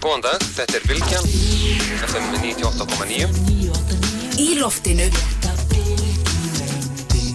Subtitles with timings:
[0.00, 1.26] Góðan dag, þetta er Bilkjan,
[2.06, 3.26] FM 98.9.
[4.40, 5.10] Í loftinu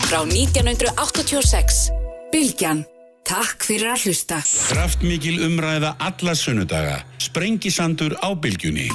[0.07, 1.77] frá 1986.
[2.33, 2.81] Bilkjan,
[3.29, 4.41] takk fyrir að hlusta.
[4.71, 6.97] Kraftmikil umræða alla sunnudaga.
[7.21, 8.89] Sprengisandur á Bilgjunni.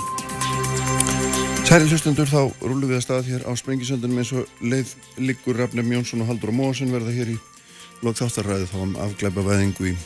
[1.63, 5.95] Særi hlustundur þá rúlum við að stað hér á Sprengisöndunum eins og leið Liggur Rafnum
[5.95, 7.43] Jónsson og Haldur og Móasen verða hér í
[8.03, 10.01] lók þáttarræði þá um afgleipa veðingu í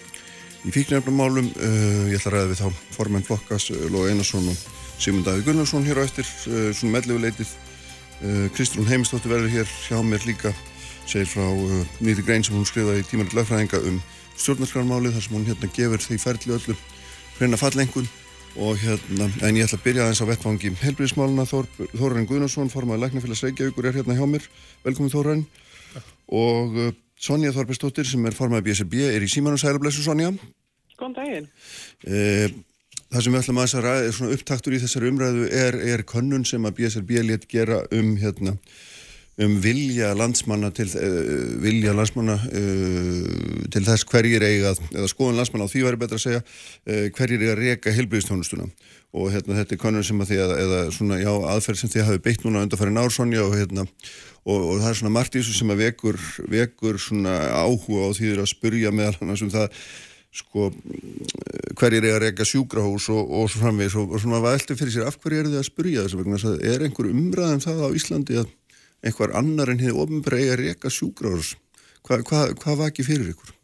[0.64, 1.50] í fíknefnumálum.
[1.56, 4.64] Uh, ég ætla að ræða við þá formenn flokkas uh, Lóa Einarsson og
[4.98, 7.54] Sigmund Davíð Gunnarsson hér á eftir uh, svona meðleguleitið.
[8.24, 10.54] Uh, Kristrún Heimistóttir verður hér hjá mér líka
[11.04, 11.44] segir frá
[12.00, 13.98] nýri grein sem hún skrifaði í tímaritt lagfræðinga um
[14.40, 16.76] stjórnarskrarmálið þar sem hún hérna gefur því ferli öllu
[17.36, 18.08] hreina fallengun
[18.54, 23.02] og hérna, en ég ætla að byrja aðeins á vettfangi helbriðismáluna, Þór, Þórarin Guðnarsson formaði
[23.02, 24.46] Læknafélags Reykjavíkur er hérna hjá mér
[24.86, 25.46] velkomin Þórarin
[26.30, 26.78] og
[27.24, 30.34] Sonja Þorpestóttir sem er formaði BSB er í síman og sælublessu Sonja.
[30.98, 31.46] Góðan daginn.
[32.04, 32.50] Eh,
[33.08, 36.44] það sem við ætlum að ræða er svona upptaktur í þessari umræðu er, er könnun
[36.48, 38.58] sem að BSRB létt gera um hérna
[39.42, 45.66] um vilja landsmanna til uh, vilja landsmanna uh, til þess hverjir eiga eða skoðan landsmanna
[45.66, 48.68] á því væri betra að segja uh, hverjir eiga að reyka helbriðstjónustuna
[49.14, 52.08] og hérna þetta er konur sem að því að eða svona já aðferð sem þið
[52.08, 55.54] hafi beitt núna undanfæri nársonja og hérna og, og það er svona margt í þessu
[55.60, 56.18] sem að vekur
[56.50, 59.70] vekur svona áhuga og því að spurja meðal hann sem það
[60.34, 60.72] sko
[61.78, 65.06] hverjir eiga að reyka sjúkrahús og, og svo framvegis og, og svona alltaf fyrir sér
[65.06, 67.88] af hverju eru þið að spurja þessu vegna þess að er einhver umræðum það á
[68.00, 68.48] Íslandi að
[69.04, 71.54] einhver annar en hefur ofinbæra eiga að reyka sjúkrahús
[72.04, 73.54] Hva, hvað hva var ekki fyrir ykkur?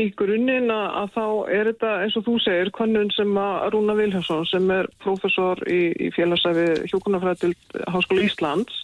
[0.00, 4.46] Í grunninn að þá er þetta eins og þú segir konun sem að Rúna Viljánsson
[4.48, 8.78] sem er professor í, í félagsæfi hjókunarfræðild Háskóla Íslands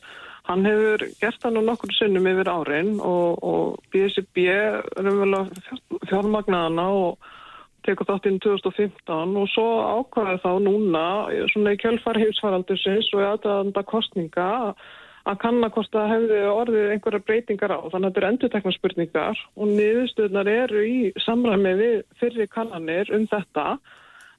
[0.48, 4.44] hann hefur gert það nú nokkur sinnum yfir árin og, og BSB
[6.08, 7.28] fjármagnaðana og
[7.88, 9.66] tekur þátt inn 2015 og svo
[10.00, 11.04] ákvæði þá núna
[11.52, 14.88] svona í kjölfar heimsfaraldusins og í aðdæðanda kostninga að
[15.42, 17.80] kanna hvort það hefði orðið einhverja breytingar á.
[17.92, 23.26] Þannig að þetta eru endutekna spurningar og niðurstöðnar eru í samræmi við fyrri kannanir um
[23.30, 23.66] þetta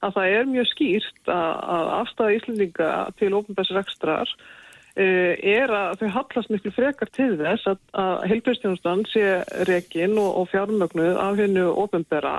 [0.00, 6.08] að það er mjög skýrt að, að afstæða Íslandinga til ofnbærsrekstrar uh, er að þau
[6.16, 9.26] hallast miklu frekar til þess að, að heilbjörnstjónustan sé
[9.68, 12.38] rekin og, og fjármögnuð af hennu ofnbæra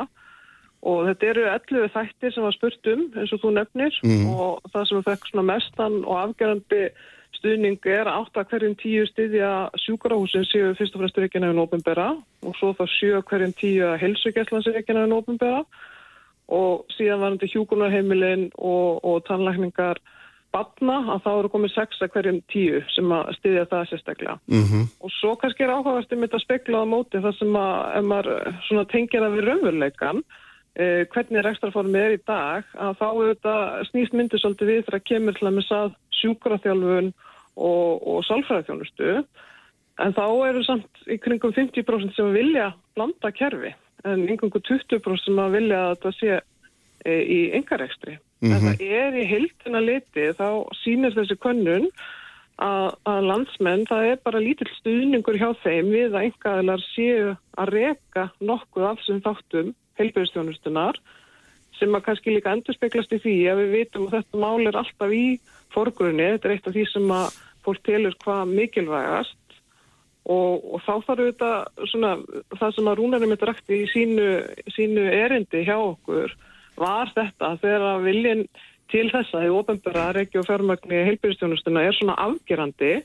[0.82, 4.30] og þetta eru 11 þættir sem var spurt um eins og þú nefnir mm.
[4.34, 6.86] og það sem fekk svona mestan og afgerandi
[7.38, 9.52] stuðning er átt að hverjum tíu styðja
[9.86, 12.12] sjúkrahúsin séu fyrst og fremst reikinaðin ópenbera
[12.46, 15.64] og svo þá sjö hverjum tíu að helsugjæslan séu reikinaðin ópenbera
[16.52, 20.02] og síðan varandi hjúkunarheimilin og, og tannlækningar
[20.52, 24.38] batna að þá eru komið sex að hverjum tíu sem að styðja það sérstaklega.
[24.52, 24.88] Mm -hmm.
[25.00, 29.24] Og svo kannski er áhugavert um þetta speklaða móti þar sem að ef maður tengir
[29.24, 30.24] það við raunveruleikan
[30.80, 35.36] Eh, hvernig rekstraformi er í dag að þá auðvitað snýst myndir svolítið við þegar kemur
[35.36, 35.80] til að missa
[36.16, 37.10] sjúkraþjálfun
[37.60, 39.10] og, og sálfræðþjónustu
[40.00, 43.74] en þá eru samt í kringum 50% sem vilja blanda kerfi
[44.08, 48.16] en yngöngu 20% sem að vilja að þetta sé e, í engarekstri.
[48.40, 48.72] Mm -hmm.
[48.72, 50.48] Þetta er í heiltina liti þá
[50.86, 51.92] sínir þessi könnun
[52.64, 57.76] að, að landsmenn það er bara lítill stuðningur hjá þeim við að engaðilar séu að
[57.76, 61.00] reka nokkuð af þessum þáttum heilbjörnstjónustunar
[61.80, 64.78] sem að kannski líka endur speklast í því að við vitum að þetta mál er
[64.78, 65.26] alltaf í
[65.74, 69.38] forgrunni, þetta er eitt af því sem að fólk telur hvað mikilvægast.
[70.30, 71.52] Og, og þá þarf þetta
[71.90, 72.12] svona,
[72.54, 74.28] það sem að rúnarum þetta rætti í sínu,
[74.76, 76.36] sínu erindi hjá okkur
[76.78, 78.44] var þetta þegar að viljin
[78.92, 83.00] til þessa í ofenbara regju og fjármagni heilbjörnstjónustuna er svona afgerandi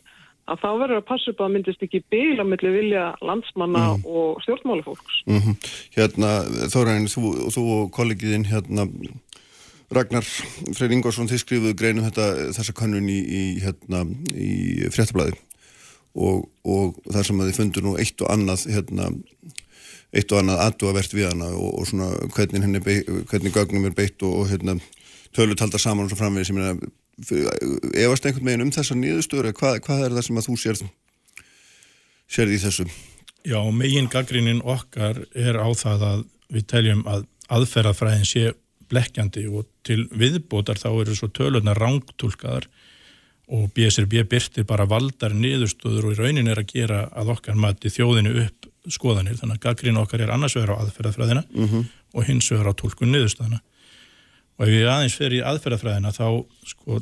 [0.46, 4.04] að þá verður að passa upp að myndist ekki bíla mellir vilja landsmanna mm.
[4.06, 5.22] og stjórnmálufólks.
[5.26, 5.56] Mm -hmm.
[5.96, 6.30] Hérna,
[6.72, 8.86] Þórain, þú, þú og kollegiðin hérna,
[9.90, 10.26] Ragnar
[10.74, 14.02] Freyr Ingvarsson, þið skrifuðu greinum þetta, þessa kannun í, í, hérna,
[14.34, 15.36] í fréttablaði
[16.16, 19.10] og, og þar sem að þið fundur nú eitt og annað hérna,
[20.16, 24.22] eitt og annað aðdúavert við hana og, og svona hvernig henni hvernig gögnum er beitt
[24.22, 24.78] og, og hérna
[25.36, 29.80] tölutaldar saman og svo framvegið sem er að efast einhvern veginn um þessa nýðustöru hvað,
[29.86, 30.80] hvað er það sem að þú sér
[32.26, 32.86] sérði í þessu?
[33.46, 37.26] Já, megin gaggrínin okkar er á það að við teljum að
[37.56, 38.52] aðferðafræðin sé
[38.90, 42.68] blekkjandi og til viðbótar þá eru svo tölurna rángtúlkaðar
[43.56, 47.90] og BSRB byrti bara valdar niðurstöður og í raunin er að gera að okkar mati
[47.94, 51.86] þjóðinu upp skoðanir þannig að gaggrín okkar er annars vegar á aðferðafræðina mm -hmm.
[52.14, 53.62] og hins vegar á tólkun niðurstöðana
[54.56, 56.26] og ef ég aðeins fer í aðferðafræðina þá
[56.70, 57.00] sko,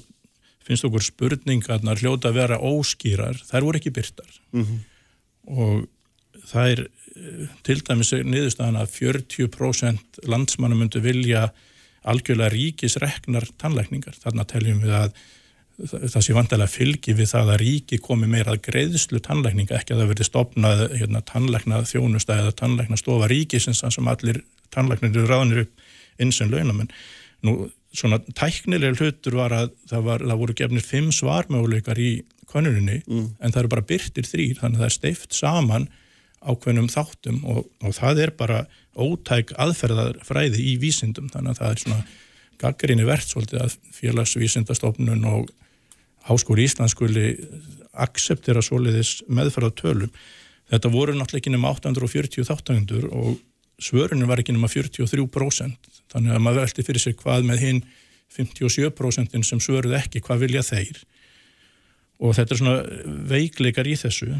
[0.64, 4.80] finnst okkur spurningarnar hljóta að vera óskýrar þær voru ekki byrtar mm -hmm.
[5.58, 6.86] og það er
[7.66, 11.48] til dæmis niðurstaðan að 40% landsmannu myndu vilja
[12.04, 14.16] algjörlega ríkisreknar tannlækningar.
[14.20, 15.14] Þarna teljum við að
[15.82, 20.02] það sé vantilega fylgi við það að ríki komi meira að greiðslu tannlækninga, ekki að
[20.02, 25.64] það verði stopnað hérna, tannlæknað þjónusta eða tannlæknað stofa ríkisins sem allir tannlæknir eru ráðnir
[25.64, 26.92] upp eins og launamenn.
[27.44, 27.56] Nú,
[27.94, 32.12] svona tæknilega hlutur var að það, var, það voru gefnir fimm svarmöguleikar í
[32.50, 33.29] konuninni, mm.
[33.38, 35.88] en það eru bara byrtir þrýr, þannig að það er steift saman
[36.44, 38.64] ákveðnum þáttum og, og það er bara
[38.94, 42.02] ótæk aðferðarfræði í vísindum, þannig að það er svona
[42.61, 45.52] gaggrinni verðt svolítið að félagsvísindastofnun og
[46.29, 47.35] Háskóri Íslands skuli
[48.00, 50.12] akseptera soliðis meðferða tölum.
[50.73, 53.35] Þetta voru náttúrulega ekki nema 840 þáttangundur og
[53.82, 55.94] svörunum var ekki nema 43%.
[56.14, 57.82] Þannig að maður veldi fyrir sig hvað með hinn
[58.34, 61.02] 57% sem svöruð ekki, hvað vilja þeir.
[62.22, 64.31] Og þetta er svona veikleikar í þessu.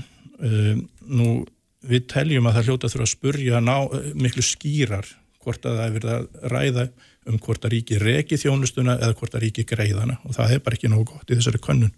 [0.41, 1.43] Ehm, nú,
[1.85, 3.77] við teljum að það hljóta þurfa að spurja ná,
[4.15, 5.11] miklu skýrar
[5.45, 6.87] hvort að það er verið að ræða
[7.29, 10.79] um hvort að ríki reki þjónustuna eða hvort að ríki greiðana og það er bara
[10.79, 11.93] ekki nógu gott í þessari könnun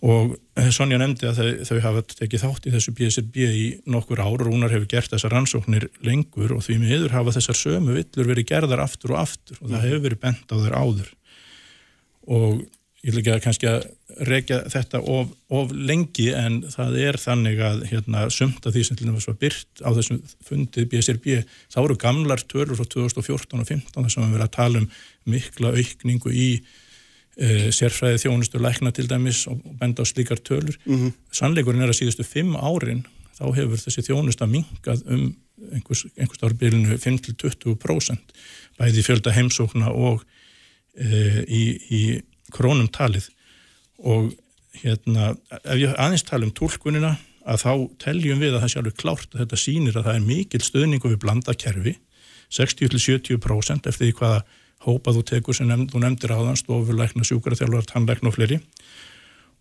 [0.00, 4.22] og eh, Sonja nefndi að þau, þau hafa tekið þátt í þessu BSRB í nokkur
[4.22, 4.32] ár.
[4.32, 8.48] Og Rúnar hefur gert þessar rannsóknir lengur og því miður hafa þessar sömu villur verið
[8.48, 11.10] gerðar aftur og aftur og það hefur verið bent á þeir áður.
[12.30, 12.62] Og
[13.00, 13.84] ég vil ekki að kannski að
[14.28, 19.00] rekja þetta of, of lengi en það er þannig að hérna, sumt af því sem
[19.14, 21.40] var byrt á þessum fundið BSRB
[21.72, 24.90] þá eru gamlar törur frá 2014 og 2015 þess að við verðum að tala um
[25.32, 26.50] mikla aukningu í
[27.40, 31.12] sérfræði þjónustu lækna til dæmis og benda á slíkar tölur mm -hmm.
[31.32, 33.06] sannleikurinn er að síðustu fimm árin
[33.38, 35.36] þá hefur þessi þjónusta mingað um
[35.72, 38.36] einhvers, einhvers árbilinu 5-20%
[38.78, 40.24] bæði fjölda heimsókna og
[40.96, 42.02] e, í, í
[42.52, 43.28] krónum talið
[43.98, 44.32] og
[44.82, 45.34] hérna,
[45.64, 47.16] ef ég aðeins tala um tólkunina
[47.48, 47.72] að þá
[48.04, 51.12] teljum við að það sé alveg klárt að þetta sýnir að það er mikil stöðningu
[51.12, 51.96] við blanda kerfi
[52.50, 54.40] 60-70% eftir því hvaða
[54.86, 58.60] hópa þú tekur sem nefnd, þú nefndir á þann stofurleikna, sjúkaraþjálfar, tannleikna og fleiri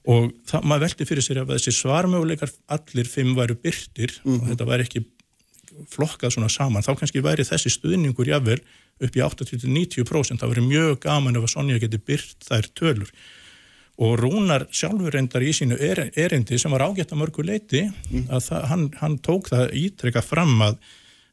[0.09, 4.35] og það, maður veldi fyrir sér að þessi svarmöguleikar allir fimm væru byrtir mm -hmm.
[4.35, 4.51] og mhm.
[4.51, 5.05] þetta væri ekki
[5.89, 8.59] flokkað svona saman, þá kannski væri þessi stuðningur jável
[8.99, 13.11] upp í 80-90% það væri mjög gaman ef að Sonja geti byrt þær tölur
[13.99, 15.77] og Rúnar sjálfur reyndar í sínu
[16.15, 18.29] erindi sem var ágætt að mörgu leiti mm.
[18.31, 20.77] að það, hann, hann tók það ítrekka fram að,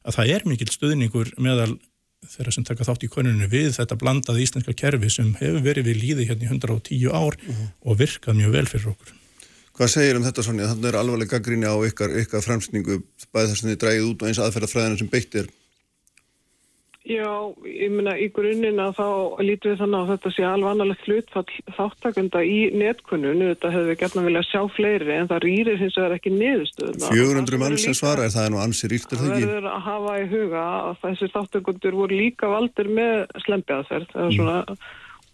[0.02, 1.76] að það er mikil stuðningur meðal
[2.26, 6.02] þeirra sem taka þátt í konuninu við þetta blandað íslenska kerfi sem hefur verið við
[6.02, 7.68] líði hérna í 110 ár mm.
[7.86, 9.14] og virkað mjög vel fyrir okkur.
[9.76, 10.70] Hvað segir um þetta Sonja?
[10.72, 14.30] Þannig er alvarleg gaggríni á ykkar, ykkar fremsningu bæði þess að þið drægið út og
[14.30, 15.50] eins aðferðafræðina sem beitt er
[17.06, 19.08] Já, ég minna í grunninn að þá
[19.46, 23.98] lítum við þannig að þetta sé alveg annarlegt hlutfall þáttakunda í netkunnun þetta hefur við
[24.00, 28.26] gætna viljað sjá fleiri en það rýrir hins vegar ekki niðurstöðuna 400 mann sem svara
[28.26, 29.44] er það nú ansi ríktur það ekki?
[29.44, 33.14] Það verður að hafa í huga að þessi þáttakundur voru líka valdir með
[33.44, 34.74] slempjaðferð mm.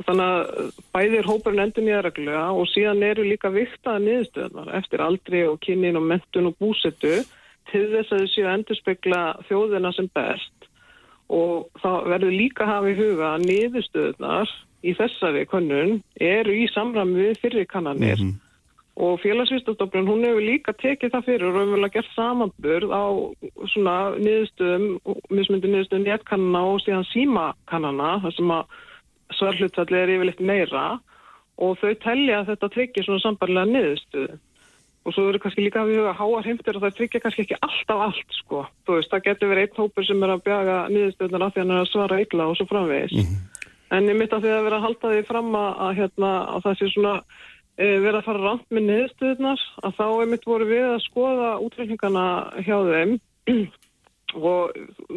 [0.04, 5.46] þannig að bæðir hópurinn endur nýja regluga og síðan eru líka viktaða niðurstöðunar eftir aldri
[5.48, 7.22] og kynnin og mentun og búsetu
[7.72, 10.69] til þess að þau séu að endurspegla þjóðina sem best
[11.32, 16.64] og það verður líka að hafa í huga að niðurstöðunar í þessari konun eru í
[16.73, 18.20] samræmi við fyrir kannanir.
[18.20, 18.40] Mm -hmm.
[19.02, 23.05] og félagsvistastofnun hún hefur líka tekið það fyrir og hefur vel að gera samanburð á
[23.73, 24.87] svona niðurstöðum,
[25.31, 28.64] mismundi niðurstöðum néttkannana og síðan símakannana þar sem að
[29.38, 31.01] svarhlutfalli er yfirleitt meira.
[31.56, 34.39] Og þau tellja að þetta tryggir svona sambarlega niðurstöðu
[35.03, 37.59] og svo eru kannski líka að við huga háar heimtir og það tryggja kannski ekki
[37.67, 38.65] alltaf allt sko.
[38.87, 41.73] Þú veist, það getur verið einn hópur sem er að bjaga niðurstöðunar af því hann
[41.75, 43.17] er að svara illa og svo framvegis.
[43.17, 43.69] Mm -hmm.
[43.93, 46.63] En ég mitt að því að vera að halda því fram að, að, hérna, að
[46.65, 47.15] það sé svona
[47.77, 51.51] e, vera að fara rand með niðurstöðunar að þá er mitt voru við að skoða
[51.67, 52.27] útreikningana
[52.63, 53.13] hjá þeim
[54.53, 54.71] og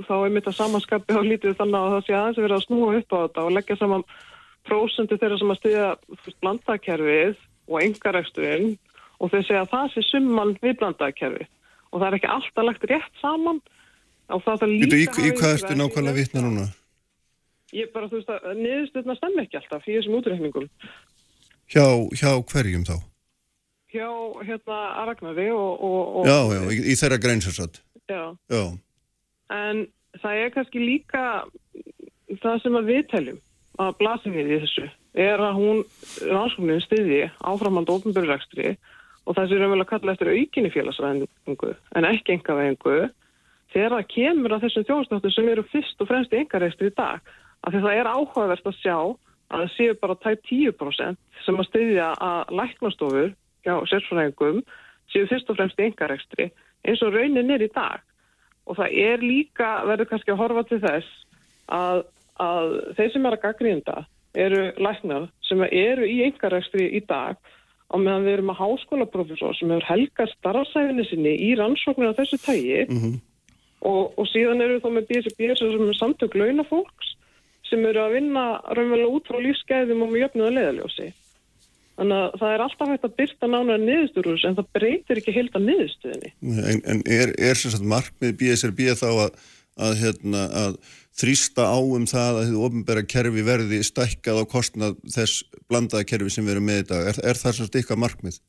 [0.07, 2.65] þá er mitt að samanskapi á lítið þannig að það sé aðeins að vera að
[2.65, 4.03] snúa upp á þetta og leggja saman
[4.65, 5.89] prósendu þeirra sem að stiðja
[6.41, 7.37] blandakerfið
[7.69, 8.75] og engareksturinn
[9.19, 11.47] og þau segja að það sé summan við blandaðkerfi
[11.91, 13.61] og það er ekki alltaf lagt rétt saman
[14.33, 14.97] og það er líka...
[14.97, 16.67] Í, í hvað ertu nákvæmlega vitna núna?
[17.75, 20.69] Ég bara, þú veist að niðurstöðna stemmi ekki alltaf í þessum útreikningum.
[21.71, 22.95] Hjá, hjá hverjum þá?
[23.95, 24.09] Hjá,
[24.45, 25.71] hérna, Aragnari og...
[25.79, 27.79] og, og já, já, í, í þeirra greinsarsat.
[28.11, 28.23] Já.
[28.51, 28.63] Já.
[29.55, 29.85] En
[30.21, 31.23] það er kannski líka
[32.43, 33.41] það sem að við teljum
[33.81, 35.81] að blasa við í þessu er að hún,
[36.27, 38.94] rannsóknin stiði áframand ofnbjörgrekstri og
[39.33, 42.97] það sem við erum vel að kalla eftir aukinni félagsvæðingu en ekki engavæðingu
[43.73, 47.33] þegar það kemur að þessum þjónstáttu sem eru fyrst og fremst í engareistri í dag
[47.65, 51.69] af því það er áhugavert að sjá að það séu bara tæp 10% sem að
[51.69, 53.31] styðja að læknastofur
[53.65, 54.61] hjá sérfræðingum
[55.13, 56.49] séu fyrst og fremst í engareistri
[56.85, 58.01] eins og raunin er í dag.
[58.65, 61.09] Og það er líka, verður kannski að horfa til þess
[61.73, 62.05] að
[62.41, 63.97] að þeir sem er að gaggrínda
[64.35, 67.37] eru læknar sem eru í engarækstri í dag
[67.91, 72.39] á meðan við erum að háskólaprofessor sem hefur helgað starfsæfinni sinni í rannsóknir af þessu
[72.41, 72.79] tægi
[73.85, 77.13] og, og síðan eru þá með BSB sem er samtök launafólks
[77.69, 81.07] sem eru að vinna raunverulega út frá lífsgæðum og með jöfnuða leðaljósi.
[81.95, 85.55] Þannig að það er alltaf hægt að byrta nánar niðursturur en það breytir ekki heilt
[85.55, 86.31] að niðurstöðinni.
[86.43, 89.37] En, en er, er sem sagt markmið BSRB þá að,
[89.79, 90.75] að, hérna, að
[91.15, 96.33] þrýsta á um það að þið ofnbæra kerfi verði stækkað á kostnað þess blandaða kerfi
[96.33, 97.07] sem við erum með í dag?
[97.11, 98.41] Er, er það sagt ykkar markmið?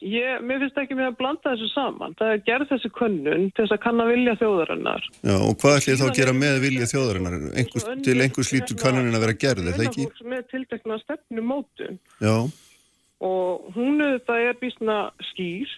[0.00, 2.14] Ég, mér finnst ekki með að blanda þessu saman.
[2.16, 5.08] Það er gerð þessi könnun til þess að kanna vilja þjóðarinnar.
[5.20, 7.36] Já, og hvað ætlið þá að gera með vilja þjóðarinnar?
[7.60, 10.06] Einhvers, til einhvers lítur kannunin að vera gerð, er það ekki?
[10.16, 12.34] Sem er tiltekna stefnu mótun Já,
[13.20, 14.96] og hún auðvitað er bísna
[15.30, 15.68] skýr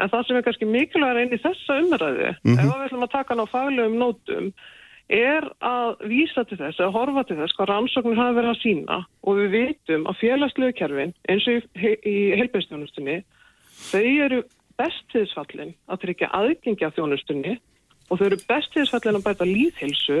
[0.00, 3.34] en það sem er kannski mikilvægur inn í þessa umræðu, ef við ætlum að taka
[3.34, 4.52] hann á faglegum nótum,
[5.10, 8.98] er að vísa til þess, að horfa til þess hvað rannsóknir hafa verið að sína
[9.26, 13.16] og við vitum að félagslegu kerfin eins og í, í heilbæðstjónustunni
[13.90, 14.42] þau eru
[14.80, 17.56] bestiðsfallin að tryggja aðgengi af þjónustunni
[18.08, 20.20] og þau eru bestiðsfallin að bæta líðhilsu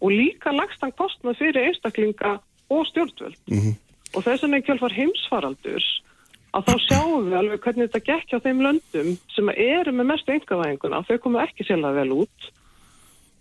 [0.00, 2.36] og líka lagstan kostnað fyrir einstaklinga
[2.72, 3.38] og stjórnvöld.
[4.14, 5.86] Og þess vegna í kjálfar heimsfaraldurs
[6.56, 10.34] að þá sjáum við alveg hvernig þetta gekk hjá þeim löndum sem eru með mestu
[10.34, 11.02] engavæðinguna.
[11.08, 12.50] Þau komu ekki sérlega vel út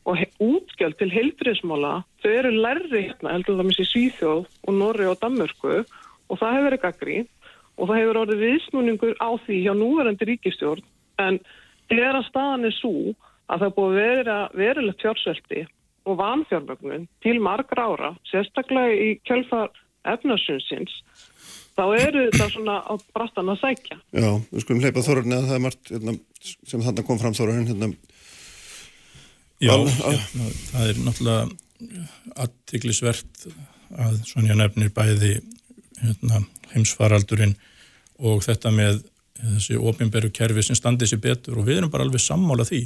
[0.05, 1.93] og útgjöld til heilbriðsmála
[2.23, 6.57] þau eru lærri hérna heldur það með sér Svíþjóð og Norri og Danmörku og það
[6.57, 7.29] hefur verið gaggrín
[7.75, 10.85] og það hefur orðið viðsnúningur á því hjá núverandi ríkistjórn
[11.25, 11.39] en
[11.89, 15.65] þegar að staðan er svo að það er búið að vera verulegt fjársvelti
[16.05, 19.71] og vanfjármögnun til margra ára, sérstaklega í kjölfar
[20.05, 20.93] efnarsunsins,
[21.75, 23.97] þá eru þetta svona á brattan að sækja.
[24.13, 27.71] já, við skulum hleypa þorrarni að það er margt hérna, sem þarna kom fram þorrarinn
[27.71, 27.89] hérna,
[29.63, 30.17] Já, já,
[30.71, 31.45] það er náttúrulega
[32.43, 33.45] aðtiklisvert
[33.95, 35.37] að Sonja nefnir bæði
[36.01, 36.41] hérna,
[36.73, 37.55] heimsfaraldurinn
[38.19, 38.99] og þetta með
[39.39, 42.83] þessi opinberu kerfi sem standi sér betur og við erum bara alveg sammála því.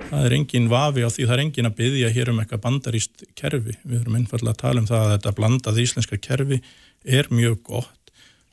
[0.00, 3.24] Það er engin vafi á því, það er engin að byggja hér um eitthvað bandaríst
[3.36, 3.76] kerfi.
[3.84, 6.60] Við erum einfallega að tala um það að þetta blandað íslenska kerfi
[7.04, 7.99] er mjög gott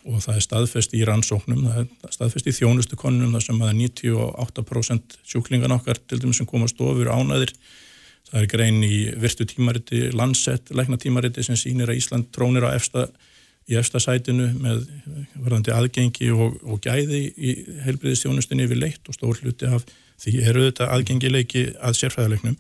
[0.08, 3.74] og það er staðfest í rannsóknum, það er staðfest í þjónustu konunum þar sem að
[3.82, 7.52] 98% sjúklingan okkar til dæmis sem koma stofur ánæðir.
[8.28, 12.76] Það er grein í virtu tímariti, landsett, lækna tímariti sem sýnir að Ísland trónir á
[12.76, 13.08] efsta,
[13.68, 14.86] í efsta sætinu með
[15.36, 19.88] verðandi aðgengi og, og gæði í heilbriðistjónustinni yfir leitt og stór hluti af
[20.24, 22.56] því eru þetta aðgengileiki að sérfræðilegnum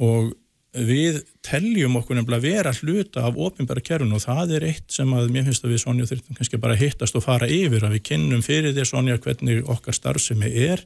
[0.00, 0.32] og
[0.70, 5.32] við teljum okkur nefnilega vera hluta af ofinbæra kerfinu og það er eitt sem að
[5.34, 8.44] mér finnst að við Sonja þurfum kannski bara hittast og fara yfir að við kynnum
[8.46, 10.84] fyrir þér Sonja hvernig okkar starfsemi er.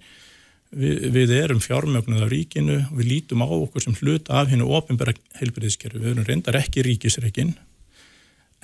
[0.74, 4.70] Við, við erum fjármögnuð af ríkinu og við lítum á okkur sem hluta af hennu
[4.74, 7.52] ofinbæra heilbriðiskerfi, við erum reyndar ekki ríkisreikin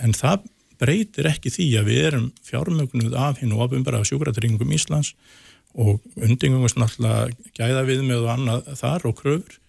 [0.01, 0.49] en það
[0.81, 5.13] breytir ekki því að við erum fjármögnuð af hennu ofinbæra sjúkratringum Íslands
[5.77, 9.61] og undingumast náttúrulega gæða við með og annað þar og kröfur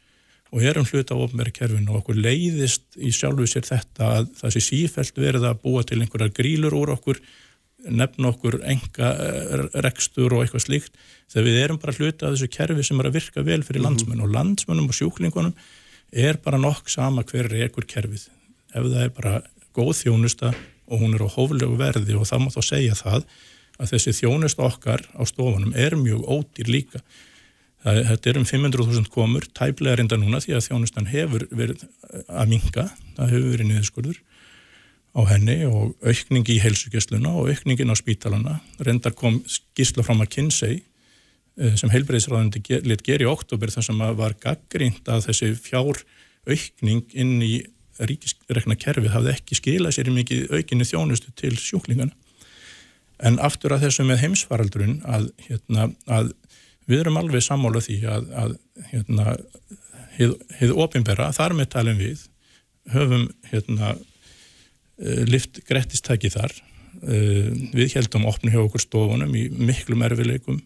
[0.51, 4.55] og erum hluta á ofnbæri kerfinu og okkur leiðist í sjálfu sér þetta að það
[4.55, 7.21] sé sífælt verið að búa til einhverjar grílur úr okkur,
[7.87, 9.11] nefna okkur enga
[9.85, 10.99] rekstur og eitthvað slíkt
[11.31, 14.21] þegar við erum bara hluta af þessu kerfi sem er að virka vel fyrir landsmenn
[14.21, 15.55] og landsmennum og sjúklingunum
[16.11, 18.27] er bara nokk sama hver er ekkur kerfið.
[18.75, 19.33] Ef það er bara
[19.75, 20.51] góð þjónusta
[20.91, 23.27] og hún er á hóflegu verði og það má þá segja það
[23.79, 26.99] að þessi þjónusta okkar á stofunum er mjög ódýr líka.
[27.81, 31.87] Þetta er um 500.000 komur, tæplega reynda núna því að þjónustan hefur verið
[32.29, 32.85] að minga,
[33.17, 34.19] það hefur verið niðurskurður
[35.11, 38.59] á henni og aukning í heilsugjastluna og aukningin á spítalana.
[38.79, 44.37] Reyndar kom skísla frá McKinsey eh, sem heilbreyðisræðandi lit gera í oktober þar sem var
[44.39, 46.03] gaggrínt að þessi fjár
[46.47, 47.55] aukning inn í
[48.01, 52.13] ríkisrekna kerfið hafði ekki skilað sér mikið aukinni þjónustu til sjúklingana.
[53.21, 56.31] En aftur að þessu með heimsfaraldurinn að, hérna, að
[56.91, 58.55] við erum alveg sammála því að, að
[58.91, 59.35] hérna,
[60.17, 62.25] hið, hið opinbera, þar með talum við,
[62.91, 63.95] höfum hérna,
[65.01, 66.53] eh, lift grettistæki þar.
[67.01, 70.59] Eh, Við heldum opni hjá okkur stofunum í miklum erfileikum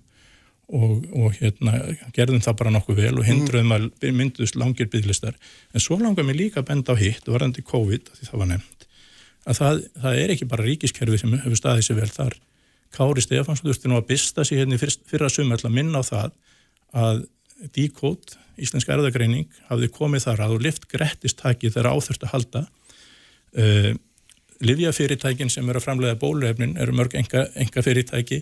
[0.74, 1.78] og, og hérna,
[2.16, 3.86] gerðum það bara nokkuð vel og hindruðum að
[4.18, 5.38] mynduðust langir bygglistar.
[5.74, 8.88] En svo langar mér líka að benda á hitt, varandi COVID, því það var nefnt,
[9.46, 12.38] að það, það er ekki bara ríkiskerfi sem hefur staðið sér vel þar.
[12.96, 16.36] Kári Stefáns þurfti nú að bista sér hérna fyrra sumall að minna á það
[16.96, 17.24] að
[17.76, 22.62] D-Code, Íslensk erðagreining, hafði komið þar að og lift grettistæki þegar áþurft að halda.
[23.56, 23.92] Uh,
[24.64, 28.42] Livjafyrirtækin sem eru að framlega bóluefnin eru mörg enga, enga fyrirtæki.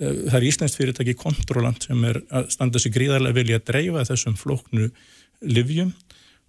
[0.00, 4.06] Uh, það er Íslensk fyrirtæki Kontrolant sem er að standa sig gríðarlega vilja að dreifa
[4.10, 4.90] þessum flóknu
[5.46, 5.92] livjum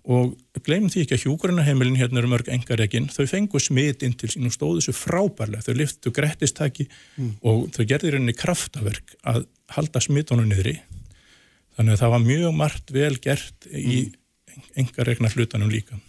[0.08, 4.30] og gleymum því ekki að hjúgrunaheimilin hérna eru mörg engaregin, þau fengu smit inn til
[4.32, 7.34] sín og stóðu þessu frábærlega, þau liftu grettistaki mm.
[7.44, 9.44] og þau gerði rauninni kraftaverk að
[9.76, 10.78] halda smitunum niðri.
[11.76, 14.70] Þannig að það var mjög margt vel gert í mm.
[14.84, 16.00] engaregna hlutanum líka.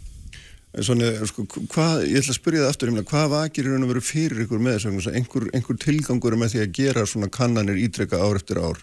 [0.84, 4.04] Svona, sko, hvað, ég ætla að spyrja það aftur, hvað vakir í raun og veru
[4.04, 8.38] fyrir ykkur með þessu, einhver, einhver tilgangur með því að gera svona kannanir ítrekka ár
[8.38, 8.78] eftir ár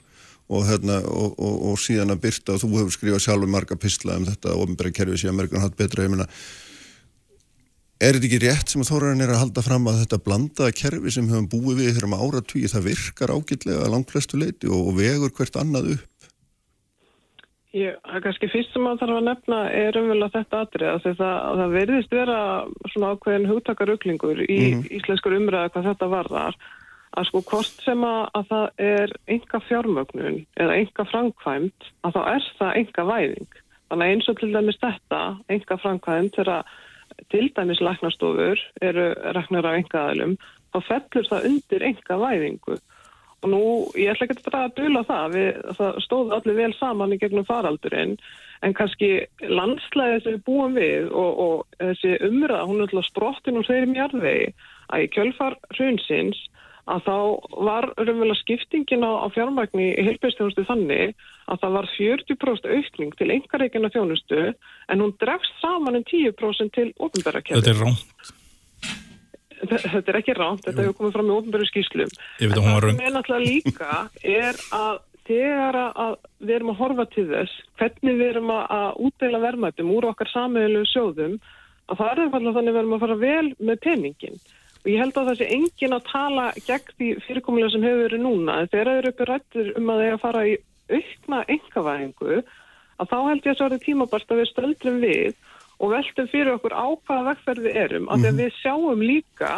[0.46, 4.20] og, hérna, og, og, og síðan að byrta og þú hefur skrifað sjálfur marga pistla
[4.20, 6.28] um þetta ofinbæra kerfi sem Amerikan hatt betra, meina
[8.04, 11.14] er þetta ekki rétt sem að þóraðin er að halda fram að þetta blandaða kerfi
[11.16, 14.92] sem við höfum búið við þegar maður áratvíð, það virkar ágætlega langt flestu leiti og
[15.00, 16.12] vegur hvert annað upp
[17.76, 21.40] Ég, kannski fyrst sem maður þarf að nefna er umvel að þetta atrið að það,
[21.60, 22.38] það verðist vera
[22.94, 24.86] svona ákveðin hugtakaruglingur í mm -hmm.
[24.96, 26.56] íslenskur umræða hvað þetta varðar
[27.16, 32.22] að sko hvort sem að, að það er enga fjármögnun eða enga framkvæmt að þá
[32.32, 33.62] er það enga væðing.
[33.86, 35.22] Þannig eins og til dæmis þetta,
[35.56, 36.74] enga framkvæmt þegar
[37.32, 39.06] til dæmis læknastofur eru
[39.38, 40.36] ræknar af enga aðlum,
[40.74, 42.80] þá fellur það undir enga væðingu.
[43.44, 43.62] Og nú,
[44.00, 48.16] ég ætla ekki að dula það, við, það stóð allir vel saman í gegnum faraldurinn,
[48.66, 49.10] en kannski
[49.46, 53.92] landslæðið sem við búum við og, og þessi umræða, hún er alltaf sprottin og þeirri
[53.92, 54.48] mjörðvegi,
[54.90, 56.42] að í kjölfar hrunsins,
[56.86, 57.18] að þá
[57.66, 61.16] var raunverulega skiptingin á, á fjármækni í heilbæðstjónustu þannig
[61.50, 66.92] að það var 40% aukning til engareikina þjónustu en hún drefst saman um 10% til
[67.02, 67.64] ofnbæra kjörði.
[67.66, 68.34] Þetta er ránt
[69.66, 72.12] þetta er ekki ránt, þetta hefur komið fram í ofnbæru skýslum.
[72.44, 72.98] Raun.
[73.00, 78.20] Það er náttúrulega líka er að þegar að við erum að horfa til þess, hvernig
[78.20, 81.40] við erum að útdeila verðmættum úr okkar sammeðlu sjóðum,
[81.90, 84.40] að það er einfallega þannig að við erum að fara vel með peningin.
[84.86, 88.22] Og ég held að það sé engin að tala gegn því fyrirkomulega sem hefur verið
[88.22, 88.60] núna.
[88.70, 92.40] Þegar það eru uppi rættur um að það er að fara í aukna engavæðingu,
[93.02, 95.44] að þá held ég að það er tímabart að við stöldrum við
[95.76, 98.42] og veltum fyrir okkur á hvaða vegferði erum af því að mhm.
[98.44, 99.52] við sjáum líka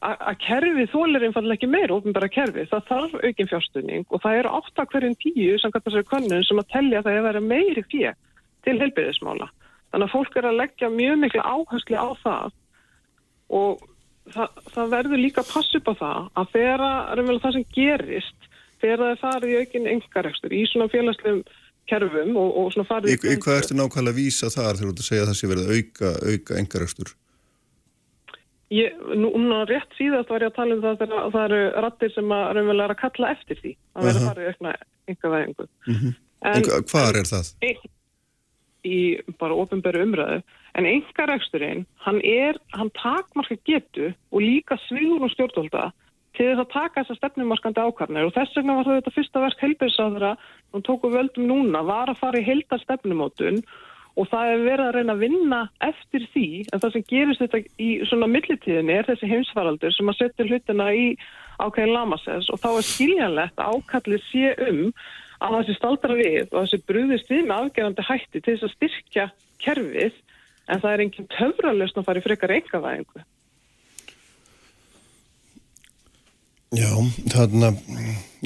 [0.00, 4.52] að kerfið þólir einfallega ekki meira ofnbæra kerfið, það þarf aukinn fjárstunning og það eru
[4.56, 7.28] átt að hverjum tíu sem kannski þessari könnun sem að tellja að það er að
[7.28, 8.16] vera meiri fyrir
[8.64, 9.50] til heilbyrðismála
[9.90, 12.56] þannig að fólk er að leggja mjög miklu áherslu á það
[13.60, 13.84] og
[14.34, 16.84] það, það verður líka að passa upp á það að þegar
[17.44, 18.48] það sem gerist
[18.80, 21.42] þegar það er farið í aukinn engarekstur í svona félagslegum
[21.90, 23.16] kerfum og, og svona farið...
[23.16, 25.38] Í, í hvað ertu nákvæmlega að vísa þar þegar þú ert að segja að það
[25.40, 27.12] sé verið auka, auka engarækstur?
[28.70, 32.34] Ég, núna rétt síðast var ég að tala um það þegar það eru rattir sem
[32.36, 34.26] að raunverulega er að kalla eftir því að -huh.
[34.28, 34.74] farið aukna
[35.10, 35.66] engavæðingu.
[35.66, 36.12] Uh -huh.
[36.50, 37.50] En hvað er það?
[37.66, 37.80] Ein,
[38.86, 40.42] í bara ofinbæru umræðu.
[40.78, 45.90] En engaræksturinn, hann er, hann takmarka getu og líka svigur og stjórnvölda
[46.36, 50.32] til þess að taka þessa stefnumarskandi ákvarnir og þess vegna var þetta fyrsta verk heilbjörnsáðura
[50.72, 53.58] og tóku völdum núna var að fara í heildar stefnumótun
[54.18, 57.60] og það er verið að reyna að vinna eftir því en það sem gerist þetta
[57.82, 61.06] í svona millitíðinni er þessi heimsfaraldur sem að setja hlutina í
[61.60, 64.82] ákveðin lamasess og þá er skiljanlegt ákallið sé um
[65.40, 69.26] að þessi staldra við og þessi brúðist við með afgerandi hætti til þess að styrkja
[69.64, 70.16] kerfið
[70.70, 73.24] en það er enginn töfralust að fara í frekar engavæðingu.
[76.70, 76.90] Já,
[77.32, 77.72] þarna,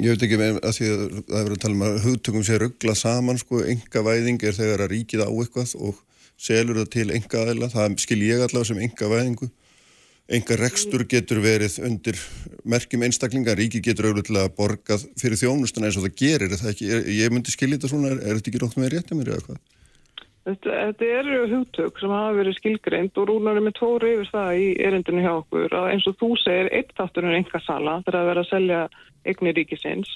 [0.01, 2.45] ég veit ekki með að því að það er verið að tala um að hugtökum
[2.47, 5.99] sé ruggla saman, sko, enga væðing er þegar að ríkið á eitthvað og
[6.41, 9.11] selur það til enga aðila, það skil ég allavega sem enga
[10.25, 10.33] væðingu.
[10.33, 12.17] Enga rekstur getur verið undir
[12.65, 16.87] merkjum einstaklinga, ríkið getur auðvitað borgað fyrir þjónustuna eins og það gerir, er það ekki,
[17.13, 19.59] ég myndi skilja þetta svona, er, er þetta ekki rátt með réttið mér eða hvað?
[20.45, 24.51] Þetta, þetta eru hugtök sem hafa verið skilgreind og rúnar er með tóru yfir það
[24.61, 28.19] í erindinu hjá okkur að eins og þú segir eitt þáttur er enga sala þegar
[28.19, 28.89] það verður að selja
[29.25, 30.11] eignir ríkisins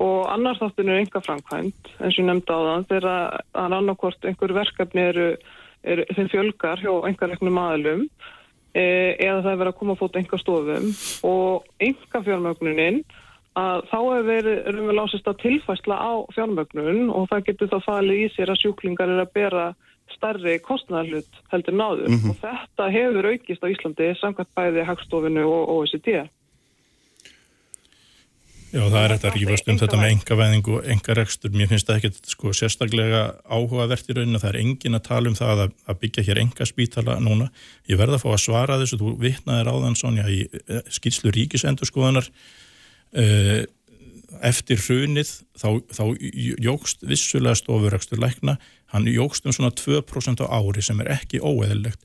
[0.00, 4.56] og annar þáttur er enga framkvæmt eins og nefnda á það þegar að annarkort einhver
[4.56, 5.28] verkefni eru,
[5.84, 6.28] eru þeim
[8.74, 8.84] e,
[9.18, 10.88] eða það er verið að koma að fóta enga stofum
[11.30, 13.02] og enga fjármögnuninn
[13.58, 18.24] að þá hefur verið raunverulega ásist að tilfæsla á fjármögnun og það getur þá falið
[18.24, 19.64] í sér að sjúklingar er að bera
[20.10, 22.30] starri kostnæðarlut heldur náður mm -hmm.
[22.30, 26.28] og þetta hefur aukist á Íslandi samkvæmt bæði Hagstofinu og OECD.
[28.70, 31.50] Já, það er þetta rífast um þetta með enga veðing og enga rekstur.
[31.58, 34.38] Mér finnst það ekkert sko, sérstaklega áhugavert í rauninu.
[34.38, 37.50] Það er engin að tala um það að, að byggja hér enga spítala núna.
[37.90, 39.00] Ég verða að fá að svara þessu.
[39.02, 42.30] Þú vittnaðir á þann Sonja í eh, skýrslu ríkisendurskoðanar
[43.10, 43.64] Eh,
[44.46, 46.04] eftir hrunið þá, þá
[46.62, 48.54] jógst vissulega stofuröxtur lækna,
[48.94, 51.98] hann jógst um svona 2% á ári sem er ekki óeðilegt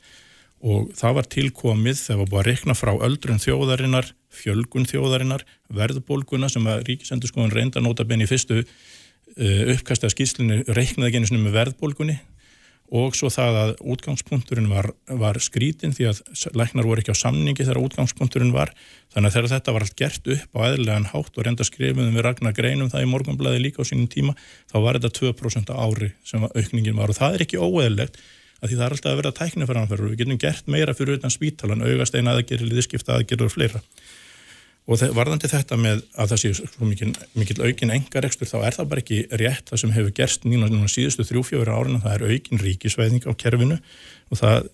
[0.64, 6.50] og það var tilkomið þegar var búið að rekna frá öldrun þjóðarinnar, fjölgun þjóðarinnar, verðbólguna
[6.52, 12.18] sem að ríkisendurskóðan reynda nota benni í fyrstu uh, uppkasta skýslinu reiknaði genið með verðbólgunni.
[12.94, 16.20] Og svo það að útgangspunkturinn var, var skrítin því að
[16.54, 18.76] læknar voru ekki á samningi þegar útgangspunkturinn var.
[19.10, 22.26] Þannig að þegar þetta var allt gert upp á eðlilegan hátt og reynda skrifum við
[22.28, 24.38] Ragnar Greinum það í morgunblæði líka á sínum tíma
[24.70, 27.10] þá var þetta 2% ári sem aukningin var.
[27.10, 28.22] Og það er ekki óeðlegt
[28.62, 31.84] að því það er alltaf að vera tæknifæranferður við getum gert meira fyrir utan spítalan,
[31.86, 33.82] augast eina aðgerið, liðskipta aðgerið og fleira.
[34.86, 38.92] Og varðandi þetta með að það sé svo mikil, mikil aukin engarekstur þá er það
[38.92, 42.62] bara ekki rétt það sem hefur gerst nýna, nýna síðustu þrjú-fjóra árin það er aukin
[42.62, 43.80] ríkisvæðing á kerfinu
[44.30, 44.70] og það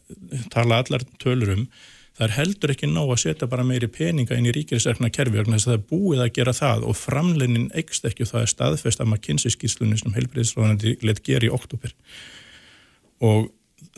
[0.52, 1.64] tala allar tölur um.
[2.12, 5.48] Það er heldur ekki ná að setja bara meiri peninga inn í ríkisverkna kerfi og
[5.54, 9.14] það er búið að gera það og framleinin ekst ekki og það er staðfest að
[9.14, 11.96] maður kynsi skýrslunni sem heilbreyðisráðandi let gera í oktober
[13.24, 13.48] og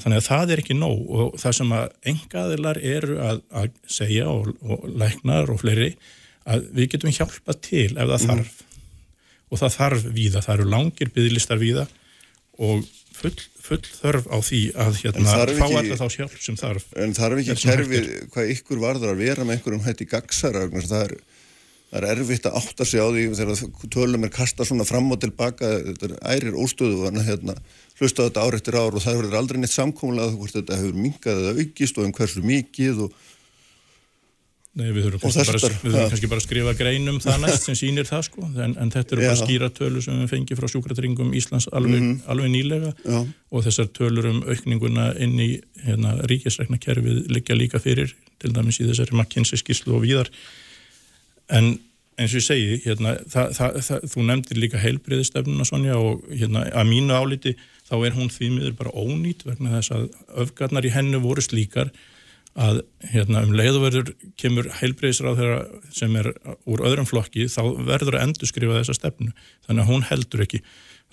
[0.02, 4.28] þannig að það er ekki nóg og það sem að engaðilar eru að, að segja
[4.32, 5.94] og, og læknar og fleiri
[6.50, 8.30] að við getum hjálpa til ef það mm.
[8.32, 8.62] þarf.
[9.54, 11.86] Og það þarf víða, það eru langir bygglistar víða
[12.64, 16.88] og full, full þörf á því að hérna fá alltaf þá sjálf sem þarf.
[17.00, 21.16] En þarf ekki kerfið hvað ykkur varður að vera með einhverjum hætti gagsara það er,
[21.94, 25.20] það er erfitt að átta sig á því þegar tölum er kasta svona fram og
[25.22, 25.70] tilbaka.
[25.90, 27.58] Þetta er ærir óstöðu hérna.
[28.00, 31.44] Hlusta þetta ár eftir ár og það verður aldrei neitt samkómulega hvort þetta hefur minkað
[31.44, 33.22] eða aukist og um hversu mikið og
[34.74, 38.24] Nei, við þurfum kannski, þurfum kannski bara að skrifa greinum það næst sem sýnir það
[38.26, 38.48] sko.
[38.58, 42.24] En, en þetta eru bara skýratölu sem við fengið frá sjúkratringum Íslands alveg, mm -hmm.
[42.34, 42.90] alveg nýlega.
[43.06, 43.20] Já.
[43.54, 45.50] og þessar tölur um aukninguna inn í
[45.86, 50.34] hérna, ríkisrækna kerfið liggja líka fyrir til dæmis í þessari McKinsey skýrslu og víðar
[51.50, 51.74] en
[52.20, 56.68] eins og ég segi, hérna, það, það, það, þú nefndir líka heilbriðistefnuna Sonja og hérna,
[56.70, 57.56] að mínu áliti
[57.88, 60.04] þá er hún því miður bara ónýtt vegna þess að
[60.46, 61.90] öfgarnar í hennu voru slíkar
[62.54, 65.42] að hérna, um leiðverður kemur heilbreyðisráð
[65.94, 66.30] sem er
[66.70, 69.32] úr öðrum flokki þá verður að endurskrifa þessa stefnu.
[69.66, 70.62] Þannig að hún heldur ekki.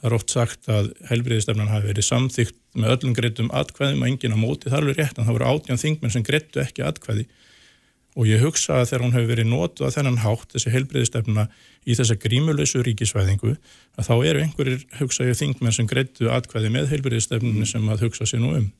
[0.01, 4.37] Það er oft sagt að heilbreyðistefnan hafi verið samþygt með öllum greitum atkvæðum og enginn
[4.37, 7.27] á móti, það er alveg rétt en það voru átján þingmenn sem greittu ekki atkvæði
[8.18, 11.44] og ég hugsa að þegar hún hefur verið nótu að þennan hátt þessi heilbreyðistefna
[11.87, 16.90] í þessa grímuleysu ríkisvæðingu að þá eru einhverjir hugsa ég þingmenn sem greittu atkvæði með
[16.94, 18.70] heilbreyðistefninu sem að hugsa sér nú um.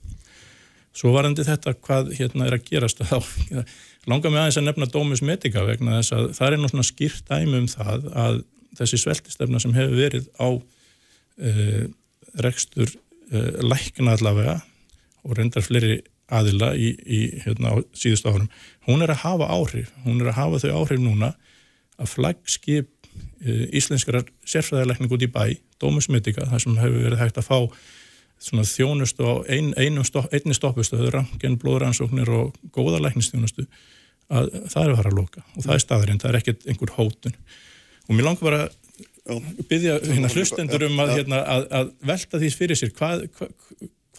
[0.90, 3.21] Svo varandi þetta hvað hérna er að gerast þá
[4.11, 7.31] langar mig aðeins að nefna Dómus Medica vegna þess að það er nú svona skýrt
[7.31, 8.40] dæmi um það að
[8.81, 11.85] þessi sveltistefna sem hefur verið á uh,
[12.43, 14.59] rekstur uh, lækna allavega
[15.23, 16.01] og reyndar fleiri
[16.35, 18.49] aðila í, í hérna, síðust árum,
[18.88, 21.33] hún er að hafa áhrif, hún er að hafa þau áhrif núna
[22.01, 22.90] að flaggskip
[23.45, 25.45] e, íslenskara sérfræðarleikning út í bæ,
[25.81, 27.59] Dómus Mytika, það sem hefur verið hægt að fá
[28.40, 33.66] svona þjónustu á ein, stopp, einni stoppustöðu, rangen, blóðrannsóknir og góða læknistjónustu
[34.31, 35.43] að það er að fara að loka.
[35.57, 37.37] Og það er staðurinn, það er ekkert einhver hótun.
[38.07, 38.62] Og mér langar bara
[39.31, 42.93] að byggja hérna, hlustendur um að, hérna, að, að velta því fyrir sér.
[42.97, 43.53] Hvað, hvað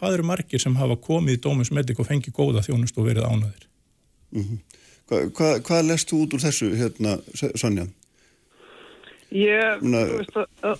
[0.02, 3.28] hvað eru margir sem hafa komið í Dómus Medic og fengið góða þjónust og verið
[3.30, 3.68] ánaðir?
[4.34, 4.62] Mm -hmm.
[5.12, 7.20] Hvað hva, hva lest þú út úr þessu, hérna,
[7.56, 7.86] Sonja?
[9.32, 10.80] Ég, Muna, þú veist að, að,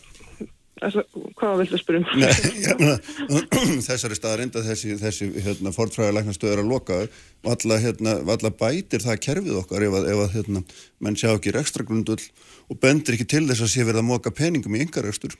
[0.88, 0.96] að
[1.40, 2.08] hvað viltu spyrjum?
[2.18, 2.32] Nei,
[2.66, 2.96] ja,
[3.90, 9.06] þessari staðarind að þessi, þessi hérna, fortfræðilegnastöð er að loka og alla, hérna, alla bætir
[9.06, 10.64] það kerfið okkar ef að, ef að hérna,
[11.00, 12.24] menn sjá ekki ekstra grundull
[12.72, 15.38] og bendir ekki til þess að sé verið að móka peningum í yngaregstur.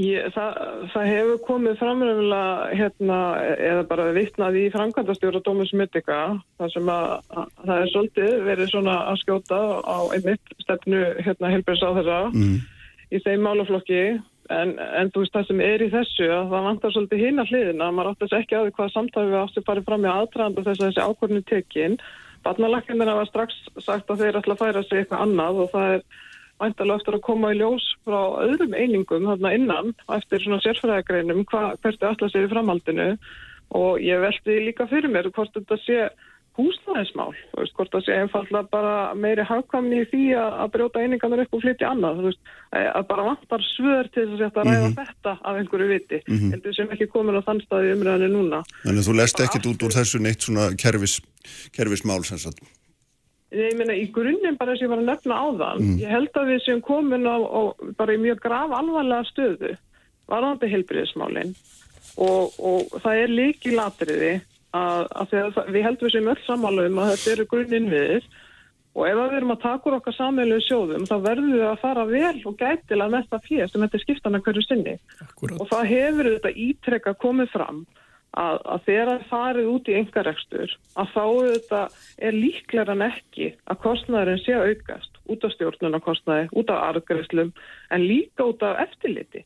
[0.00, 0.60] Ég, það,
[0.94, 3.18] það hefur komið framröfnilega hérna,
[3.60, 6.20] eða bara vittnað í framkvæmdastjóra Dómus Mytika
[6.56, 11.52] þar sem að, að það er svolítið verið svona að skjóta á einmitt stefnu hérna
[11.52, 12.56] helbærs á þeirra mm.
[13.12, 14.02] í þeim málaflokki.
[14.52, 17.92] En, en þú veist það sem er í þessu að það vantar svolítið hína hliðina.
[17.92, 20.88] Maður áttast ekki á því hvað samtæfi átti farið fram í aðtræðan og þess að
[20.88, 22.00] þessi ákvörnu tekinn
[22.42, 26.04] Barnalakkendina var strax sagt að þeir ætla að færa sig eitthvað annað og það er
[26.62, 31.86] væntalega eftir að koma í ljós frá öðrum einingum þarna innan eftir svona sérfræðagreinum hvert
[31.86, 33.08] er alltaf sér í framhaldinu
[33.72, 36.04] og ég veldi líka fyrir mér hvort þetta sé
[36.58, 41.56] húsnæðismál, veist, hvort það sé einfallega bara meiri hafkamni í því að, brjóta einingarnar upp
[41.56, 42.42] og flytja annað veist,
[42.76, 44.98] að bara vantar svör til þess að ræða mm -hmm.
[44.98, 46.50] þetta af einhverju viti mm -hmm.
[46.52, 49.82] heldur sem ekki komin á þann staði umræðinu núna Þannig að þú lest ekkit út
[49.82, 51.20] úr þessu neitt svona kerfis,
[51.72, 52.60] kerfismál sem sagt
[53.52, 55.96] Ég meina í grunninn bara sem ég var að nefna á þann, mm.
[56.00, 57.60] ég held að við sem komin á, á
[57.98, 59.74] bara í mjög graf alvarlega stöðu
[60.30, 61.52] varðandi heilbriðismálinn
[62.16, 64.32] og, og það er líki latriði
[64.72, 68.30] að, að það, við heldum við sem öll samanlöfum að þetta eru grunninn við
[68.92, 72.04] og ef við erum að taka úr okkar samveilu sjóðum þá verðum við að fara
[72.08, 75.58] vel og gætilega með það fyrir sem þetta er skiptana hverju sinni Akkurat.
[75.58, 77.82] og það hefur þetta ítrekka komið fram
[78.32, 81.80] að, að þegar það farið út í engarekstur að þá þetta
[82.28, 87.52] er líklar en ekki að kostnæðurinn sé að aukast út af stjórnunarkostnæði, út af argreifslum
[87.92, 89.44] en líka út af eftirliti.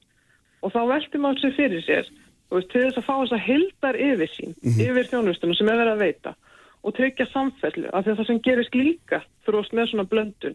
[0.65, 2.09] Og þá velti maður sér fyrir sér
[2.51, 5.95] veist, til þess að fá þess að hildar yfir sín, yfir þjónustunum sem er verið
[5.95, 6.35] að veita
[6.87, 10.55] og tryggja samfellu af því að það sem gerist líka oss með svona blöndun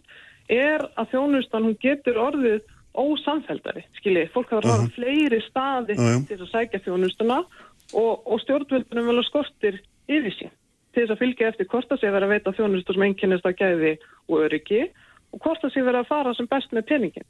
[0.51, 6.17] er að þjónustan hún getur orðið ósamfeldari, skiljið, fólk hafa ráð fleiri staði Já, já.
[6.27, 7.37] til að sækja þjónustuna
[7.93, 9.79] og, og stjórnvöldunum vel að skortir
[10.11, 10.53] yfir sín
[10.91, 13.59] til þess að fylgja eftir hvort það sé verið að veita þjónustu sem einkennist að
[13.61, 13.91] gæði
[14.27, 14.81] og öryggi
[15.31, 17.27] og hvort það sé verið að fara sem best með peningin.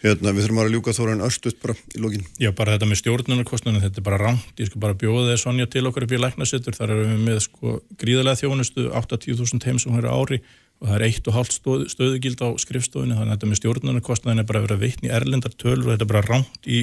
[0.00, 2.24] Hérna, við þurfum að ljúka þóran östut bara í lókin.
[2.40, 5.68] Já, bara þetta með stjórnunarkostnunum, þetta er bara rangt, ég skal bara bjóða þið Sonja
[5.72, 10.08] til okkur upp í læknasettur, þar erum við með sko gríðarlega þjónustu, 80.000 heimsum hér
[10.08, 10.40] á ári
[10.80, 14.40] og það er eitt og hálft stöð, stöðugild á skrifstofunni, þannig að þetta með stjórnunarkostnunum
[14.40, 16.80] er bara að vera veitn í erlendar tölur og þetta er bara rangt í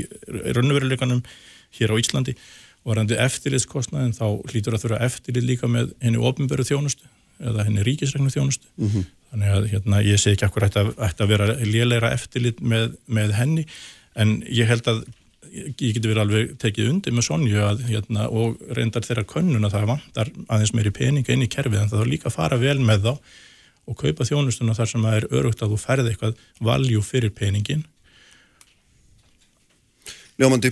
[0.53, 1.23] raunveruleikanum
[1.79, 2.37] hér á Íslandi.
[2.37, 7.83] og varandi eftirlitskostnaðin þá hlýtur að þurfa eftirlit líka með henni ofnböru þjónustu eða henni
[7.85, 8.67] ríkisregnu þjónustu.
[9.27, 13.33] Þannig að hérna, ég segi ekki akkur ætti að, að vera léleira eftirlit með, með
[13.37, 13.65] henni
[14.15, 15.03] en ég held að
[15.57, 19.75] ég geti verið alveg tekið undir með Sonju að, hérna, og reyndar þeirra könnun að
[19.77, 22.79] það vantar aðeins meiri peninga inn í kerfið en það þarf líka að fara vel
[22.83, 23.13] með þá
[23.87, 27.85] og kaupa þjónustuna þar sem það er örugt að þú ferði eitthvað valjú fyrir peningin
[30.37, 30.69] Ljómandi,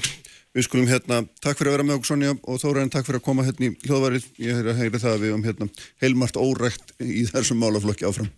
[0.55, 3.25] við skulum hérna, takk fyrir að vera með okkur Sonja og Þóraðin, takk fyrir að
[3.27, 4.27] koma hérna í hljóðvarið.
[4.39, 5.67] Ég er að heyra það að við um hérna
[6.03, 8.31] heilmart órækt í þessum málaflokki áfram.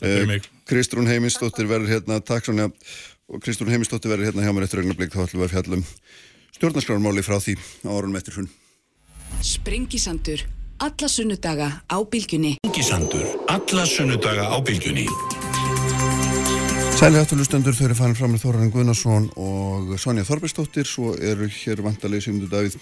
[0.00, 0.48] Takk fyrir mig.
[0.68, 2.70] Kristrún Heimistóttir verður hérna, takk Sonja,
[3.30, 5.86] og Kristrún Heimistóttir verður hérna hjá mér eftir augnablik, þá ætlum við að fjalla um
[6.58, 8.50] stjórnarskrármáli frá því á árunum eftir hrun.
[9.44, 10.46] Sprengisandur.
[10.82, 12.56] Alla sunnudaga á bylgjunni.
[12.66, 13.26] Sprengisandur.
[13.46, 15.06] Alla sunnudaga á bylgjunni.
[16.94, 21.82] Sæli hættulustendur, þau eru farin fram með Þóraðin Guðnarsson og Sonja Þorbergsdóttir, svo eru hér
[21.84, 22.76] vantalegi Sigmundur Davíð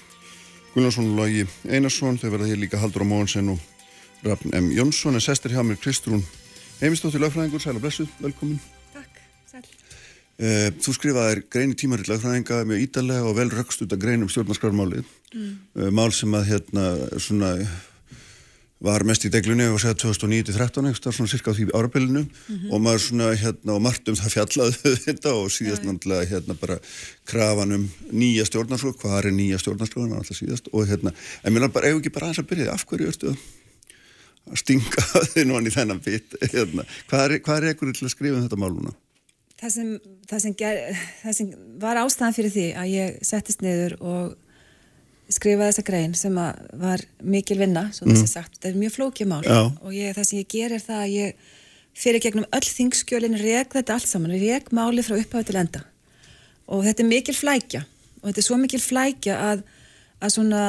[0.75, 3.63] Guðnarsson og Logi Einarsson, þau verða hér líka Haldur á Móhansen og
[4.23, 4.69] Rafn M.
[4.77, 6.23] Jónsson, en sestir hjá mér Kristrún
[6.83, 8.61] Heimistóttir Lögfræðingur, sæla blessuð, velkomin.
[8.93, 9.65] Takk, sæl.
[10.39, 14.27] Eh, Þú skrifaðir grein í tímaritt lagfræðinga mjög ítalega og vel rökst út að grein
[14.27, 15.09] um stjórnarskrármálið.
[15.33, 15.89] Mm.
[15.95, 17.55] Mál sem að hérna svona
[18.83, 22.25] var mest í deglunni og segja 2009-13 eitthvað svona cirka á því árabilinu.
[22.73, 26.79] Og maður svona hérna og margt um það fjallaði þetta og síðast náttúrulega hérna bara
[27.29, 30.73] krafan um nýja stjórnarskró, hvað er nýja stjórnarskró alltaf síðast.
[30.75, 33.33] Og hérna, en mér langar bara, ef ekki bara aðeins að byrja, af hverju ertu
[34.51, 38.09] að stinga þið nú hann í þennan bit hérna, hvað er, hvað er ekkur til
[38.09, 38.95] að skrifa um þetta mál núna?
[39.63, 39.91] Það sem,
[40.27, 40.79] það, sem ger,
[41.23, 44.33] það sem var ástæðan fyrir því að ég settist niður og
[45.37, 49.31] skrifaði þessa grein sem var mikil vinna, svo þess að sagt, þetta er mjög flókið
[49.31, 49.59] mál Já.
[49.71, 51.51] og ég, það sem ég ger er það að ég
[52.03, 55.83] fyrir gegnum öll þingskjölin rek þetta allt saman, rek máli frá upphafi til enda.
[56.73, 57.85] Og þetta er mikil flækja
[58.23, 59.65] og þetta er svo mikil flækja að,
[60.23, 60.63] að svona,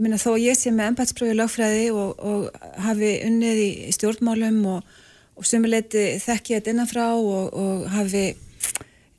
[0.00, 4.96] minna þó ég sé með embætsprófi lögfræði og, og hafi unnið í, stjórnmálum og,
[5.38, 8.24] og sumuleiti þekki þetta innanfrá og, og hafi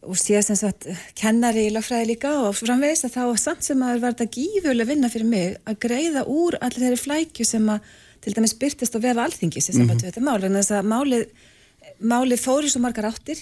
[0.06, 0.88] og sé sem sagt
[1.18, 5.10] kennari í lögfræði líka og framvegis að þá samt sem að var þetta gífurlega vinna
[5.12, 7.92] fyrir mig að greiða úr allir þeirri flækju sem að
[8.26, 10.06] til dæmis byrtist á vefa alþingis sem mm -hmm.
[10.06, 11.28] þetta mál, en þess að málið
[12.00, 13.40] málið fóri svo margar áttir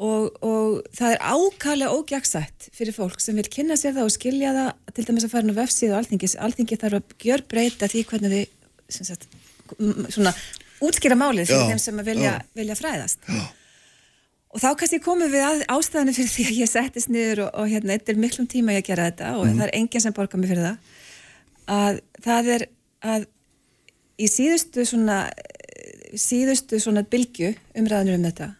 [0.00, 4.54] og, og það er ákvæmlega ógjagsætt fyrir fólk sem vil kynna sér það og skilja
[4.56, 8.48] það til dæmis að fara nú vefsíðu alþingis, alþingi þarf að gjör breyta því hvernig
[8.88, 9.28] þið sagt,
[10.08, 10.32] svona
[10.80, 12.46] útskýra málið fyrir Já, þeim sem að vilja, já.
[12.54, 13.18] vilja fræðast
[14.50, 17.68] Og þá kannski komum við að ástæðanu fyrir því að ég settist niður og, og
[17.70, 20.40] hérna, þetta er miklum tíma ég að gera þetta og það er enginn sem borgar
[20.40, 20.96] mig fyrir það.
[21.70, 22.64] Að það er
[23.12, 23.26] að
[24.20, 25.20] í síðustu svona,
[26.18, 28.50] síðustu svona bylgju umræðanur um þetta,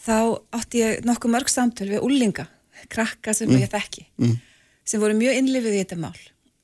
[0.00, 0.16] þá
[0.60, 2.46] átti ég nokkuð mörg samtöl við úlinga,
[2.92, 4.06] krakka sem ég þekki,
[4.84, 6.16] sem voru mjög innlifið í þetta mál.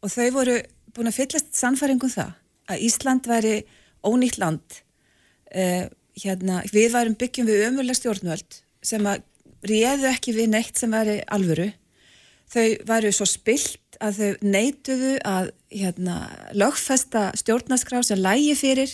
[0.05, 0.61] Og þau voru
[0.97, 2.35] búin að fyllast sannfæringum það
[2.73, 3.57] að Ísland væri
[4.07, 4.81] ónýtt land,
[5.57, 5.87] uh,
[6.23, 9.25] hérna, við værum byggjum við ömurlega stjórnvöld sem að
[9.67, 11.71] réðu ekki við neitt sem væri alvöru.
[12.53, 16.19] Þau væru svo spilt að þau neituðu að hérna,
[16.55, 18.93] lögfesta stjórnaskrá sem lægi fyrir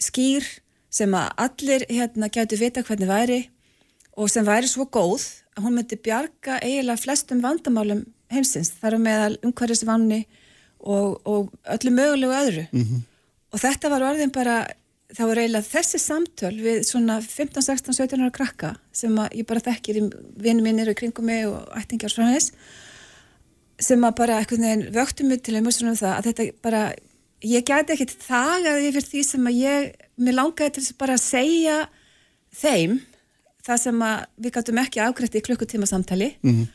[0.00, 0.46] skýr
[0.90, 3.40] sem að allir hérna, gætu vita hvernig væri
[4.18, 5.22] og sem væri svo góð
[5.56, 10.24] að hún myndi bjarga eiginlega flestum vandamálum heimsins þar á meðal umhverfisvanni
[10.80, 12.66] og, og öllu mögulegu öðru.
[13.50, 14.66] Og þetta var orðin bara
[15.16, 19.48] þá er eiginlega þessi samtöl við svona 15, 16, 17 ára krakka sem að ég
[19.48, 20.06] bara þekkir í
[20.46, 22.52] vinnu mínir og í kringum mig og ættingjar svona þess
[23.80, 26.82] sem að bara eitthvað neginn vöktu mig til umhersunum það að þetta bara
[27.40, 29.86] ég gæti ekkit þagað yfir því sem að ég
[30.20, 31.78] mér langaði til bara að segja
[32.60, 32.98] þeim
[33.64, 36.66] það sem að við gætum ekki afgrætti í klukkutíma samtali -hmm.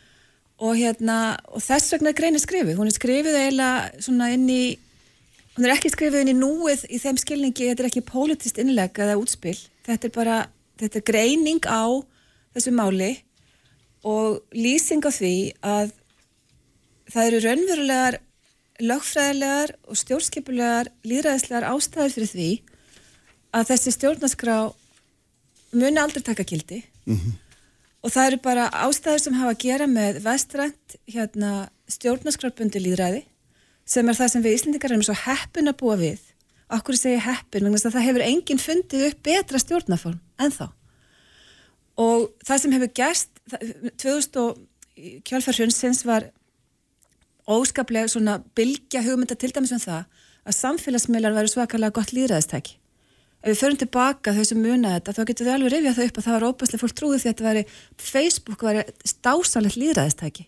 [0.65, 4.63] og hérna og þess vegna er greinu skrifið hún er skrifið eiginlega svona inn í
[5.55, 8.99] hún er ekki skrifið inn í núið í þeim skilningi, þetta er ekki politist innleg
[8.99, 9.55] eða útspil,
[9.87, 10.39] þetta er bara
[10.79, 11.85] þetta er greining á
[12.55, 13.11] þessu máli
[14.05, 15.93] og lýsing á því að
[17.11, 18.19] það eru raunverulegar
[18.83, 22.49] lögfræðilegar og stjórnskipulegar líðræðislegar ástæður fyrir því
[23.55, 24.57] að þessi stjórnarskrá
[25.75, 26.81] muni aldrei taka gildi.
[28.03, 33.23] Og það eru bara ástæður sem hafa að gera með vestrænt hérna, stjórnarskrárbundi líðræði
[33.85, 36.21] sem er það sem við Íslendingar erum svo heppin að búa við
[36.75, 40.65] okkur segja heppin, vegna það hefur enginn fundið upp betra stjórnaform en þá
[42.01, 44.57] og það sem hefur það- 2000 og
[45.27, 46.31] kjálfar hrunsins var
[47.47, 50.05] óskaplega svona bylgja hugmynda til dæmis um það
[50.45, 52.77] að samfélagsmiðlar væri svakalega gott líðræðistæki.
[53.45, 56.17] Ef við förum tilbaka þau sem muna þetta, þá getur við alveg rifjað það upp
[56.17, 57.63] að það var óbæslega fólk trúið því að þetta væri
[57.97, 60.45] Facebook væri stásalegt líðræðistæki.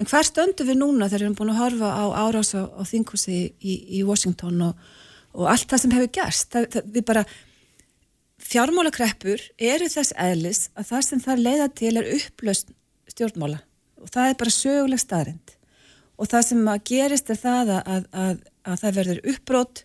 [0.00, 2.82] En hver stöndu við núna þegar við erum búin að horfa á árás á, á
[2.88, 4.90] þinghúsi í, í Washington og,
[5.36, 6.48] og allt það sem hefur gerst?
[6.54, 7.24] Það, það, við bara,
[8.50, 12.72] fjármálakreppur eru þess eðlis að það sem það leiða til er upplöst
[13.12, 13.60] stjórnmála.
[14.00, 15.56] Og það er bara söguleg staðrind
[16.20, 19.84] og það sem að gerist er það að, að, að, að það verður uppbrott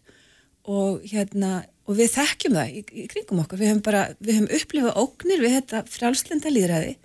[0.66, 1.52] og hérna
[1.86, 3.60] og við þekkjum það í, í kringum okkur.
[3.62, 6.96] Við höfum bara, við höfum upplifað ógnir við þetta frjálslenda líðræði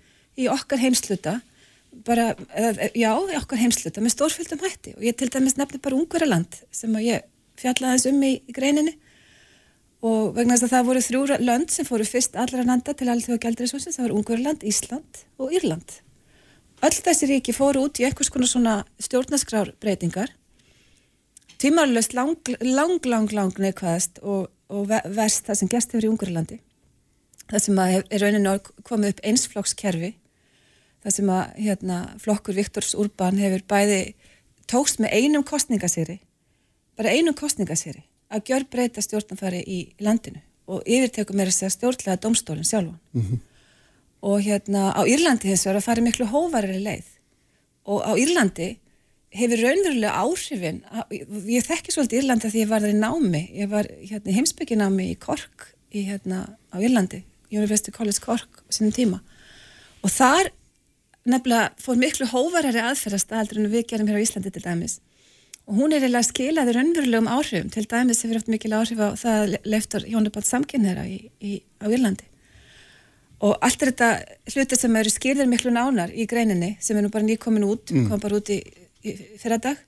[0.40, 1.36] í okkar heimsluta
[2.06, 2.34] bara,
[2.96, 7.26] já, okkar heimsluta með stórfjöldum hætti og ég til dæmis nefni bara Ungveraland sem ég
[7.60, 8.94] fjallaði þess um í, í greininni
[10.00, 13.42] og vegna þess að það voru þrjú lönd sem fóru fyrst allra landa til allþjóða
[13.44, 15.98] gældriðsvonsins, það voru Ungverland, Ísland og Írland.
[16.80, 20.32] Öll þessi ríki fóru út í konar svona stjórnarskrárbreytingar
[21.60, 26.10] tímarlöst lang, lang, lang, lang neikvæðast og, og ve- verst það sem gerst hefur í
[26.14, 26.56] Ungverlandi.
[27.50, 30.14] Það sem er rauninni orð komið upp einsflokkskerfi,
[31.04, 34.00] það sem að hérna, flokkur Viktors Urban hefur bæði
[34.70, 36.20] tókst með einum kostningasýri,
[36.98, 42.20] bara einum kostningasýri, að gjör breyta stjórnanfari í landinu og yfirtekum er að segja stjórnlega
[42.22, 43.00] domstólinn sjálfan.
[44.20, 47.08] Og hérna á Írlandi hins vegar að fara miklu hóvarari leið.
[47.88, 48.68] Og á Írlandi
[49.34, 50.82] hefur raunverulega áhrifin,
[51.48, 55.18] ég þekki svolítið Írlandi því ég var þar í námi, ég var hérna, heimsbygginámi í
[55.18, 59.22] Kork í, hérna, á Írlandi, University College Cork sínum tíma.
[60.04, 60.52] Og þar
[61.30, 64.98] nefnilega fór miklu hóvarari aðferðast heldur en við gerum hér á Íslandi til dæmis.
[65.70, 69.56] Og hún er eiginlega skilaði raunverulegum áhrifum til dæmis hefur haft mikil áhrif á það
[69.64, 72.26] leiftur hjónabátt samkynneira í, í, á Írlandi.
[73.40, 74.08] Og allt er þetta
[74.52, 78.20] hluti sem eru skilðir miklu nánar í greininni sem er nú bara nýkomin út, kom
[78.20, 78.58] bara út í,
[79.06, 79.78] í fyrradag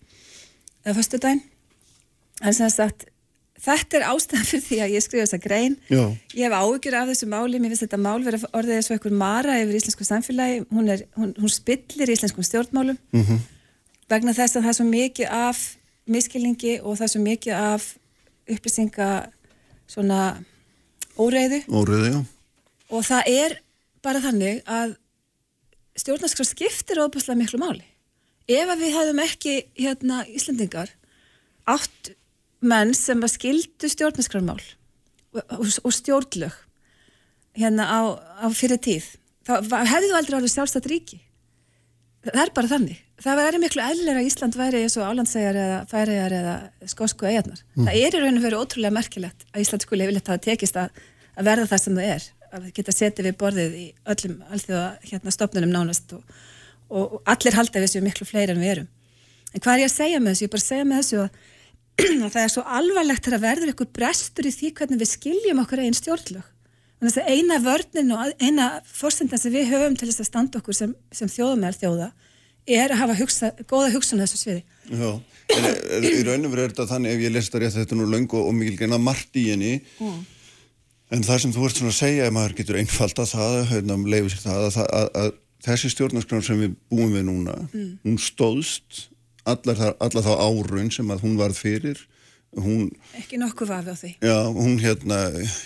[0.86, 1.42] eða föstudaginn.
[2.42, 3.10] En sem sagt
[3.62, 6.02] þetta er ástæðan fyrir því að ég skrifa þessa grein Já.
[6.34, 9.16] ég hef áhyggjur af þessu máli mér finnst þetta mál vera orðið eins og einhver
[9.22, 13.42] mara yfir íslensku samfélagi, hún, er, hún, hún spillir íslenskum stjórnmálum -hmm.
[14.10, 15.60] vegna þess að það er svo mikið af
[16.06, 17.82] miskilningi og það er svo mikið af
[18.50, 19.10] upplýsinga
[19.86, 20.20] svona
[21.16, 22.20] óreiðu Óriði, já.
[22.90, 23.60] og það er
[24.02, 24.96] bara þannig að
[25.98, 27.84] stjórnarskrá skiptir óbúslega miklu máli.
[28.48, 30.90] Ef að við hefðum ekki hérna Íslendingar
[31.68, 32.12] átt
[32.62, 34.60] menn sem að skildu stjórnarskrármál
[35.32, 36.54] og, og, stjórnlög
[37.58, 38.00] hérna á,
[38.42, 39.06] á fyrir tíð,
[39.44, 39.58] þá
[39.90, 41.20] hefðu aldrei alveg sjálfstætt ríki.
[42.22, 43.00] Það er bara þannig.
[43.22, 46.54] Það væri miklu eðlilega að Ísland væri eins og Álandsegjar eða Færiðar eða
[46.90, 47.60] Skosku eigarnar.
[47.74, 51.02] Það er í raun og veru ótrúlega merkilegt að Ísland skuli yfirleitt hafa tekist að,
[51.34, 52.26] að verða það sem það er.
[52.52, 56.34] Að geta setið við borðið í öllum alþjóða hérna, stopnunum nánast og,
[56.90, 58.90] og, og allir halda við þessu miklu fleiri en við erum.
[59.52, 60.44] En hvað er ég að segja með þessu?
[60.44, 61.40] Ég er bara að segja með þessu að
[62.00, 65.96] það er svo alvarlegt þegar verður ykkur brestur í því hvernig við skiljum okkur einn
[65.96, 66.48] stjórnlög.
[67.02, 70.76] Þannig að eina vörnin og eina fórsendan sem við höfum til þess að standa okkur
[70.78, 72.12] sem, sem þjóðum er þjóða
[72.70, 74.62] er að hafa hugsa, góða hugsun á þessu sviði.
[74.86, 75.08] Já,
[75.56, 78.28] en er, í raunum verður þetta þannig ef ég lest það rétt þetta nú löng
[78.30, 79.72] og, og mikil greina margt í henni
[81.12, 83.98] en það sem þú ert svona að segja ef maður getur einfalda það hérna,
[84.30, 85.32] sér það að, að, að,
[85.66, 89.06] þessi stjórnarskráð sem við búum við núna hún stóðst
[89.46, 91.98] allar þá árun sem að hún varð fyrir
[92.52, 94.10] hún, Ekki nokkuð vafi á því.
[94.20, 95.18] já, hún hérna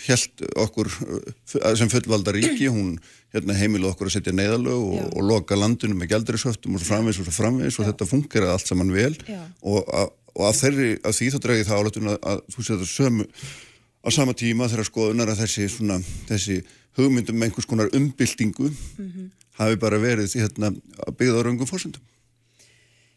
[0.07, 2.93] held okkur uh, sem fullvalda ríki hún
[3.35, 5.05] hérna heimilu okkur að setja neyðalög og, Já.
[5.11, 8.67] og loka landinu með gældrisöftum og svo framvegs og svo framvegs og þetta funkar allt
[8.71, 9.41] saman vel Já.
[9.67, 14.09] og, að- og þeirri, að því þá dregi það álættun að, þú setja sömu á
[14.13, 15.99] sama tíma þegar skoðunar að þessi, svona,
[16.29, 16.61] þessi
[16.97, 19.27] hugmyndum með einhvers konar umbyltingu Mhm.
[19.59, 20.71] hafi bara verið hérna,
[21.17, 21.99] byggða á raungum fórsendum.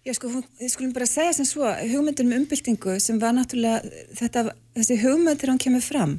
[0.06, 3.84] Já, sko, við skulum bara segja sem svo, hugmyndin um umbyltingu sem var náttúrulega,
[4.16, 4.46] þetta,
[4.78, 6.14] þessi hugmynd þegar hún kemur fram,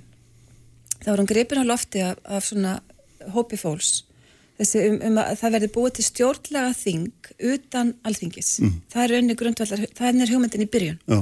[1.02, 2.76] þá var hún gripin á lofti af, af svona
[3.34, 4.04] hópi fólks,
[4.62, 8.52] þessi um, um að það verði búið til stjórnlega þing utan alþingis.
[8.94, 11.02] Það er raunni grundvallar, það er hugmyndin í byrjun.
[11.10, 11.22] Já,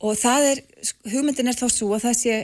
[0.00, 0.60] Og það er,
[1.12, 2.36] hugmyndin er þá svo að það sé,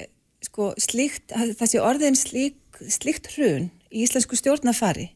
[0.44, 5.08] sko, slíkt, að það sé orðin slík, slíkt hrun í íslensku stjórnafari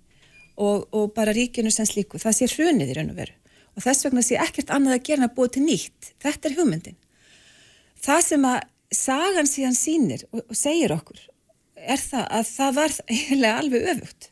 [0.57, 3.37] og, og bara ríkinu sem slíku, það sé hrunið í raun og veru.
[3.77, 6.13] Og þess vegna sé ekkert annað að gera en að búa til nýtt.
[6.23, 6.99] Þetta er hugmyndin.
[8.01, 8.59] Það sem að
[8.91, 11.21] sagan síðan sýnir og, segir okkur
[11.81, 14.29] er það að það var eiginlega alveg öfugt.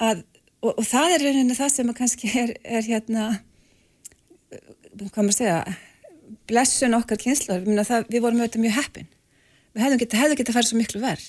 [0.00, 0.24] Að,
[0.64, 3.28] og, og það er rauninni það sem að kannski er, er hérna
[5.00, 5.60] hvað maður segja
[6.50, 7.78] blessun okkar kynslar við,
[8.10, 9.12] við vorum auðvitað mjög heppin.
[9.70, 11.28] Við hefðum getið hefði geta að fara svo miklu verð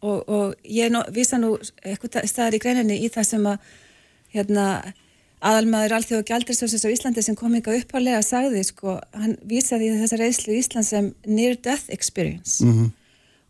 [0.00, 1.54] og, og ég vísa nú
[1.84, 3.72] eitthvað staðar í greininni í það sem að
[4.34, 4.66] hérna
[5.40, 10.18] aðalmaður Alþjóð og Gjaldriðsjónsins á Íslandi sem kom ykkar uppálega sagði sko, hann vísaði þessa
[10.20, 12.60] reyslu í Ísland sem near death experience.
[12.64, 12.90] Mm -hmm.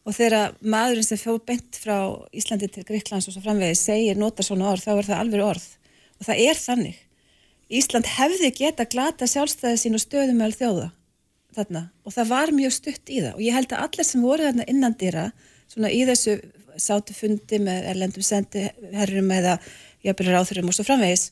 [0.07, 1.99] og þegar maðurinn sem fjóð bent frá
[2.33, 5.67] Íslandi til Gríklands og svo framvegi segir nota svona orð, þá er það alveg orð.
[6.21, 6.97] Og það er þannig.
[7.71, 10.91] Ísland hefði geta glata sjálfstæði sín og stöðum með þjóða
[11.55, 11.91] þarna.
[12.05, 13.35] Og það var mjög stutt í það.
[13.35, 15.33] Og ég held að allir sem voru þarna innandýra
[15.69, 16.41] svona í þessu
[16.81, 19.59] sátufundi með erlendum sendiherrum eða
[20.07, 21.31] jafnbyrjar áþurum og svo framvegis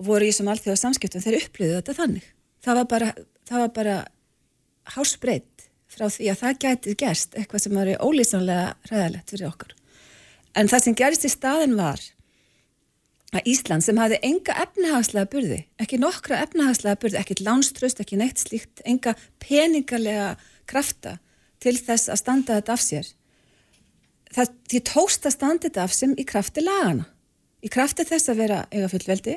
[0.00, 2.28] voru í þessum allþjóða samskiptum þeir upplýðu þetta þannig.
[2.64, 3.10] Það var bara,
[3.48, 3.96] það var bara
[4.94, 9.76] hásbreytt frá því að það gæti gerst eitthvað sem var ólýsanlega ræðilegt fyrir okkur.
[10.58, 12.02] En það sem gerist í staðin var
[13.30, 18.42] að Ísland sem hafði enga efnahagslega burði, ekki nokkra efnahagslega burði, ekki lánströst, ekki neitt
[18.42, 20.32] slíkt enga peningalega
[20.70, 21.18] krafta
[21.62, 23.12] til þess að standa þetta af sér.
[24.34, 27.06] Það, því tókst að standa þetta af sem í krafti lagana
[27.60, 29.36] í krafti þess að vera eiga fullveldi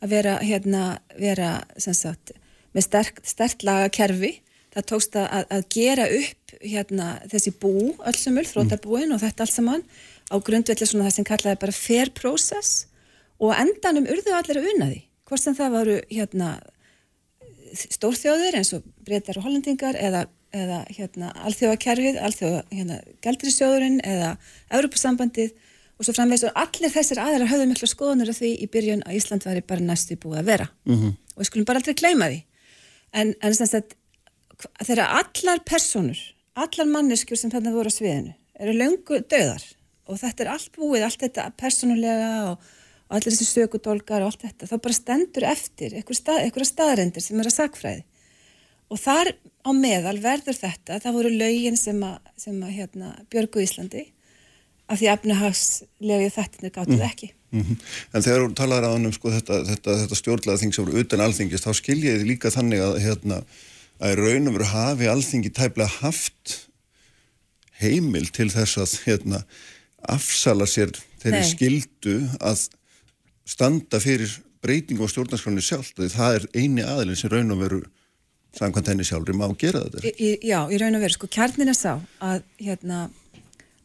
[0.00, 0.84] að vera, hérna,
[1.18, 2.32] vera sagt,
[2.76, 4.38] með sterk, sterk lagakerfi.
[4.70, 7.74] Það tókst að, að gera upp hérna, þessi bú
[8.06, 9.82] öllsumul, þrótarbúin og þetta alls saman
[10.30, 12.84] á grundvelli svona það sem kallaði bara fair process.
[13.42, 16.50] Og endanum urðu allir að unna því hvort sem það varu hérna,
[17.78, 20.24] stórþjóður eins og breytar og hollendingar eða,
[20.54, 24.32] eða hérna, alþjóðakerfið, alþjóða hérna, gældrisjóðurinn eða
[24.74, 25.54] Europasambandið
[26.00, 29.18] og svo framvegs og allir þessir aðrar höfðu miklu skoðanur af því í byrjun að
[29.18, 30.68] Ísland væri bara næstu búið að vera.
[30.88, 31.12] Mm -hmm.
[31.34, 32.42] og við skulum bara aldrei gleyma því.
[33.12, 33.54] En, en
[34.86, 36.18] þeirra allar personur,
[36.54, 39.64] allar manneskjur sem þarna voru á sviðinu eru löngu döðar
[40.08, 42.70] og þetta er allt búið, allt þetta personulega og,
[43.08, 47.52] og allir þessi sökudólgar og allt þetta, þá bara stendur eftir einhverja staðrendir sem eru
[47.52, 48.04] að sagfræði
[48.90, 49.32] og þar
[49.62, 54.08] á meðal verður þetta, það voru lögin sem að, sem að hérna, Björgu Íslandi
[54.90, 57.10] af því efnahagslegu þettinir gáttu það mm.
[57.10, 57.30] ekki.
[57.50, 57.76] Mm -hmm.
[58.14, 61.04] En þegar þú talaður á hann um sko, þetta, þetta, þetta stjórnlega þing sem voru
[61.04, 63.40] utan alþingist, þá skiljiði líka þannig að, hérna,
[63.98, 66.56] að raunum veru hafi alþingi tæplega haft
[67.80, 69.44] heimil til þess að hérna,
[70.08, 71.50] afsala sér þeirri Nei.
[71.50, 72.68] skildu að
[73.48, 74.30] standa fyrir
[74.62, 75.92] breyting á stjórnarskránu sjálf.
[75.96, 77.82] Það er eini aðilin sem raunum veru
[78.56, 80.10] samkvæmt henni sjálfur má gera þetta.
[80.10, 83.08] Í, já, í raun og veru, sko, kjarnin er sá að hérna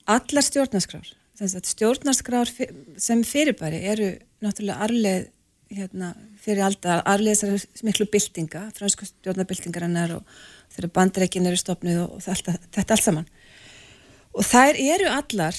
[0.05, 2.49] allar stjórnarskrár stjórnarskrár
[2.97, 4.11] sem fyrirbæri eru
[4.43, 5.27] náttúrulega arleð
[5.69, 10.35] hérna, fyrir alltaf arleð þessar miklu byltinga, fransku stjórnarbyltingarinnar og
[10.75, 13.25] þeirra bandreikin eru stopnið og, og þetta, þetta allt saman.
[14.35, 15.57] Og þær eru allar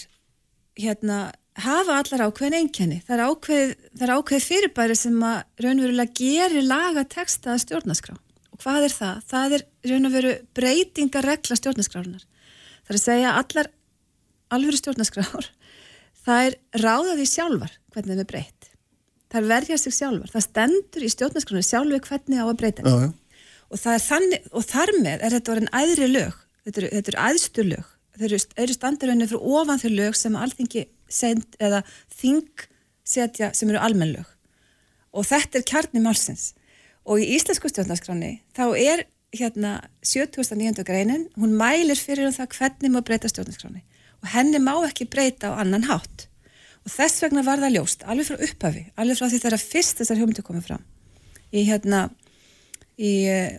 [0.79, 1.19] hérna,
[1.61, 3.75] hafa allar ákveðin einkenni, það er ákveð,
[4.07, 8.17] ákveð fyrirbæri sem að raunverulega gerir laga texta að stjórnarskrá.
[8.55, 9.21] Og hvað er það?
[9.29, 12.25] Það er raunveru breytingar regla stjórnarskrárunar
[12.87, 13.69] það er að segja allar
[14.57, 15.51] alvöru stjórnarskrár
[16.27, 18.71] það er ráðaði sjálfar hvernig það er breytt.
[19.27, 20.33] Það er verjað sig sjálfar.
[20.33, 23.09] Það stendur í stjórnarskránu sjálfi hvernig á að breyta já, já.
[23.71, 26.39] og það er þannig og þar með er þetta orðin æðri lög.
[26.67, 27.91] Þetta eru, þetta eru æðstu lög.
[28.17, 28.35] Þeir
[28.65, 31.83] eru, standarönni fyrir ofan þau lög sem alþingi send eða
[32.17, 32.65] þing
[33.07, 34.31] setja sem eru almenn lög.
[35.17, 36.55] Og þetta er kjarni málsins.
[37.07, 39.05] Og í íslensku stjórnarskráni þá er
[39.37, 39.77] hérna
[40.07, 40.83] 70.9.
[40.87, 43.83] greinin hún mælir fyrir um það hvernig maður breyta stjórnarskráni
[44.23, 46.29] og henni má ekki breyta á annan hátt.
[46.87, 50.21] Og þess vegna var það ljóst alveg frá upphafi, alveg frá því þegar fyrst þessar
[50.21, 50.87] hugmyndu komið fram.
[51.51, 52.07] Í hérna
[52.97, 53.13] í,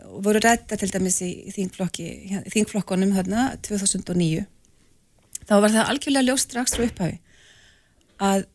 [0.09, 4.45] og voru rætta til dæmis í, þingflokkonum hérna 2009
[5.47, 7.19] þá var það algjörlega ljóst strax frá upphafi
[8.27, 8.47] að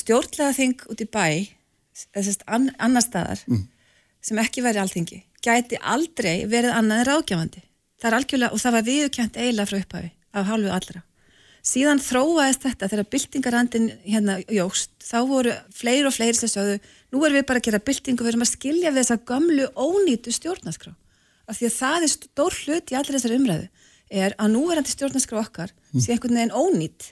[0.00, 1.26] stjórnlega þing út í bæ
[2.46, 3.66] an, annar staðar mm.
[4.22, 7.64] sem ekki verið alþingi gæti aldrei verið annað en ráðgjafandi
[8.00, 11.04] það er algjörlega, og það var viðkjönt eiginlega frá upphafi af hálfu allra.
[11.60, 16.78] Síðan þróaðist þetta þegar byltingarandin hérna jógst, þá voru fleiri og fleiri sem sögðu,
[17.12, 20.32] nú erum við bara að gera byltingu, við erum að skilja við þessa gamlu ónýtu
[20.32, 20.94] stjórnarskrá.
[21.50, 23.68] Af því að það er stór hlut í allir þessar umræðu,
[24.24, 26.00] er að núverandi stjórnarskrá okkar mm.
[26.00, 27.10] sé einhvern veginn ónýtt,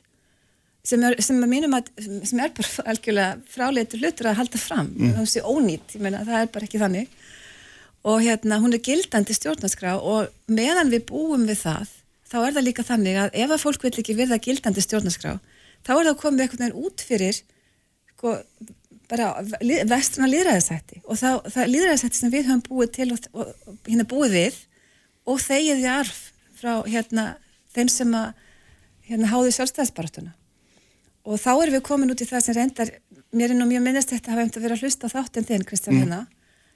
[0.89, 1.93] sem er, sem er að,
[2.31, 5.14] sem er bara algjörlega fráleitur hlutur að halda fram, mm.
[5.19, 7.12] það sé ónýtt, ég meina það er bara ekki þannig.
[8.09, 11.97] Og hérna hún er gildandi stjórnarskrá og meðan við búum við það
[12.29, 15.39] þá er það líka þannig að ef að fólk vil ekki virða gildandi stjórnarskrá,
[15.87, 17.41] þá er það komið einhvern veginn út fyrir
[18.12, 18.35] sko,
[19.09, 19.31] bara
[19.89, 24.35] vestrana líðræðisætti og það, það líðræðisætti sem við höfum búið til og, og, hérna búið
[24.37, 24.59] við
[25.29, 26.18] og þegið í arf
[26.59, 27.29] frá hérna
[27.74, 28.45] þeim sem að
[29.09, 30.35] hérna háðu sjálfstæðisbaratuna
[31.29, 32.93] og þá erum við komin út í það sem reyndar
[33.33, 35.66] mér er nú mjög minnist þetta að hafa hefði vera að hlusta á þáttinn þinn
[35.68, 36.01] Kristján mm.
[36.03, 36.20] hérna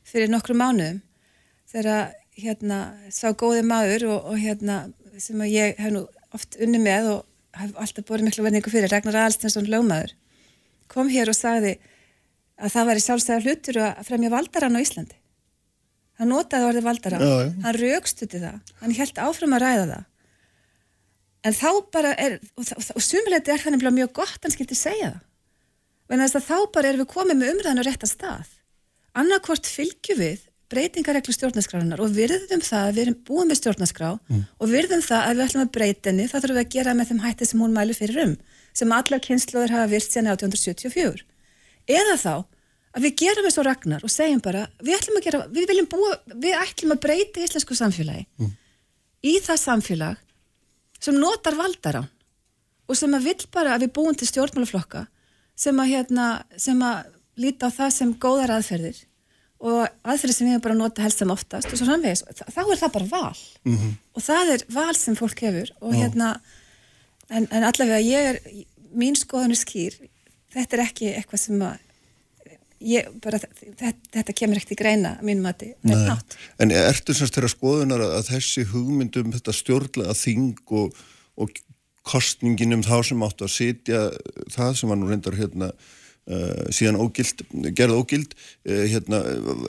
[0.08, 1.00] fyrir nokkru mánuðum
[1.72, 2.80] þegar hérna
[3.12, 4.76] sá góði maður og, og hérna
[5.20, 8.92] sem að ég hef nú oft unni með og hef alltaf borðið miklu verningu fyrir
[8.92, 10.14] Ragnar Alstensson lögmaður
[10.92, 11.76] kom hér og sagði
[12.60, 15.18] að það væri sjálfstæðar hlutur að fremja valdarann á Íslandi.
[16.20, 17.24] Hann notaði orðið valdarann.
[17.24, 17.52] Já, já.
[17.64, 20.08] hann raukstuði það, hann held áfram að ræða það.
[21.42, 25.14] En þá bara er og, og, og sumuleiti er þannig mjög gott hann skilti segja
[25.14, 25.28] það.
[26.12, 28.50] Þess að þá bara erum við komið með umræðan á rétta stað.
[29.16, 30.42] Annarkvort fylgjum við
[30.72, 34.42] breytingareglu stjórnarskrárunar og virðum það að við erum búin með stjórnarskrá mm.
[34.58, 37.10] og virðum það að við ætlum að breyta henni þá þurfum við að gera með
[37.10, 38.34] þeim hætti sem hún mælu fyrir um
[38.72, 41.24] sem allar kynnslóður hafa virt sérna 1874
[42.00, 42.34] eða þá
[42.92, 46.58] að við gerum þessu ragnar og segjum bara við ætlum að gera, við búa við
[46.60, 48.52] ætlum að breyta íslensku samfélagi mm.
[49.28, 50.20] í það samfélag
[51.02, 52.10] sem notar valdaran
[52.88, 55.06] og sem að vill bara að við búum til stjórnmálaflokka
[55.62, 59.00] sem að hérna, sem að líta á það sem góðar aðferðir
[59.62, 62.80] og aðferði sem við hefum bara nota helst sem oftast og svo framvegis, þá er
[62.80, 63.38] það bara val.
[63.62, 63.94] Mm -hmm.
[64.14, 66.34] og það er val sem fólk hefur og hérna
[67.30, 68.40] en, en allavega ég er,
[68.94, 69.96] mín skoðan er skýr,
[70.52, 71.78] þetta er ekki eitthvað sem að
[72.82, 76.18] ég, bara, þetta, þetta kemur ekkert í greina mínum að þetta
[76.62, 80.96] En ertu semst þeirra skoðunar að þessi hugmyndum þetta stjórnlega þing og,
[81.36, 81.62] og
[82.02, 84.04] kostningin um þá sem áttu að sitja
[84.50, 85.70] það sem var nú reyndar hérna
[86.70, 87.42] síðan ógild,
[87.74, 89.22] gerð ógild uh, hérna,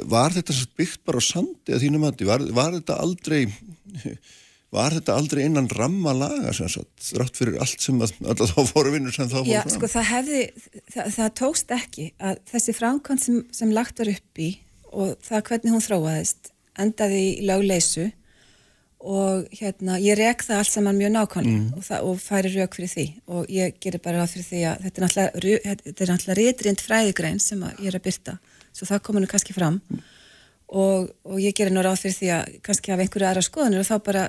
[0.09, 2.27] var þetta byggt bara á sandi að þínu mati?
[2.29, 3.47] Var, var þetta aldrei
[4.73, 9.15] var þetta aldrei innan ramma laga þrátt fyrir allt sem að, alltaf þá fóru vinnur
[9.15, 9.75] sem þá fóru Já, fram?
[9.77, 10.41] sko, það, hefði,
[10.95, 14.49] það, það tókst ekki að þessi framkvæmd sem, sem lagt var upp í
[14.93, 18.09] og það hvernig hún þróaðist endaði í lögleysu
[19.03, 21.77] og hérna, ég rek það allt saman mjög nákvæmlega mm.
[21.77, 23.05] og, og færi rauk fyrir því.
[23.35, 27.89] Og ég gerir bara ráð fyrir því að þetta er náttúrulega, rétrind fræðigrein sem ég
[27.91, 28.37] er að byrta
[28.73, 29.81] svo það komur nú kannski fram.
[29.91, 30.03] Mm.
[30.73, 33.89] og, og ég gerir nú ráð fyrir því að kannski hafa einhverju aðra skoðanir og
[33.89, 34.23] þá bara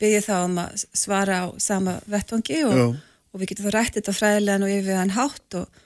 [0.00, 2.96] byrja þá um að svara á sama vettvangi og,
[3.32, 5.82] og við getum þá rættið þetta fræðilegan og yfir hann hátt og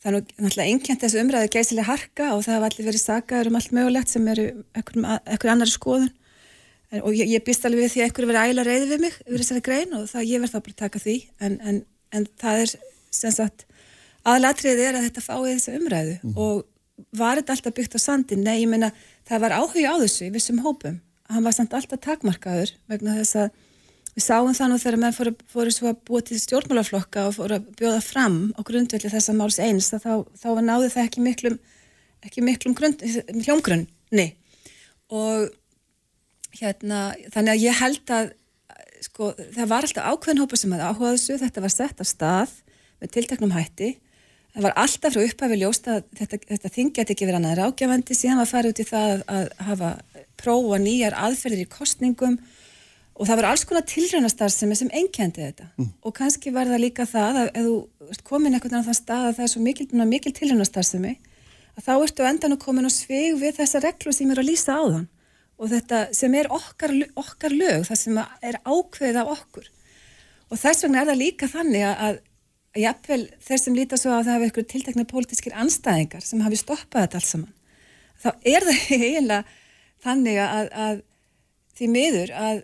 [0.00, 3.58] það er náttúrulega einkjent þessu umræðu geysilega harka og það hafa allir verið sagaður um
[3.60, 4.46] allt mögulegt sem eru
[4.80, 6.12] ekkur annari skoðun
[7.02, 9.42] og ég, ég býst alveg við því að einhverju verið æla reyði við mig yfir
[9.42, 11.80] þessari grein og það ég verð þá bara að taka því en, en,
[12.14, 12.74] en það er
[13.14, 13.66] sem sagt
[14.24, 16.38] aðlatriðið er að þetta fái þessu umræðu mm.
[16.40, 16.62] og
[17.18, 18.44] var þetta alltaf byggt á sandin?
[18.46, 18.92] Nei, ég meina
[19.26, 21.00] það var áhuga á þessu í vissum hópum
[21.32, 23.62] hann var samt alltaf takmarkaður vegna þess að
[24.14, 27.58] við sáum það nú þegar menn fóru, fóru svo að búa til stjórnmálaflokka og fóru
[27.58, 31.58] að bjóða fram á grundvelli þessa máls eins þá, þá náðu það ekki miklum
[32.24, 34.28] ekki miklum hljómgrunni
[35.12, 35.50] og
[36.60, 37.02] hérna,
[37.34, 38.32] þannig að ég held að
[39.04, 42.56] sko, það var alltaf ákveðin hópa sem hefði áhugað þessu, þetta var sett af stað
[43.02, 43.92] með tiltaknum hætti.
[44.54, 48.16] Það var alltaf frá upphafi ljóst að þetta, þetta þingi að ekki vera annað rákjafandi
[48.16, 49.90] síðan var farið út í það að, að hafa
[50.38, 52.36] prófa nýjar aðferðir í kostningum
[53.14, 55.68] og það var alls konar tilrænastarfsemi sem einnkjandi þetta.
[55.78, 55.90] Mm.
[56.02, 59.36] og kannski var það líka það að ef þú komin eitthvað á þann stað að
[59.36, 61.12] það er svo mikil, mikil tilrænastarfsemi
[61.74, 64.78] að þá ertu endan að komin og svig við þessa reglu sem er að lýsa
[64.78, 65.06] á þann
[65.58, 69.68] og þetta sem er okkar, okkar lög, það sem er ákveðið af okkur.
[70.50, 72.22] Og þess vegna er það líka þannig að
[72.74, 77.06] jafnvel þeir sem líta svo að það hafa ykkur tiltekna pólitískir anstæðingar sem hafi stoppað
[77.06, 77.52] þetta alls saman
[78.24, 79.42] þá er það eiginlega
[80.04, 81.02] þannig að, að
[81.74, 82.62] því miður að,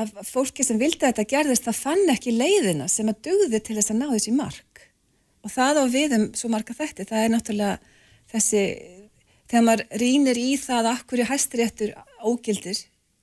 [0.00, 3.94] að fólki sem vildi þetta gerðist það fann ekki leiðina sem að dugði til þess
[3.94, 4.86] að ná þessi mark.
[5.44, 7.74] Og það á viðum svo marka þetta, það er náttúrulega
[8.32, 8.62] þessi
[9.54, 11.92] þegar maður rínir í það að í hæstiréttur
[12.26, 12.80] ógildir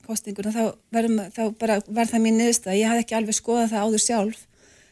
[0.08, 4.46] kostinguna þá verður það mín niðurstað ég hafði ekki alveg skoðað það áður sjálf.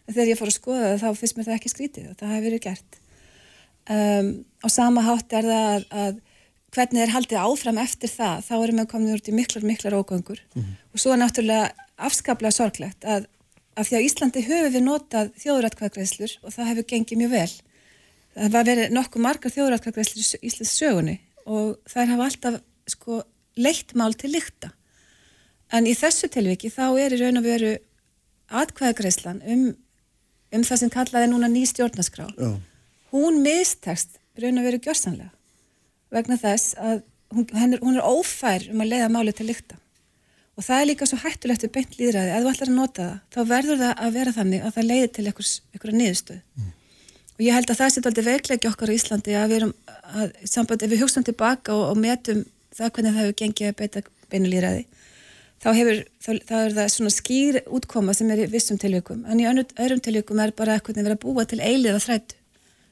[0.06, 2.34] En þegar ég fór að skoða það þá finnst mér það ekki skrítið og það
[2.34, 3.00] hefur verið gert.
[3.90, 4.30] Um,
[4.62, 6.20] á sama hátt er það að, að
[6.76, 10.44] hvernig er haldið áfram eftir það þá erum við komin úr til miklar miklar ógöngur.
[10.54, 10.76] Mm -hmm.
[10.94, 13.26] og svo er náttúrulega afskaplega sorglegt að,
[13.76, 17.54] að því að Íslandi höfum við notað þjóðrætkvæðgreðslur og það hefur gengið mjög vel.
[18.36, 21.18] Það var verið nokkuð margar þjóðrætkvæðgreðslur í Íslands sögunni
[21.50, 23.24] og þær hafa alltaf sko
[23.60, 24.72] leitt mál til lykta.
[25.74, 27.76] En í þessu tilviki þá er í raun og veru
[28.50, 29.66] atkvæðagreislan um,
[30.56, 32.56] um það sem kallaði núna ný stjórnaskrá Já.
[33.14, 35.30] hún mistekst raun og veru gjörsanlega
[36.14, 37.04] vegna þess að
[37.36, 39.78] hún, er, hún er ófær um að leiða máli til lykta.
[40.58, 43.20] Og það er líka svo hættulegt við beint líðræði, ef þú ætlar að nota það
[43.36, 46.74] þá verður það að vera þannig að það leiði til einhverja niðurstöð mm.
[47.38, 49.74] og ég held að það sé aldrei veikleiki okkar í Íslandi að við erum
[50.14, 52.46] að, samband, ef við hugsaum tilbaka og, og metum
[52.76, 54.84] það hvernig það hefur gengið að beita beinulýraði
[55.60, 59.40] þá, hefur, þá, þá er það svona skýr útkoma sem er í vissum tilvíkum en
[59.42, 62.38] í öðrum tilvíkum er bara eitthvað að búa til eiliða þrættu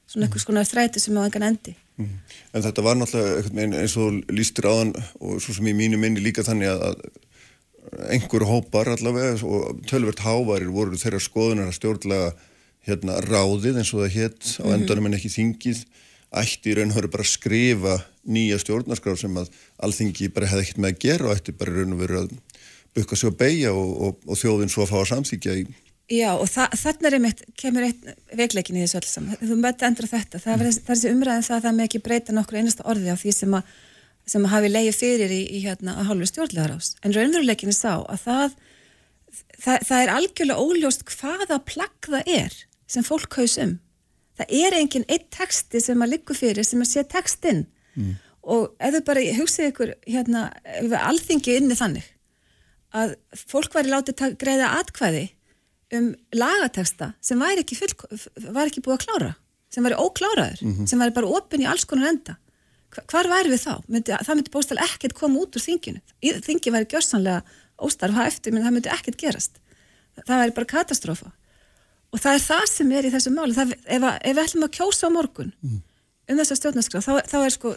[0.07, 2.19] svona eitthvað svona þrættu sem á engan endi Mm.
[2.53, 6.43] En þetta var náttúrulega eins og lístir áðan og svo sem í mínu minni líka
[6.45, 12.27] þannig að, að einhver hópar allavega og tölvert hávarir voru þeirra skoðunar að stjórnlega
[12.85, 14.75] hérna ráðið eins og það hétt á Mhm.
[14.75, 15.81] endanum en ekki þingið
[16.35, 17.97] ætti í raun og veru bara að skrifa
[18.27, 19.51] nýja stjórnarskraf sem að
[19.83, 22.33] alþingi bara hefði ekkert með að gera og ætti bara í raun og veru að
[22.97, 25.67] bukka sig að beigja og, og, og þjóðin svo að fá að samþykja í
[26.07, 28.05] Já og þa þannig er einmitt, kemur eitt
[28.39, 29.39] veikleikin í þessu öll saman.
[29.41, 30.39] Þú mötti endur þetta.
[30.39, 33.33] Það er þessi umræðin það að það með ekki breyta nokkur einasta orði á því
[33.35, 33.73] sem að,
[34.31, 36.93] sem að hafi leiði fyrir í, í hérna að hálfur stjórnlegar ás.
[37.03, 38.55] En raunveruleikin er sá að það,
[39.65, 42.57] það, það er algjörlega óljóst hvaða plagg það er
[42.87, 43.75] sem fólk haus um.
[44.37, 47.65] Það er enginn eitt texti sem að liggur fyrir sem að sé textinn.
[47.95, 48.13] Mm.
[48.47, 50.43] Og ef þau bara hugsið ykkur hérna,
[51.01, 52.05] alþingi inni þannig
[52.95, 55.25] að fólk væri látið greiða atkvæði
[55.97, 57.93] um lagateksta sem væri ekki, full,
[58.51, 59.31] var ekki búið að klára
[59.71, 60.87] sem væri ókláraður, mm -hmm.
[60.87, 62.37] sem væri bara opinn í alls konar enda
[63.11, 63.73] hvar væri við þá?
[63.87, 66.01] Myndi, það myndi bóstall ekkert koma út úr þinginu
[66.43, 67.43] þingi væri gjörsanlega
[67.77, 69.59] óstarfa eftir það myndi ekkert gerast
[70.25, 71.31] það væri bara katastrófa
[72.13, 74.67] og það er það sem er í þessu máli það, ef, að, ef við ætlum
[74.67, 75.79] að kjósa á morgun mm.
[76.31, 77.73] um þessa stjórnarskrá þá, þá er sko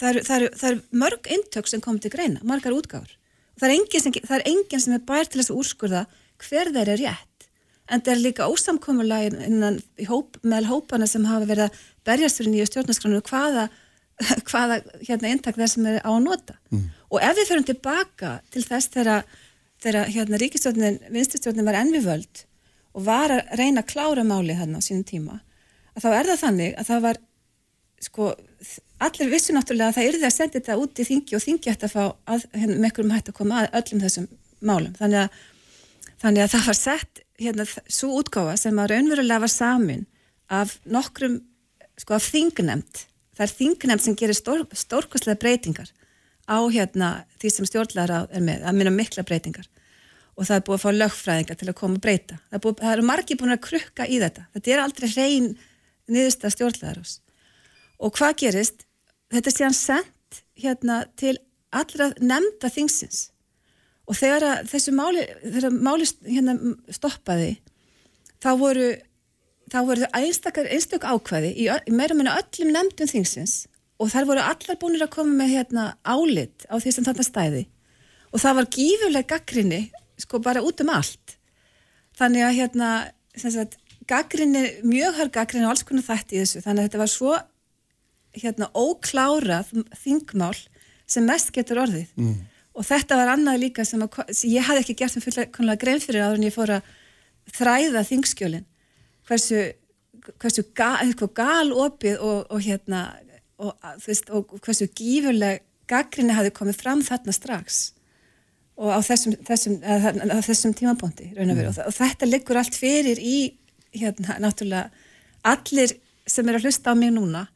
[0.00, 3.16] það er, það, er, er mörg intök sem kom til greina, margar útgáður
[3.60, 6.04] það er enginn sem, engin sem er bær til þess að úrskurða
[6.40, 7.48] hver þeir er rétt
[7.90, 12.54] en það er líka ósamkomulega innan hóp, meðal hópana sem hafa verið að berjast fyrir
[12.54, 13.66] nýju stjórnarskránu hvaða,
[14.50, 16.84] hvaða hérna eintak þess sem er á að nota mm.
[17.10, 19.26] og ef við förum tilbaka til þess þegar,
[20.12, 22.44] hérna ríkistjórnin vinstistjórnin var ennvivöld
[22.96, 25.40] og var að reyna að klára máli þarna á sínum tíma
[25.94, 27.20] að þá er það þannig að það var
[28.00, 28.30] sko
[29.00, 31.88] allir vissu náttúrulega að það yrði að senda þetta út í þingi og þingi ætti
[31.88, 34.26] að fá að, hérna, með einhverjum hætti að koma að öllum þessum
[34.60, 34.96] málum.
[34.98, 35.38] Þannig að,
[36.24, 40.04] þannig að það var sett hérna, svo útgáfa sem að raunverulega var samin
[40.52, 41.38] af nokkrum
[42.00, 45.90] sko af þingnemt það er þingnemt sem gerir stór, stórkostlega breytingar
[46.44, 47.10] á hérna
[47.40, 49.68] því sem stjórnlega er með, að minna mikla breytingar
[50.36, 52.38] og það er búið að fá lögfræðingar til að koma að breyta.
[52.50, 54.46] Það, búið, það eru margi búin að krukka í þetta.
[54.54, 55.50] Þetta er aldrei hrein
[56.10, 57.02] niðursta stjórnlegar
[58.00, 58.86] og hvað gerist?
[59.30, 61.36] Þetta er síðan sendt hérna til
[61.70, 63.28] allra nefnda þingsins.
[64.10, 66.56] Og þegar þessu máli, þegar máli hérna
[66.90, 67.52] stoppaði
[68.40, 68.88] þá voru
[69.86, 73.68] voru einstakar einstak ákvæði í, í meira meina öllum nefndum þingsins
[74.02, 77.62] og þar voru allar búinir að koma með hérna álit á því sem þetta stæði.
[78.34, 79.80] Og það var gífurlega gaggrinni
[80.22, 81.36] sko bara út um allt.
[82.18, 82.90] Þannig að hérna
[83.38, 83.78] sagt,
[84.10, 86.62] gaggrinni, mjög hör gaggrinni og alls konar þætti í þessu.
[86.64, 87.34] Þannig að þetta var svo
[88.40, 90.56] hérna óklárað þingmál
[91.10, 92.10] sem mest getur orðið.
[92.16, 92.40] Mm.
[92.70, 95.24] og þetta var annað líka sem, að, sem ég hafði ekki gert með
[95.56, 96.92] fulla grein fyrir áður en ég fór að
[97.50, 98.66] þræða þingskjölin.
[99.26, 99.64] Hversu,
[100.38, 103.02] hversu gal, gal opið og, og hérna
[103.60, 103.74] og,
[104.06, 107.80] veist, og hversu gífurleg gaggrinni hafi komið fram þarna strax
[108.80, 111.64] og á þessum, þessum, að þessum tímabóndi mm.
[111.68, 113.38] og, og þetta liggur allt fyrir í
[113.92, 114.88] hérna náttúrulega
[115.44, 115.96] allir
[116.28, 117.46] sem er að hlusta á mig núna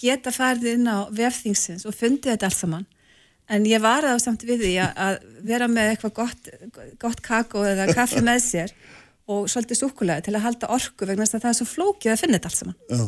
[0.00, 2.86] geta farið inn á vefþingsins og fundið þetta allt saman
[3.52, 6.50] en ég var það samt við því að vera með eitthvað gott,
[7.00, 8.74] gott kakó eða kaffi með sér
[9.30, 12.20] og svolítið súkulega til að halda orku vegna þess að það er svo flókið að
[12.20, 13.04] finna þetta allt saman Já,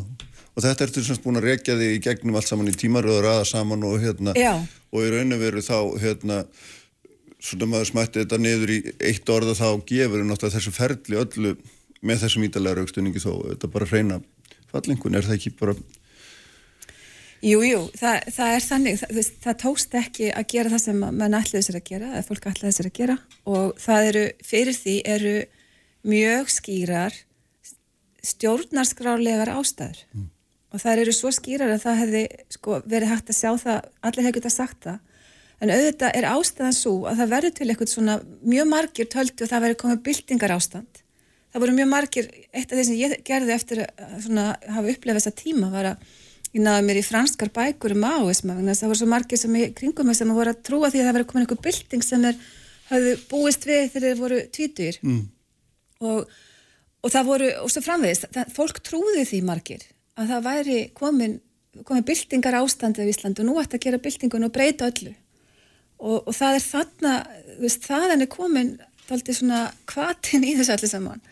[0.56, 3.48] og þetta ertu semst búin að rekja þig í gegnum allt saman í tímaröður aða
[3.48, 4.54] saman og hérna Já.
[4.56, 6.40] og í raun og veru þá hérna
[7.42, 8.78] svona maður smætti þetta niður í
[9.10, 11.52] eitt orða þá gefur náttúrulega þessu ferli öllu
[12.06, 14.20] með þessum ídalega raukstunningi þó þetta bara reyna
[14.72, 15.76] fallingun, er það ekki bara
[17.44, 21.36] Jú, jú, það, það er þannig, það, það tókst ekki að gera það sem mann
[21.36, 23.16] ætlaði sér að gera, eða fólk ætlaði sér að gera
[23.52, 25.34] og það eru, fyrir því eru
[26.06, 27.18] mjög skýrar
[28.26, 30.24] stjórnarskrálegar ástæður mm.
[30.72, 32.24] og það eru svo skýrar að það hefði
[32.56, 34.98] sko, verið hægt að sjá það, allir hefði getað sagt það,
[35.62, 39.50] en auðvitað er ástæðan svo að það verður til eitthvað svona mjög margir töldu og
[39.52, 41.02] það verður komið byltingar ástand.
[41.52, 45.22] Það voru mjög margir, eitt af því sem ég gerði eftir að svona, hafa upplefað
[45.22, 46.06] þessa tíma var að
[46.56, 50.12] ég náði mér í franskar bækur um maoisma það voru svo margir sem í kringum
[50.16, 52.38] sem voru að trúa því að það verið komin einhver bylting sem er
[52.90, 55.22] hafðu búist við þegar þeir voru tvítur mm.
[56.06, 56.36] og,
[57.02, 59.84] og það voru, og svo framvegist það, fólk trúði því margir
[60.16, 61.38] að það væri komin,
[61.84, 65.12] komin byltingar ástandið í Íslandu og nú ætti að gera byltingun og breyta öllu
[65.98, 67.14] og, og það er þarna,
[67.54, 68.76] þú veist, þaðan er komin
[69.06, 71.24] alltaf svona kvatin í þessu allir saman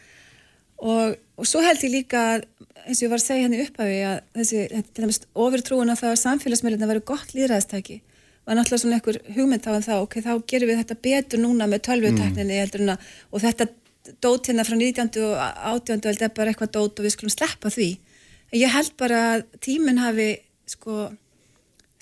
[0.79, 2.49] og, og svo held ég líka að
[2.85, 6.91] eins og ég var að segja henni upphafi að þessi, ofurtrúin að það að samfélagsmiðluna
[6.91, 8.01] verður gott líðræðstæki
[8.45, 11.69] var náttúrulega svona einhver hugmynd á en þá ok, þá gerum við þetta betur núna
[11.71, 13.07] með tölvutekninni mm.
[13.33, 13.69] og þetta
[14.21, 15.15] dót hérna frá 19.
[15.25, 16.03] og 18.
[16.05, 17.91] þetta er bara eitthvað dót og við skulum sleppa því
[18.61, 20.29] ég held bara að tíminn hafi
[20.69, 21.09] sko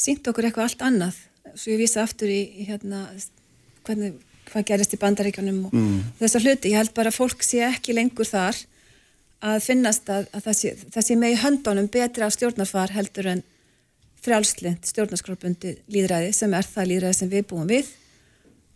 [0.03, 1.21] sínt okkur eitthvað allt annað
[1.55, 3.07] svo ég vísa aftur í, hérna
[3.87, 4.19] hvernig,
[4.51, 6.03] hvað gerist í bandaríkjónum og mm.
[6.21, 8.59] þessar hluti, ég held bara að fólk sé ekki lengur þar
[9.43, 13.31] að finnast að, að það, sé, það sé með í höndunum betra á stjórnarfar heldur
[13.33, 13.43] en
[14.23, 17.91] frjálslind stjórnarskrápundi líðræði sem er það líðræði sem við búum við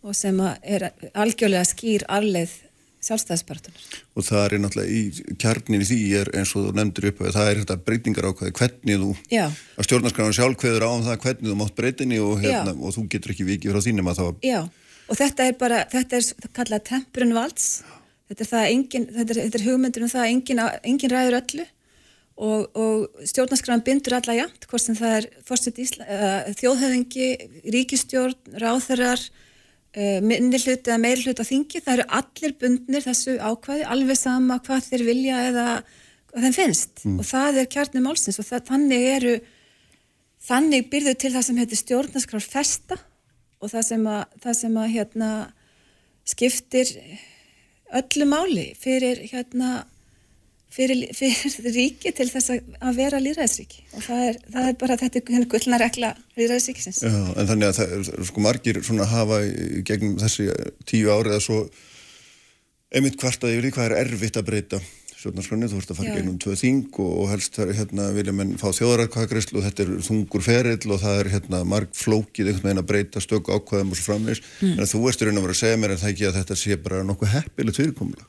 [0.03, 2.53] og sem er algjörlega skýr arleið
[3.07, 3.85] sjálfstæðispartunar.
[4.13, 7.37] Og það er náttúrulega í kjarnin í því er eins og þú nefndir upp að
[7.37, 9.45] það er þetta breytingar ákvæði hvernig þú, Já.
[9.47, 13.05] að stjórnarskráðan sjálf hverður á um það hvernig þú mátt breytinni og, hérna, og þú
[13.13, 14.59] getur ekki vikið frá þínum að það Já,
[15.07, 17.71] og þetta er bara, þetta er kallað temprun valds,
[18.27, 21.67] þetta er það engin, þetta er, þetta er hugmyndur um það engin, engin ræður öllu
[22.37, 25.79] og, og stjórnarskráðan bindur alla jæmt, hvort sem það er fórstitt
[26.59, 27.29] þjóðhöfingi,
[27.73, 29.23] ríkistjórn, ráþarar
[29.97, 34.59] minni hluti eða meiri hluti á þingi, það eru allir bundnir þessu ákvæði, alveg sama
[34.65, 35.67] hvað þeir vilja eða
[36.29, 37.15] hvað þeim finnst mm.
[37.17, 39.35] og það er kjarni málsins og það, þannig eru
[40.47, 42.99] þannig byrðu til það sem heitir stjórnaskrar festa
[43.57, 45.31] og það sem að, það sem að hérna,
[46.27, 46.93] skiptir
[47.97, 49.71] öllu máli fyrir hérna
[50.73, 55.23] fyrir, fyrir ríki til þess að vera líðræðisríki og það er, það er bara þetta
[55.23, 59.41] er gullna regla líðræðisríkisins Já, en þannig að það er sko margir svona hafa
[59.87, 60.51] gegnum þessi
[60.89, 61.63] tíu árið að svo
[62.93, 64.81] einmitt kvartaði yfir því hvað er erfitt að breyta
[65.17, 68.53] stjórnarskroni, þú vorust að fara gegnum tvö þing og, og helst þar hérna vilja menn
[68.61, 72.83] fá þjóðaræðkvæðagreyslu og þetta er þungur ferill og það er hérna marg flókið einhvern veginn
[72.83, 74.75] að breyta stöku ákvæðum og svo framvegs mm.
[74.77, 76.77] en þú veist raun að vera að segja mér en það ekki að þetta sé
[76.85, 78.27] bara nokkuð heppilegt fyrirkomla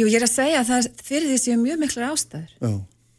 [0.00, 2.52] Jú, ég er að segja að það fyrir því séu mjög miklar ástæður.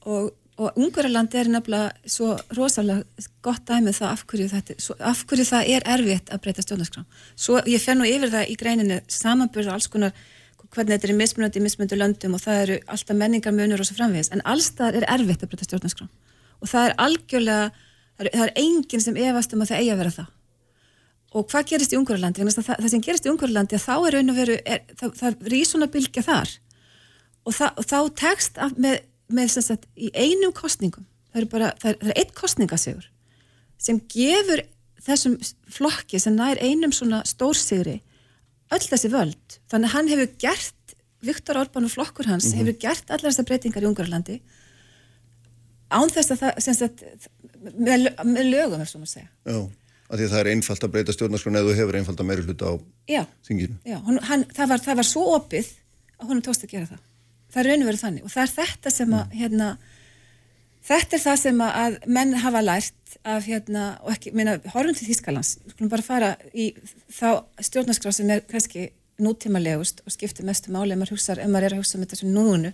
[0.10, 5.22] Og, og Ungverðarland er nefnilega svo rosalega gott dæmið það af hverju, þetta, svo, af
[5.30, 7.06] hverju það er erfitt að breyta stjórnarskrám.
[7.38, 10.16] Svo ég fer nú yfir það í greininu samanbyrða alls konar
[10.72, 14.00] hvernig þetta er mismunandi í mismunandi löndum og það eru alltaf menningar munur og svo
[14.00, 14.32] framvegis.
[14.34, 16.10] En allstað er erfitt að breyta stjórnarskrám.
[16.64, 19.94] Og það er algjörlega, það er, það er enginn sem efast um að það eigi
[19.94, 20.34] að vera það.
[21.32, 24.40] Og hvað gerist í Ungurlandi það, það sem gerist í Ungurlandi þá er raun og
[24.42, 26.52] veru er, það, það ísuna bylgja þar
[27.46, 29.00] og, það, og þá tekst af, með,
[29.32, 33.10] með sagt, í einum kostningum það er bara, það er, það er eitt kostningasegur
[33.82, 34.64] sem gefur
[35.02, 35.38] þessum
[35.72, 38.00] flokki sem nær einum svona stórsigri
[38.72, 42.58] öll þessi völd þannig að hann hefur gert Viktor Orbán og flokkur hans mm -hmm.
[42.62, 44.42] hefur gert allar þessar breytingar í Ungurlandi
[45.92, 47.04] án þess að það sagt,
[47.62, 49.62] með, með lögum er svo maður að segja Já
[50.12, 52.44] að því að það er einfalt að breyta stjórnarskrona eða þú hefur einfalt að meiri
[52.48, 52.74] hluta á
[53.08, 53.78] já, þinginu.
[53.88, 55.70] Já, hún, hann, það, var, það var svo opið
[56.18, 57.06] að hún tókst að gera það.
[57.52, 58.24] Það er raun og verið þannig.
[58.26, 59.68] Og það er þetta sem að, hérna,
[60.88, 65.10] þetta er það sem að menn hafa lært af, hérna, og ekki, minna, horfum til
[65.10, 66.72] Þískalands, við skulum bara fara í
[67.12, 68.90] þá stjórnarskrona sem er kannski
[69.22, 72.20] nútímalegust og skiptir mestu máli ef maður, hugsa, ef maður er að hugsa um þetta
[72.22, 72.72] sem núinu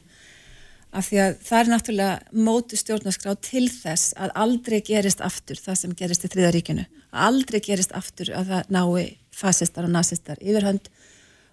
[0.97, 5.79] af því að það er náttúrulega mótu stjórnarskrá til þess að aldrei gerist aftur það
[5.81, 6.85] sem gerist í þriðaríkinu
[7.27, 10.87] aldrei gerist aftur að það nái fasistar og nazistar yfirhönd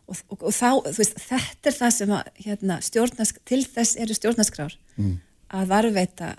[0.09, 2.79] og, og, og þá, veist, þetta er það sem að, hérna,
[3.49, 5.15] til þess eru stjórnarskrár mm.
[5.59, 6.35] að varveita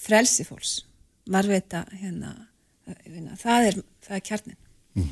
[0.00, 0.80] frelsi fólks
[1.30, 2.34] varveita, hérna,
[3.40, 4.60] það er, það er kjarnin
[4.98, 5.10] mm.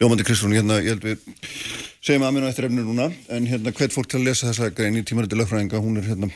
[0.00, 1.28] Ljómandi Kristún, hérna, ég held við
[2.04, 4.72] segjum að mér á eftir efnir núna en hérna, hvert fólk til að lesa þessa
[4.76, 6.30] grein í tímaröndi lögfræðinga, hún er hérna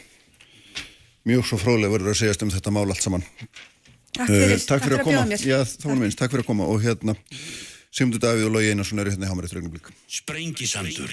[1.29, 3.25] mjög svo fróðlega verður að segjast um þetta mál allt saman.
[4.17, 5.39] Takk fyrir, uh, takk fyrir að, að koma.
[5.45, 7.15] Já, það var minnst, takk fyrir að koma og hérna
[7.99, 11.11] Sigmundur Davíð og Lógi Einarsson eru hérna í Hámarið Þrögnumblík Sprengisandur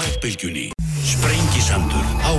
[0.00, 0.70] Á bylgjunni.
[1.04, 2.32] Sprengisandur á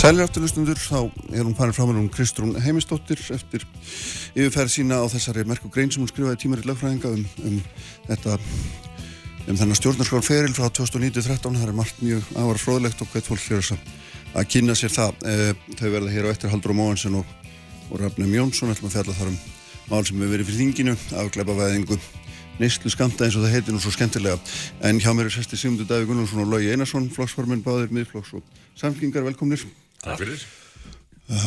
[0.00, 3.66] Sælir afturlustundur, þá er hún farin frá mér um Kristrún Heimistóttir eftir
[4.32, 7.58] yfirferð sína á þessari merku grein sem hún skrifaði tímar í lögfræðinga um, um
[8.06, 13.28] þetta um þennan stjórnarskráðan feril frá 2019-13 það er margt mjög ávar fróðlegt og hvert
[13.28, 13.74] fólk fyrir
[14.32, 15.20] að kynna sér það.
[15.20, 17.36] E, þau verða hér á eftir Haldur og Móhansen og,
[17.90, 18.72] og Rafnum Jónsson.
[18.72, 19.38] Ætlum að fjalla þar um
[19.90, 20.96] mál sem við verið fyrir þinginu
[21.26, 22.00] afgleipa væðingu
[22.56, 24.40] neyslu skamta eins og það heitir nú svo skemmtilega.
[24.80, 28.60] En hjá mér er sesti Sigmundur Daví Gunnarsson og Lógi Einarsson flokksforminn báðir miðflokks og
[28.80, 29.68] samflingar velkomnir
[30.04, 30.48] Takk fyrir.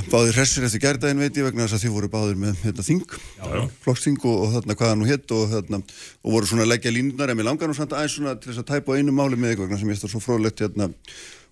[0.08, 3.16] Báðir hressir eftir gærdaginn veit ég vegna þess að þið voru báðir með hérna, þing,
[3.84, 5.80] flokksþing og, og þarna hvaða nú hitt og, hérna,
[6.24, 8.64] og voru svona að leggja línunar en mér langar nú samt aðeins svona til þess
[8.64, 10.88] að tæpa einu máli með ykkur vegna sem ég eftir svo frólægt hérna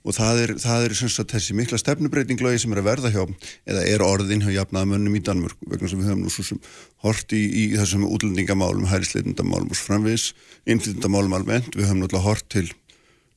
[0.02, 3.22] og það er, það er sagt, þessi mikla stefnubreitinglögi sem er að verða hjá
[3.70, 6.62] eða er orðin hjá jafnaðamönnum í Danmörk vegna sem við höfum nú svo sem
[7.06, 10.32] hort í, í þessum útlendingamálum, hærisleitundamálum og framvis,
[10.66, 11.76] innflytundamálum almennt.
[11.78, 12.72] Við höfum náttúrulega hort til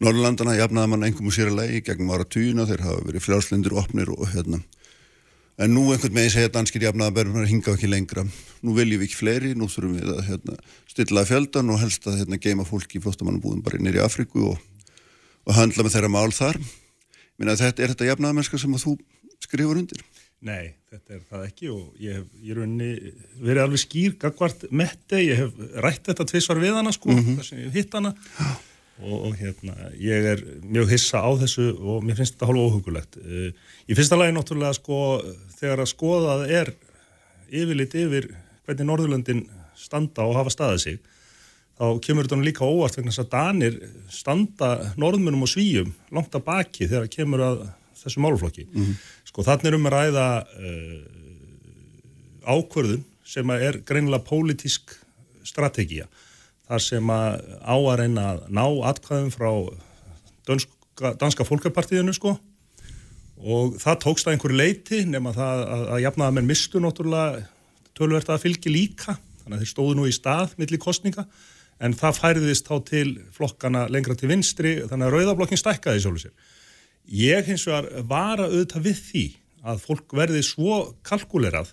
[0.02, 3.84] Norrlandana jafnaðamann engum og sér að legi gegnum ára tíuna, þeir hafa verið frjálslindir og
[3.84, 4.58] opnir og hérna.
[5.54, 8.24] En nú einhvern veginn segja danskir jafnaðabærum að hinga ekki lengra,
[8.66, 10.56] nú viljum við ekki fleiri nú þurfum við að hérna,
[10.90, 14.58] stilla fjöldan og helst að hérna, geima fólki í flóstamannabúðum bara nýri Afriku og
[15.44, 16.60] og handla með þeirra mál þar.
[17.38, 18.94] Minna, þetta, er þetta jafnaðamennska sem að þú
[19.44, 20.04] skrifur undir?
[20.44, 25.22] Nei, þetta er það ekki og ég hef í rauninni verið alveg skýr gagvart metti,
[25.24, 27.36] ég hef rætt þetta tviðsvar við hana sko, mm -hmm.
[27.40, 27.52] þess
[29.02, 33.18] og, og hérna ég er mjög hissa á þessu og mér finnst þetta hálfa óhugulegt.
[33.18, 33.50] Eh,
[33.90, 34.98] í fyrsta lagi náttúrulega sko
[35.58, 36.72] þegar að skoðað er
[37.50, 38.30] yfirleitt yfir
[38.64, 39.44] hvernig Norðurlöndin
[39.78, 41.00] standa og hafa staðið sig
[41.74, 43.78] þá kemur þetta líka óvart vegna þess að Danir
[44.12, 44.70] standa
[45.00, 47.64] norðmunum og svíjum langt að baki þegar kemur að
[47.98, 48.68] þessu máluflokki.
[48.68, 48.94] Mm -hmm.
[49.30, 51.02] Sko þannig er um að ræða uh,
[52.54, 54.94] ákvörðun sem er greinilega pólitísk
[55.42, 56.06] strategía
[56.68, 59.50] þar sem að á að reyna að ná atkvæðum frá
[60.48, 62.36] danska, danska fólkapartíðinu sko.
[63.44, 67.44] Og það tókst að einhverju leiti nema það að, að jafnaða menn mistu náttúrulega
[67.98, 69.18] tölverta að fylgi líka.
[69.42, 71.26] Þannig að þeir stóðu nú í stað millir kostninga
[71.84, 76.52] en það færðist þá til flokkana lengra til vinstri þannig að rauðablokkin stækkaði sjálfur sér.
[77.04, 79.24] Ég hins vegar var að auðvitað við því
[79.64, 81.72] að fólk verði svo kalkulerað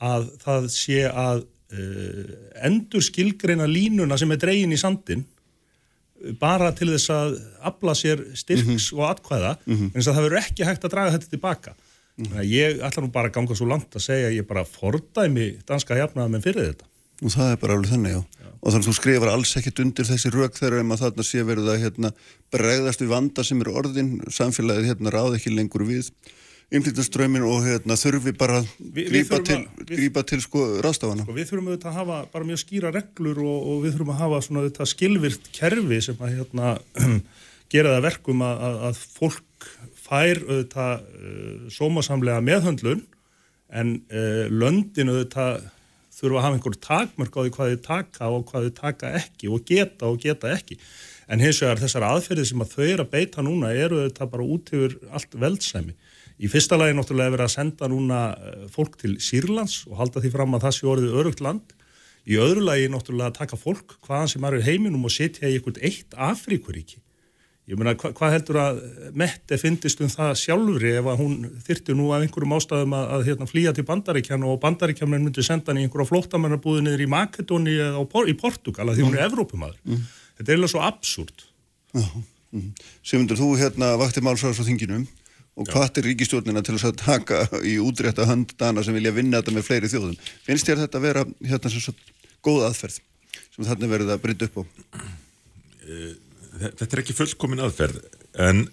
[0.00, 2.32] að það sé að uh,
[2.66, 5.26] endur skilgreina línuna sem er dregin í sandin
[6.40, 7.38] bara til þess að
[7.70, 8.98] afla sér styrks mm -hmm.
[8.98, 9.86] og atkvæða mm -hmm.
[9.86, 11.74] en þess að það verður ekki hægt að draga þetta tilbaka.
[12.16, 12.44] Mm -hmm.
[12.44, 15.96] Ég ætla nú bara að ganga svo langt að segja að ég bara fordæmi danska
[15.96, 16.84] jafnaða með fyrir þetta.
[17.22, 18.22] Og það er bara alveg þennig, já
[18.60, 21.44] og þannig að þú skrifar alls ekkert undir þessi rauk þegar um að þarna sé
[21.48, 22.10] verið að hérna,
[22.52, 26.10] bregðast við vanda sem er orðin samfélagið hérna ráð ekki lengur við
[26.70, 31.24] innflytjanströmin og hérna, þurfi bara Vi, grípa, til, að, grípa til sko rástafana.
[31.26, 34.20] Sko, við þurfum auðvitað að hafa bara mjög skýra reglur og, og við þurfum að
[34.22, 36.74] hafa svona auðvitað skilvirt kerfi sem að hérna,
[37.74, 39.68] gera það verkum að, að, að fólk
[39.98, 43.04] fær auðvitað uh, sómasamlega meðhöndlun
[43.70, 45.66] en uh, löndin auðvitað
[46.20, 49.50] þurfa að hafa einhverju takmörk á því hvað þið taka og hvað þið taka ekki
[49.50, 50.78] og geta og geta ekki.
[51.30, 54.46] En hins vegar þessar aðferðið sem að þau eru að beita núna eru þetta bara
[54.54, 55.94] út yfir allt veldsæmi.
[56.40, 60.32] Í fyrsta lagi náttúrulega verið að senda núna eh, fólk til Sýrlands og halda því
[60.32, 61.76] fram að það sé orðið örugt land.
[62.28, 65.80] Í öðru lagi náttúrulega að taka fólk hvaðan sem eru heiminum og setja í einhvert
[65.84, 67.00] eitt Afríkuríki
[67.70, 68.78] Ég meina, hva, hvað heldur að
[69.18, 71.36] Mette fyndist um það sjálfri ef að hún
[71.66, 75.70] þyrti nú af einhverjum ástæðum að, að hérna, flýja til bandaríkjan og bandaríkjan myndi senda
[75.70, 79.78] hann í einhverja flóttamennarbúði niður í Makedóni eða í Portugal að því hún er Evrópumadur.
[79.86, 80.02] Mm.
[80.40, 81.46] Þetta er eiginlega svo absúrt.
[81.94, 82.68] Mm.
[83.06, 85.06] Simundur, þú hérna vakti málsvæðs á þinginum
[85.60, 89.56] og hvað er ríkistjórnina til að taka í útrétta hönd dana sem vilja vinna þetta
[89.58, 90.16] með fleiri þjóðum?
[90.46, 91.94] Finnst þér þetta að vera hérna sem svo
[92.40, 92.98] góð aðferð
[93.50, 94.62] sem þarna verður að brytta upp á?
[95.84, 96.10] Uh
[96.60, 98.00] þetta er ekki fullkomin aðferð
[98.40, 98.66] en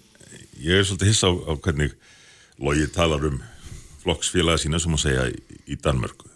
[0.60, 1.94] ég er svolítið hissa á, á hvernig
[2.58, 3.40] logið talar um
[4.02, 6.28] flokksfélaga sína sem að segja í, Danmörku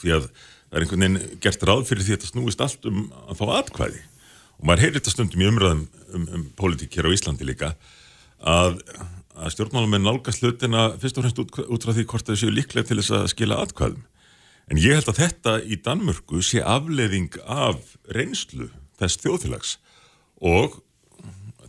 [0.00, 3.04] því að það er einhvern veginn gert ráð fyrir því að þetta snúist allt um
[3.26, 4.02] að fá atkvæði
[4.58, 7.72] og maður heyrir þetta stundum í umræðum um, um politík hér á Íslandi líka
[8.38, 8.82] að,
[9.38, 12.54] að stjórnmálum er nálgast hlutina fyrst og fremst út, út frá því hvort það séu
[12.54, 14.04] líklega til þess að skila atkvæðum
[14.68, 18.68] en ég held að þetta í Danmörku sé afleðing af reynslu
[19.00, 19.76] þess þjóðfélags
[20.44, 20.80] og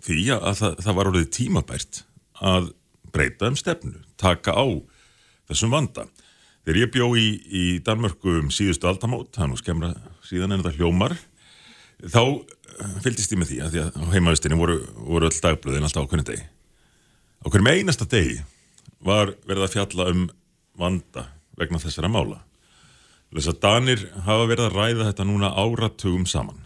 [0.04, 2.02] því að það, það var orðið tímabært
[2.40, 2.72] að
[3.14, 4.66] breyta um stefnu, taka á
[5.50, 6.06] þessum vanda.
[6.64, 9.94] Þegar ég bjó í, í Danmörku um síðustu aldamót, hann og skemra
[10.28, 11.16] síðan en þetta hljómar,
[12.06, 12.24] þá
[13.04, 16.10] fylgist ég með því að því að á heimavistinni voru, voru öll dagblöðin alltaf á
[16.12, 16.46] hvernig degi.
[17.40, 18.42] Á hverjum einasta degi
[19.00, 20.24] var verið að fjalla um
[20.80, 21.30] vanda
[21.60, 22.42] vegna þessara mála.
[23.32, 26.66] Þess að Danir hafa verið að ræða þetta núna áratugum saman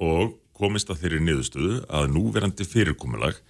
[0.00, 3.40] og komist að þeirri niðurstöðu að núverandi fyrirkomulag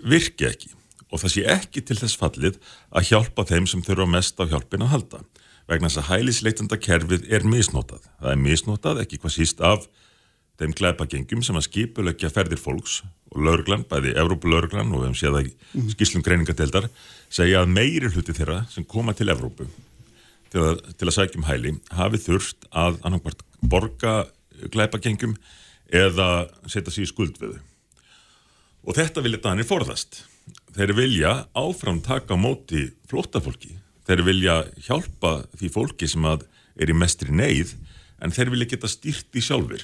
[0.00, 0.72] virki ekki
[1.12, 2.56] og það sé ekki til þess fallið
[2.88, 5.20] að hjálpa þeim sem þurfa mest á hjálpin að halda
[5.68, 8.06] vegna þess að hælisleitanda kerfið er misnotað.
[8.20, 9.84] Það er misnotað ekki hvað síst af
[10.60, 13.00] þeim glæpagengjum sem að skipulegja ferðir fólks
[13.32, 16.90] og laurglan, bæði Evrópulaurglan og við hefum séð að skýslum greiningadeildar
[17.32, 19.68] segja að meiri hluti þeirra sem koma til Evrópu
[20.52, 24.14] til að, til að sækjum hæli hafi þurft að annarkvært borga
[24.72, 25.36] glæpagengjum
[25.92, 26.28] eða
[26.70, 27.56] setja sér í skuld við.
[28.82, 30.24] Og þetta vilja Danir forðast.
[30.74, 33.76] Þeir vilja áfram taka móti flóttafólki.
[34.08, 37.76] Þeir vilja hjálpa því fólki sem er í mestri neyð
[38.22, 39.82] en þeir vilja geta stýrt í sjálfur.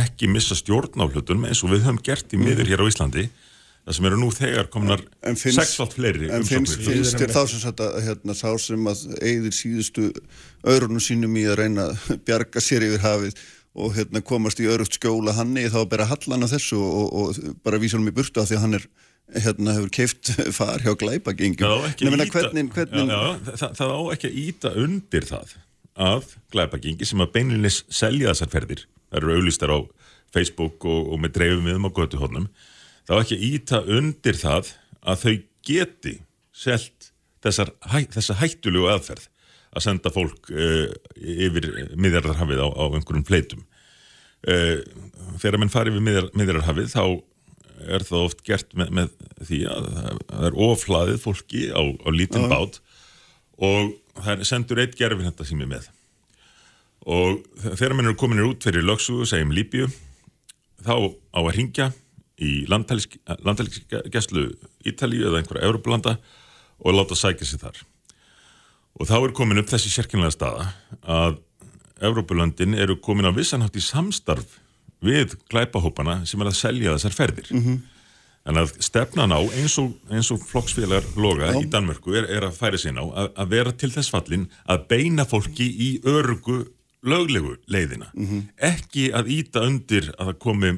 [0.00, 3.26] Ekki missa stjórn á hlutunum eins og við höfum gert í miður hér á Íslandi
[3.82, 5.02] það sem eru nú þegar komnar
[5.36, 10.10] sexfalt fleiri En finnst, þér þá sem sagt að hérna, sá sem að eigðir síðustu
[10.62, 14.98] öðrunum sínum í að reyna að bjarga sér yfir hafið og hérna, komast í örugt
[14.98, 18.08] skjóla hann í þá að bera hallan af þessu og, og, og bara vísa hann
[18.10, 18.86] í burtu af því að hann er
[19.42, 20.92] hérna hefur keift far hjá
[22.12, 25.54] að meina, ýta- hvernig, hvernig, já, já, það, það á ekki að íta undir það
[26.02, 29.78] að glæpagengi sem að beinlinis selja þessar ferðir, það eru auðlistar á
[30.32, 32.46] Facebook og, og með dreifum viðum á götuhornum,
[33.06, 35.34] það á ekki íta undir það að þau
[35.68, 36.14] geti
[36.56, 37.12] selt
[37.44, 39.28] þessar, hæ, þessa hættulegu aðferð
[39.72, 43.62] að senda fólk uh, yfir miðjarðarhafið á, á einhverjum fleitum.
[44.42, 44.80] Uh,
[45.40, 47.04] þegar menn fari yfir miðjar, miðjarðarhafið þá
[47.92, 52.48] er það oft gert með, með því að það er oflaðið fólki á, á lítinn
[52.50, 52.78] bát
[53.62, 55.88] og það sendur eitt gerfin þetta sími með
[57.06, 59.88] og þegar menn eru kominir út fyrir lögsugu, segjum Líbíu
[60.82, 60.94] þá
[61.34, 61.90] á að ringja
[62.42, 64.48] í landhelgisgæslu
[64.88, 66.16] Ítalíu eða einhverja Európlanda
[66.82, 67.80] og láta sækja sér þar.
[68.98, 70.68] Og þá er komin upp þessi sérkynlega staða
[71.02, 71.38] að
[72.02, 74.58] Európulöndin eru komin á vissanhátt í samstarf
[75.02, 77.50] við glæpahópana sem er að selja þessar ferðir.
[78.42, 82.56] En að stefnan á eins og, eins og flokksfélagar loga í Danmörku er, er að
[82.58, 86.64] færa sín á að, að vera til þess fallin að beina fólki í örugu
[87.02, 88.10] löglegu leiðina.
[88.62, 90.72] Ekki að íta undir að það komi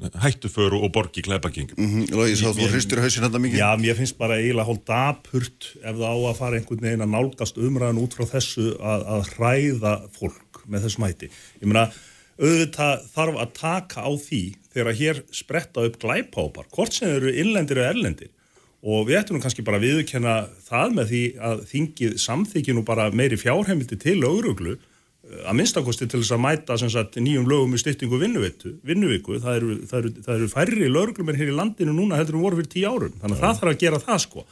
[0.00, 1.76] hættuföru og borgi glæpagengum.
[1.76, 3.60] Mm, Lógi, sá þú hristir hausinn þetta mikið?
[3.60, 7.12] Já, mér finnst bara eiginlega hálf dapurt ef það á að fara einhvern veginn að
[7.12, 11.30] nálgast umræðan út frá þessu að, að hræða fólk með þessum hætti.
[11.60, 11.86] Ég meina,
[12.40, 17.82] auðvitað þarf að taka á því þegar hér spretta upp glæpápar, hvort sem eru innlendir
[17.82, 18.32] eða erlendir.
[18.80, 20.34] Og við ættum nú kannski bara að viðurkenna
[20.64, 24.78] það með því að þingið samþykja nú bara meiri fjárheimildi til lögruglu
[25.44, 29.38] að minnstakosti til þess að mæta sagt, nýjum lögum í styttingu vinnuviku, vinnuviku.
[29.42, 32.60] Það, eru, það, eru, það eru færri lögreglumir hér í landinu núna heldur en voru
[32.60, 33.14] fyrir tíu árum.
[33.20, 34.44] Þannig að það þarf að gera það sko.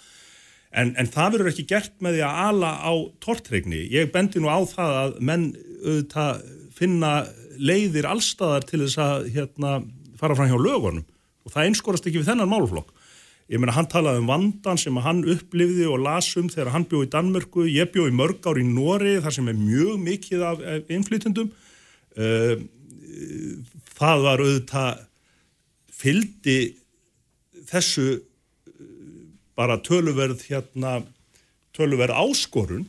[0.69, 2.93] En, en það verður ekki gert með því að ala á
[3.25, 5.47] tortregni, ég bendi nú á það að menn
[5.85, 6.43] auðvitað
[6.79, 7.13] finna
[7.59, 9.79] leiðir allstaðar til þess að hérna,
[10.21, 11.07] fara fram hjá lögunum.
[11.49, 12.93] Og það einskorast ekki við þennan málflokk
[13.49, 17.07] ég meina hann talaði um vandan sem hann upplifði og las um þegar hann bjóð
[17.07, 17.65] í Danmörku.
[17.69, 21.49] Ég bjóð í mörg ár í Nóri þar sem er mjög mikið af innflytjendum.
[23.99, 25.05] Það var auðvitað
[25.99, 26.59] fyldi
[27.69, 28.09] þessu
[29.59, 31.01] bara töluverð hérna
[31.77, 32.87] töluverð áskorun.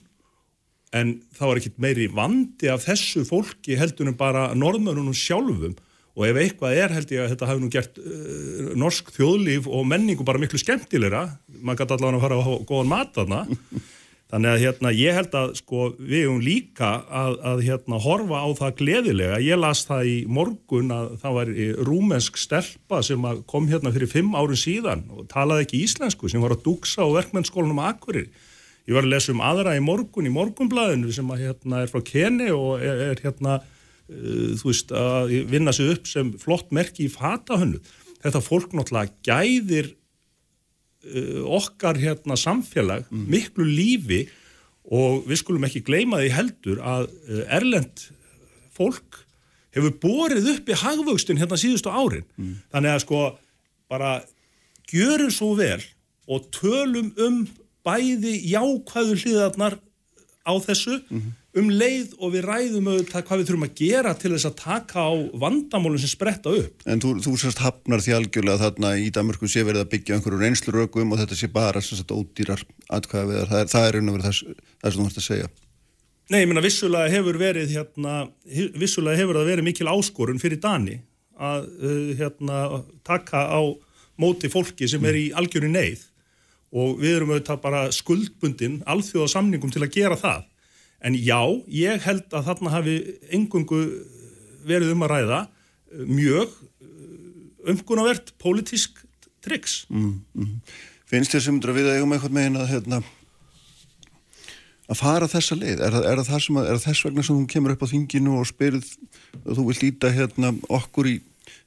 [0.92, 5.76] En það var ekkit meiri vandi af þessu fólki heldur en bara norðmörunum sjálfum
[6.20, 9.88] og ef eitthvað er held ég að þetta hafi nú gert uh, norsk þjóðlíf og
[9.88, 11.30] menningu bara miklu skemmtilegra,
[11.64, 13.46] maður gæti allavega að fara að hafa góðan mat þarna.
[14.30, 18.48] Þannig að hérna ég held að sko við höfum líka að, að hérna horfa á
[18.60, 21.52] það gleðilega, ég las það í morgun að það var
[21.88, 26.54] rúmensk stelpa sem kom hérna fyrir fimm árun síðan og talaði ekki íslensku sem var
[26.54, 28.30] að dúksa á verkmennskólanum Akkurir
[28.86, 32.06] ég var að lesa um aðra í morgun í morgunblæðinu sem að hérna er frá
[32.06, 33.58] Keni og er, er hérna
[34.10, 37.80] þú veist, að vinna sig upp sem flott merki í fatahönnu.
[38.24, 44.26] Þetta fólk náttúrulega gæðir uh, okkar hérna samfélag miklu lífi
[44.90, 48.10] og við skulum ekki gleyma því heldur að uh, erlend
[48.76, 49.24] fólk
[49.76, 52.26] hefur borið upp í hagvöxtin hérna síðustu árin.
[52.74, 53.22] Þannig að sko
[53.90, 54.24] bara
[54.90, 55.82] gjörum svo vel
[56.30, 57.44] og tölum um
[57.86, 59.78] bæði jákvæðu hliðarnar
[60.46, 61.00] á þessu
[61.58, 65.02] um leið og við ræðum auðvitað hvað við þurfum að gera til þess að taka
[65.02, 66.84] á vandamálum sem spretta upp.
[66.86, 70.42] En þú, þú sérst hafnar því algjörlega þarna í Danmörku sé verið að byggja einhverju
[70.44, 72.62] reynslurökum og þetta sé bara sérst ódýrar
[73.00, 75.50] atkvæða við það það er raun og verið þess, það sem þú ætti að segja.
[76.30, 78.16] Nei, ég meina vissulega hefur verið hérna,
[78.78, 81.00] vissulega hefur það verið mikil áskorun fyrir Dani
[81.40, 82.60] að uh, hérna,
[83.08, 83.62] taka á
[84.20, 86.06] móti fólki sem er í algjöru neyð
[86.70, 90.46] og við erum auðvitað bara skuldbundin alþjóða samningum til að gera það
[91.00, 91.40] En já,
[91.72, 92.96] ég held að þarna hafi
[93.36, 93.84] engungu
[94.68, 95.40] verið um að ræða
[96.10, 96.58] mjög
[97.70, 99.00] umgunavert pólitísk
[99.44, 99.86] triks.
[99.90, 100.58] Mm, mm.
[101.10, 103.00] Finnst þér sem við eigum eitthvað megin að, hérna,
[104.90, 105.82] að fara þessa leið?
[105.88, 108.50] Er, er, það að, er það þess vegna sem þú kemur upp á þinginu og
[108.50, 108.92] spyrð
[109.46, 111.16] og þú vil líta hérna, okkur í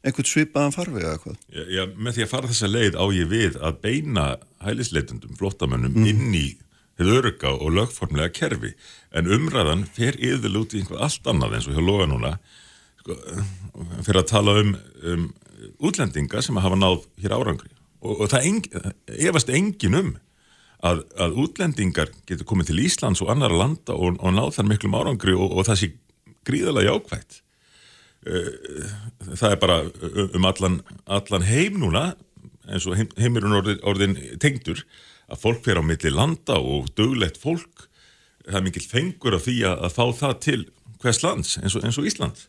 [0.03, 1.41] einhvern svipaðan farvega eitthvað?
[1.49, 4.27] Já, já, með því að fara þessa leið á ég við að beina
[4.63, 6.11] hælisleitundum, flottamönnum mm.
[6.13, 6.47] inn í
[7.03, 8.73] hefur örga og lögformlega kerfi.
[9.13, 12.33] En umræðan fer yfirlega út í einhvað allt annað eins og hjá loga núna.
[13.03, 13.19] Sko,
[14.07, 14.75] fyrir að tala um,
[15.13, 15.29] um
[15.83, 17.73] útlendinga sem hafa náð hér árangri.
[18.03, 18.69] Og, og það eng,
[19.29, 20.13] efast engin um
[20.83, 24.99] að, að útlendingar getur komið til Íslands og annara landa og, og náð þar miklum
[24.99, 25.93] árangri og, og það sé
[26.47, 27.43] gríðalega jákvægt
[28.23, 29.79] það er bara
[30.37, 30.79] um allan,
[31.11, 32.13] allan heim núna
[32.69, 34.85] eins og heim, heimurinn orðin, orðin tengdur
[35.33, 37.89] að fólk fer á milli landa og döglegt fólk
[38.47, 40.63] það er mikill fengur af því að, að fá það til
[41.03, 42.47] hvers lands eins og, eins og Ísland.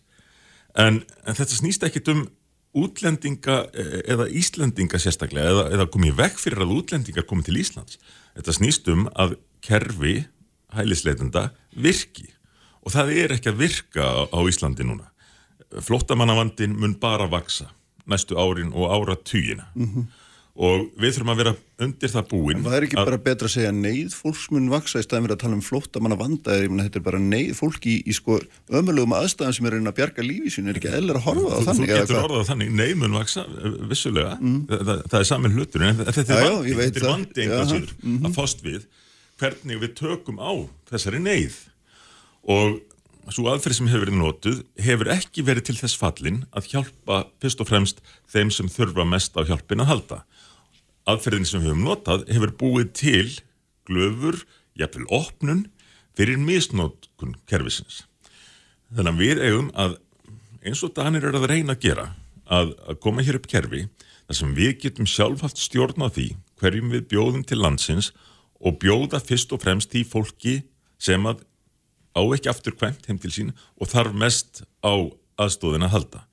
[0.79, 2.23] En, en þetta snýst ekkit um
[2.77, 7.99] útlendinga eh, eða Íslendinga sérstaklega eða, eða komið vekk fyrir að útlendingar komið til Íslands.
[8.37, 10.15] Þetta snýst um að kerfi
[10.73, 12.31] hælisleitenda virki.
[12.83, 15.11] Og það er ekki að virka á Íslandi núna.
[15.85, 17.69] Flottamannavandin mun bara vaksa
[18.09, 19.69] næstu árin og ára tugina
[20.53, 21.51] og við þurfum að vera
[21.81, 25.25] undir það búin Það er ekki bara betra að segja neyð fólksmun vaksa í staðin
[25.25, 28.13] fyrir að tala um flóttamanna vanda ég meina þetta er bara neyð fólk í, í
[28.13, 28.37] sko
[28.69, 31.65] ömulegum aðstæðan sem er að bjarga lífi sín er ekki eðlir að horfa á Þú,
[31.71, 32.27] þannig þú getur hvað?
[32.27, 36.45] orðað þannig, neymun vaksa, eh, vissulega, það, það, það er saman hlutur, en þetta er
[36.45, 38.21] vandi, þetta er vandi mhm.
[38.29, 38.85] að fást við
[39.41, 40.53] hvernig við tökum á
[40.91, 41.57] þessari neyð.
[42.53, 42.77] Og
[43.31, 47.61] svo aðferð sem hefur verið notuð hefur ekki verið til þess fallin að hjálpa fyrst
[47.63, 48.01] og fremst
[48.31, 50.17] þeim sem þurfa mest á hjálpin að halda.
[51.07, 53.29] Aðferðin sem höfum notað hefur búið til
[53.87, 54.41] glöfur,
[54.79, 55.67] jafnvel opnun
[56.17, 58.03] fyrir misnótkun kerfisins.
[58.93, 59.97] Þannig að við eigum að
[60.63, 62.09] eins og Danir er að reyna að gera
[62.45, 63.85] að, að koma hér upp kerfi
[64.27, 66.29] þar sem við getum sjálfhaft stjórn á því
[66.61, 68.11] hverjum við bjóðum til landsins
[68.63, 70.55] og bjóða fyrst og fremst því fólki
[71.01, 71.43] sem að
[72.13, 73.51] á ekki aftur kvæmt heim til sín
[73.81, 74.93] og þarf mest á
[75.41, 76.23] aðstóðin að halda.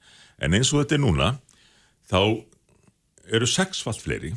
[0.40, 1.30] En eins og þetta er núna
[2.10, 2.20] þá
[3.30, 4.34] eru sexfalt fleiri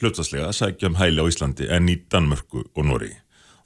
[0.00, 3.12] hlutastlega að sækja um hæli á Íslandi en í Danmörku og Nóri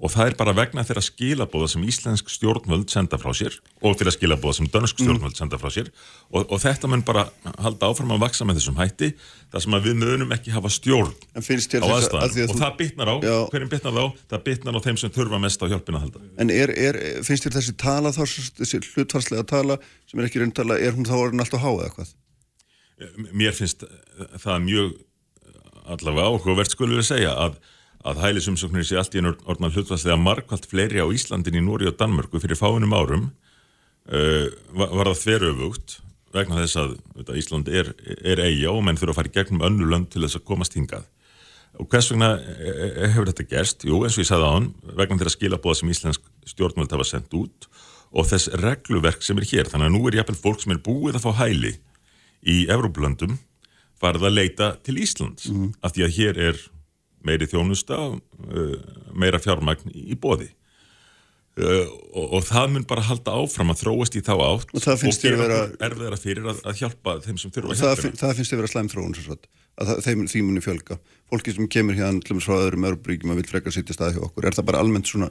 [0.01, 4.15] og það er bara vegna þeirra skilabóða sem íslensk stjórnvöld senda frá sér og þeirra
[4.17, 5.91] skilabóða sem dönsk stjórnvöld senda frá sér.
[6.33, 7.27] Og, og þetta mun bara
[7.61, 9.11] halda áfram að vaksa með þessum hætti
[9.53, 13.37] þar sem við munum ekki hafa stjórn á aðstæðan að og það bitnar á, Já.
[13.53, 14.07] hverjum bitnar á?
[14.33, 16.25] Það bitnar á þeim sem þurfa mest á hjálpina að halda.
[16.41, 18.23] En er, er, finnst þér þessi tala þá,
[18.63, 19.79] þessi hlutfarslega tala
[20.09, 22.17] sem er ekki reynd tala, er hún þá orðin alltaf há eða hvað?
[23.33, 23.85] mér finnst
[24.43, 24.91] það mjög
[25.91, 27.57] allavega áhugavert skulum við segja að,
[28.07, 31.99] að hælisumsóknir sé allt í einu orðna hlutvarslega margkvælt fleiri á Íslandin í Núri og
[32.01, 33.27] Danmörku fyrir fáinum árum
[34.09, 35.99] uh, var, það þveröfugt
[36.33, 37.93] vegna þess að veit, Ísland er,
[38.25, 40.79] er eiga og menn þurfa að fara í gegnum önnu lönd til þess að komast
[40.79, 41.05] hingað
[41.79, 42.73] og hvers vegna e-
[43.05, 43.85] e- hefur þetta gerst?
[43.87, 47.37] Jú, eins og ég sagði á hann, vegna þeirra skilabóða sem íslensk stjórnvöld hafa sendt
[47.37, 47.69] út
[48.11, 49.71] og þess regluverk sem er hér.
[49.71, 51.77] Þannig að nú er jafnvel fólk sem er búið að fá hæli
[52.43, 53.39] í Evróplöndum
[54.01, 55.47] farið að leita til Íslands
[55.85, 56.61] af því að hér er
[57.27, 58.73] meiri þjónusta, uh,
[59.12, 60.51] meira fjármagn í bóði.
[61.61, 65.01] Uh, og, og það mun bara halda áfram að þróast í þá átt Og það
[65.03, 65.41] finnst þér
[65.83, 68.61] erfiðara fyrir að, að hjálpa þeim sem þurfa að það, hjálpa fin- það finnst þér
[68.62, 70.97] vera slæm þróun svo að það, þeim, því muni fjölga.
[71.33, 74.23] Fólki sem kemur hérna til dæmis frá öðrum Európaríkjum að vil frekar sitja stað hjá
[74.29, 75.29] okkur, er það bara almennt svona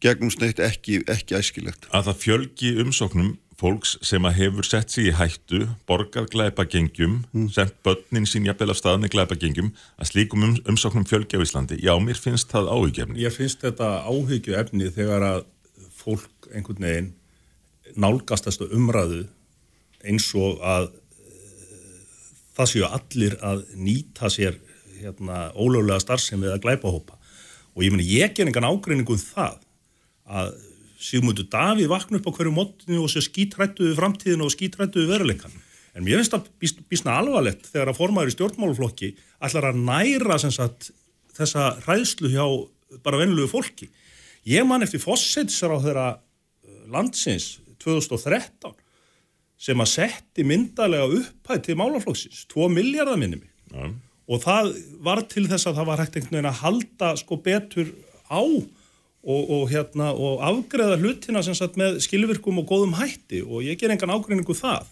[0.00, 1.88] gegnum sneitt ekki, ekki æskilegt?
[1.92, 3.30] að það fjölgi umsóknum
[3.60, 7.20] fólks sem að hefur sett sig í hættu, borgað glæpagengjum,
[7.52, 11.80] sendt börnin sín jafnvel af stað með glæpagengjum, að slíkum um, umsóknum fjölgi á Íslandi.
[11.84, 13.20] Já, mér finnst það áhugjefni.
[13.20, 15.44] Ég finnst þetta áhyggju efni þegar að
[16.00, 17.12] fólk einhvern veginn
[18.00, 19.24] nálgast þessu umræðu
[20.06, 22.02] eins og að eh,
[22.56, 24.56] það séu allir að nýta sér
[25.00, 27.18] hérna, ólöglega starfsemi eða glæpahópa
[27.74, 29.60] og ég meni ég ger engan ágreiningu um það
[30.30, 30.52] að
[31.00, 35.14] Sigmundur Davíð vakna upp á hverju mótinu og sé skítrættu við framtíðinu og skítrættu við
[35.14, 35.54] veruleikan.
[35.96, 39.08] En mér finnst það bís- býsna alvarlegt þegar að formaður í stjórnmáluflokki
[39.42, 40.90] ætlar að næra sagt,
[41.34, 42.44] þessa hræðslu hjá
[43.02, 43.88] bara venlugu fólki.
[44.46, 46.06] Ég man eftir fósetsar á þeirra
[46.92, 48.76] landsins 2013
[49.60, 53.50] sem að setti myndalega upphæð til málaflokksins, 2 miljardar minni mig.
[53.72, 53.90] Já.
[54.30, 54.70] Og það
[55.02, 57.90] var til þess að það var hægt einhvern veginn að halda sko betur
[58.30, 58.40] á
[59.20, 63.92] og, og, hérna, og afgreða hlutina sagt með skilvirkum og góðum hætti og ég ger
[63.92, 64.88] engan ágreiningu það.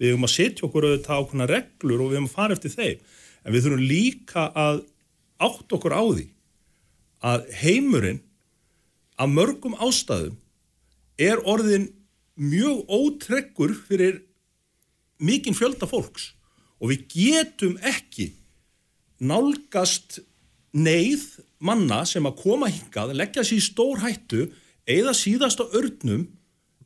[0.00, 3.04] Við höfum að setja okkur auðvitað ákveðna reglur og við höfum að fara eftir þeim.
[3.44, 4.80] En við þurfum líka að
[5.46, 6.26] átt okkur á því
[7.26, 8.22] að heimurinn
[9.16, 10.36] af mörgum ástæðum
[11.20, 11.88] er orðin
[12.36, 14.20] mjög ótreggur fyrir
[15.16, 16.34] mikinn fjölda fólks
[16.76, 18.30] og við getum ekki
[19.24, 20.20] nálgast
[20.76, 21.24] neyð
[21.60, 24.46] manna sem að koma hingað, leggja sér í stór hættu
[24.86, 26.26] eða síðast á örnum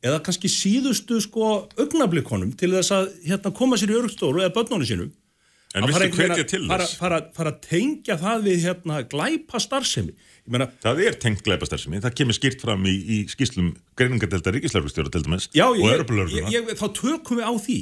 [0.01, 4.87] eða kannski síðustu sko augnablikonum til þess að hérna, koma sér í örgstóru eða börnunum
[4.87, 5.11] sínum.
[5.71, 10.11] En Að fara að- fara, fara, fara að tengja það við hérna, glæpa starfsemi
[10.51, 15.23] meina, Það er tengt glæpastarsmi, það kemur skýrt fram í, í skýslum greiningadelta ríkislörgustjóra til
[15.23, 16.03] dæmis já, ég,
[16.51, 17.77] ég, ég, þá tökum við á því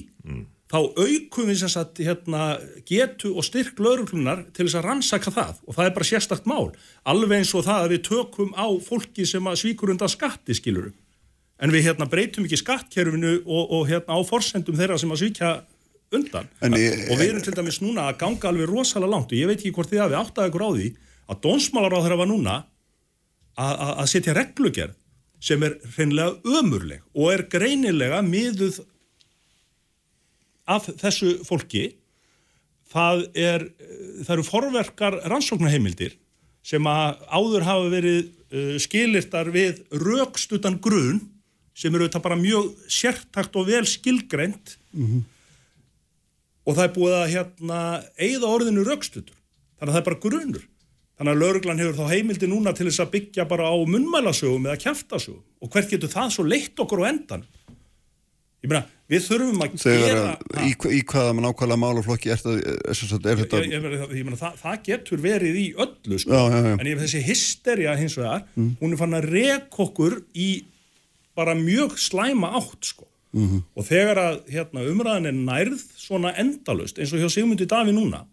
[0.70, 5.56] þá aukum við sem sagt, hérna, getu og styrk lauruglunar til þess að rannsaka það.
[5.66, 6.68] Og það er bara sérstakt mál.
[7.10, 10.94] Alveg eins og það að við tökum á fólki sem að svíkur undan skatti skiluru
[11.60, 15.50] en við hérna breytum ekki skattkerfinu og, og hérna á forsendum þeirra sem að svíkja
[16.16, 16.46] undan.
[16.80, 19.34] Ég- og við erum til dæmis núna að ganga alveg rosalega langt.
[19.34, 20.88] Og ég veit ekki hvort þið hafi áttað ykkur á því
[21.34, 22.54] að dónsmálar á þeirra var núna
[23.60, 24.96] að- að að setja reglugerð
[25.50, 28.80] sem er hreinlega ömurleg og er greinilega miðuð
[30.70, 31.90] af þessu fólki
[32.94, 36.16] það, er, eh, það eru forverkar rannsóknarheimildir
[36.66, 38.18] sem að áður hafa verið
[38.52, 41.22] uh, skilirtar við rökstutan grun
[41.78, 44.76] sem eru þetta bara mjög sértakt og vel skilgreint.
[46.68, 47.80] Og það er búið að hérna
[48.20, 49.38] eigða orðinu rökstutur
[49.80, 50.66] þannig að það er bara grunur.
[51.20, 54.84] Þannig að lauruglan hefur þá heimildi núna til þess að byggja bara á munnmælasögum eða
[54.84, 55.42] kjaftasögum.
[55.64, 57.48] Og hvert getur það svo leitt okkur á endan
[58.60, 62.58] ég meina, við þurfum að Þegar gera að, í, í hvaða nákvæmlega málaflokki er, það,
[62.60, 66.34] er, er, þetta ég, ég, ég meina, það, það getur verið í öllu sko.
[66.34, 66.74] Já, já, já.
[66.76, 70.50] en ég þessi hysteria hins vegar hún er fann að rek okkur í
[71.40, 73.06] bara mjög slæma átt sko.
[73.30, 73.60] Mhm.
[73.78, 78.24] og þegar að hérna, umræðan er nærð svona endalust eins og hjá Sigmundi Daví núna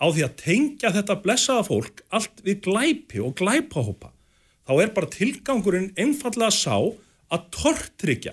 [0.00, 4.14] á því að tengja þetta blessaða fólk allt við glæpi og glæpahópa
[4.64, 6.80] þá er bara tilgangurinn einfallega sá
[7.28, 8.32] að tortryggja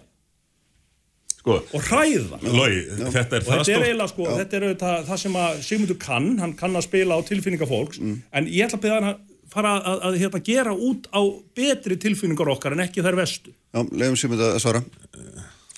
[1.43, 5.17] Sko, og hræða Logi, þetta er það þetta er stórt sko, þetta er auðvitað það
[5.25, 8.85] sem að Sigmundur kann, hann kann að spila á tilfinningar fólks, en ég ætla að
[8.85, 9.17] beða hann að
[9.53, 11.21] fara að, að, hérna, gera út á
[11.59, 13.51] betri tilfinningar okkar en ekki þær vestu.
[13.75, 14.83] Já, leiðum þetta að svara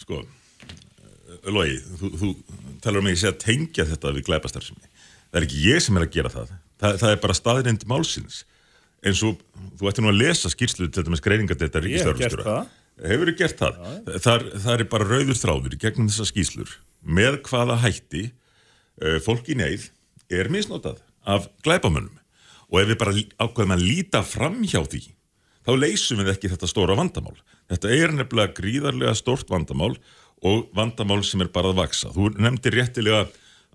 [0.04, 0.22] Sko,
[1.50, 2.30] Logi, þú, þú
[2.86, 4.94] talar um að ég sé að tengja þetta við glæpastarfsemi.
[5.32, 6.54] Það er ekki ég sem er að gera það.
[6.82, 8.44] Það, það er bara staðrind málsins.
[9.06, 9.42] eins og
[9.80, 12.70] þú ætti nú að lesa skýrslu til dæmis greiningadetta Ég hef gert það.
[13.04, 13.80] Hefur þú gert það?
[14.24, 19.58] Þar, það er bara rauður þráður gegnum þessar skýslur með hvaða hætti uh, fólk í
[19.60, 19.90] neyð
[20.32, 22.22] er misnotað af glæpamönnum
[22.72, 25.04] og ef við bara ákveðum að líta fram hjá því
[25.66, 27.36] þá leysum við ekki þetta stóra vandamál.
[27.72, 29.96] Þetta er nefnilega gríðarlega stórt vandamál
[30.46, 32.12] og vandamál sem er bara að vaksa.
[32.14, 33.26] Þú nefndir réttilega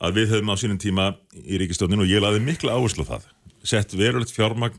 [0.00, 3.26] að við höfum á sínum tíma í ríkistjónin og ég laði mikla áherslu á það.
[3.66, 4.78] Sett verulegt fjármagn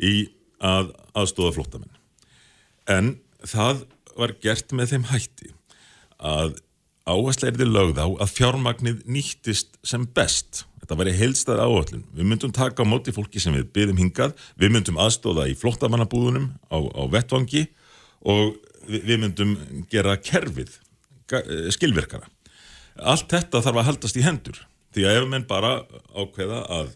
[0.00, 0.30] í
[0.62, 1.98] að aðstóða flóttamenn.
[2.88, 3.16] En
[3.48, 3.86] það
[4.18, 5.52] var gert með þeim hætti
[6.22, 6.58] að
[7.08, 10.64] áhersla er þið lögð á að fjármagnið nýttist sem best.
[10.82, 12.04] Þetta væri heilstæð áhaldun.
[12.14, 16.50] Við myndum taka á móti fólki sem við byggðum hingað, við myndum aðstóða í flottamannabúðunum
[16.70, 17.64] á, á vettvangi
[18.22, 18.54] og
[18.86, 19.56] við, við myndum
[19.90, 20.74] gera kerfið
[21.34, 22.28] eh, skilvirkara.
[23.02, 24.58] Allt þetta þarf að haldast í hendur
[24.92, 25.76] því að ef menn bara
[26.12, 26.90] ákveða að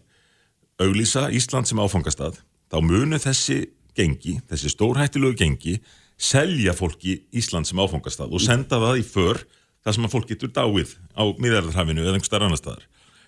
[0.83, 3.63] auglýsa Ísland sem áfangastað þá munu þessi
[3.97, 5.77] gengi, þessi stórhættilegu gengi
[6.17, 9.41] selja fólki Ísland sem áfangastað og senda það í för
[9.85, 12.85] þar sem að fólk getur dáið á miðarðarhafinu eða einhver starf annar staðar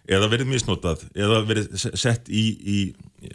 [0.09, 2.77] eða verið misnotað eða verið se- sett í, í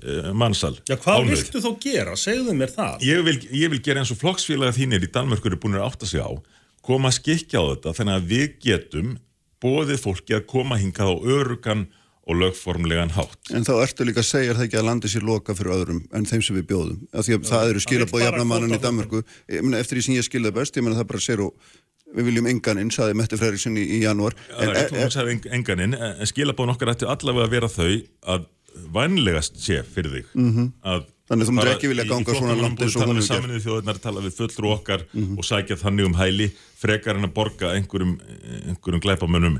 [0.03, 1.31] uh, mannsal Já, hvað ánauð.
[1.37, 2.17] viltu þó gera?
[2.19, 3.05] Segðu mér það.
[3.07, 6.09] Ég vil, ég vil gera eins og flokksfélaga þínir í Danmörkur eru búin að átta
[6.11, 6.31] sig á
[6.85, 9.13] koma að skikja á þetta þannig að við getum
[9.63, 11.87] bóðið fólki að koma hingað á örugan
[12.27, 15.55] og lögformlegan hátt En þá ertu líka að segja það ekki að landi sér loka
[15.55, 16.99] fyrir öðrum en þeim sem við bjóðum.
[17.13, 19.23] Af því að það eru skilabóð jafnamannan í.
[19.53, 21.53] Ég meina, eftir því sem ég skilða best, ég meina það bara sér og
[22.15, 24.37] við viljum enganinn, saði Mette Freyriksson í, í janúar.
[24.49, 27.91] Það er ekki hún sagði eng- enganinn, en skilabóðin okkar ætti allavega að vera þau
[28.37, 28.47] að
[28.95, 30.73] vænlegast sé fyrir þig Mhm.
[30.85, 33.23] að Þannig þú myndir ekki vilja ganga í svona langt eins og tala hún við
[33.25, 33.45] hefur gert.
[33.45, 35.05] saminuðu þjóðirnar, tala við fulltrú okkar
[35.39, 38.19] og sækja þannig um hæli frekar en að borga einhverjum,
[38.69, 39.59] einhverjum glæpamönnum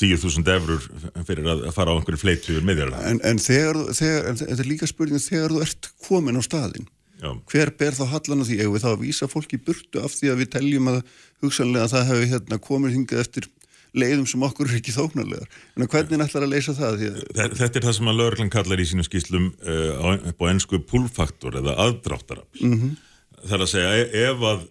[0.00, 0.82] 10.000 eurur
[1.28, 4.70] fyrir að fara á einhverju fleitu yfir miðjarlega En, en þegar, þegar, en þetta er
[4.72, 6.88] líka spurning þegar þú ert komin á staðinn.
[7.22, 7.30] Já.
[7.52, 8.56] Hver ber þá hallan á því?
[8.64, 10.98] Ef við þá að vísa fólki burtu af því að við teljum að
[11.44, 13.46] hugsanlega það hefur hérna, komið hingað eftir
[13.94, 15.46] leiðum sem okkur er ekki þóknarlegar.
[15.78, 16.96] En hvernig ætlar að leysa það?
[16.98, 20.08] Því að, Þe- Þetta er það sem að lögreglan kallar í sínum skýslum uh, á,
[20.34, 22.64] upp á ennsku pull-faktor eða aðdráttarafl.
[22.66, 22.96] Mhm.
[23.44, 24.66] Það er að segja, e- ef að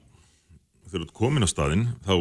[0.91, 2.13] þú ert komin á staðinn, þá,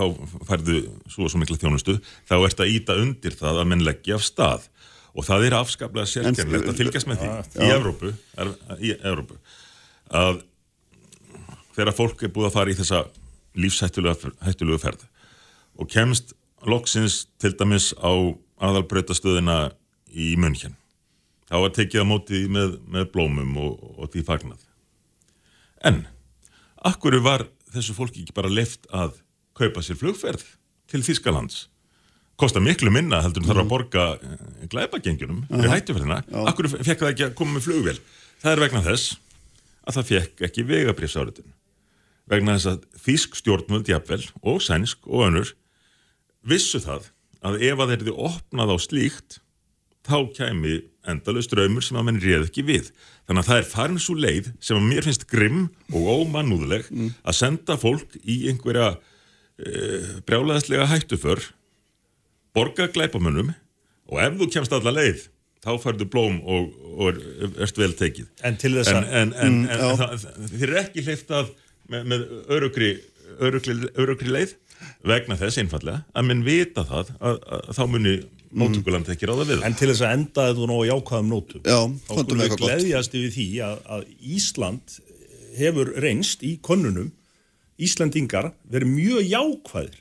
[0.00, 1.96] þá færðu svo og svo mikla þjónustu,
[2.28, 4.68] þá ert að íta undir það að menn leggja af stað.
[5.10, 7.30] Og það er afskaplega sérkennilegt að fylgjast með því
[7.66, 9.38] í Evrópu, er, í Evrópu
[10.10, 10.44] að
[11.74, 13.00] þegar fólk er búið að fara í þessa
[13.58, 15.06] lífshættulegu ferð
[15.80, 16.34] og kemst
[16.68, 18.12] loksins til dæmis á
[18.60, 19.72] aðalbrautastöðina
[20.10, 20.76] í München.
[21.50, 24.60] Þá var tekið á móti því með, með blómum og, og því fagnað.
[25.88, 26.04] En,
[26.86, 29.16] akkur var þessu fólki ekki bara leift að
[29.60, 30.46] kaupa sér flugferð
[30.90, 31.68] til Þískalands?
[32.40, 36.22] Kosta miklu minna heldur en þarf að borga eh, glæpagengjunum fyrir hættuferðina.
[36.48, 37.96] Akkur fekk það ekki að koma með flugvél?
[38.40, 39.16] Það er vegna þess
[39.84, 41.50] að það fekk ekki vegabrifsáritun.
[42.30, 45.52] Vegna þess að þýsk stjórnvöld jafnvel og sænsk og önnur
[46.46, 47.10] vissu það
[47.44, 49.40] að ef að þeir eru opnað á slíkt
[50.08, 50.78] þá kæmi
[51.10, 52.90] endalus draumur sem að menn réð ekki við.
[53.28, 55.62] Þannig að það er farin svo leið sem að mér finnst grimm
[55.92, 56.88] og ómannúðleg
[57.20, 58.94] að senda fólk í einhverja
[59.60, 61.42] uh, brjálæðislega hættuför
[62.56, 63.52] borga glæpamönnum
[64.10, 65.26] og ef þú kemst alla leið
[65.60, 68.30] þá færðu blóm og, og er, erst vel tekið.
[68.48, 70.24] En til þess að- en, en, Mm, en það,
[70.54, 71.50] þið er ekki hleyft af
[71.90, 72.24] með, með
[72.56, 72.90] örugri,
[73.40, 74.54] örugri, örugri leið
[75.04, 78.14] vegna þess einfallega að menn vita það að, að, að þá muni
[78.50, 79.66] móttökuland ekki ráða við það.
[79.68, 81.78] En til þess að enda þetta nú á jákvæðum nótum Já,
[82.08, 84.06] þá með við gleðjast yfir því að, að
[84.38, 84.96] Ísland
[85.60, 87.12] hefur reynst í konunum
[87.86, 90.00] Íslandingar verið mjög jákvæðir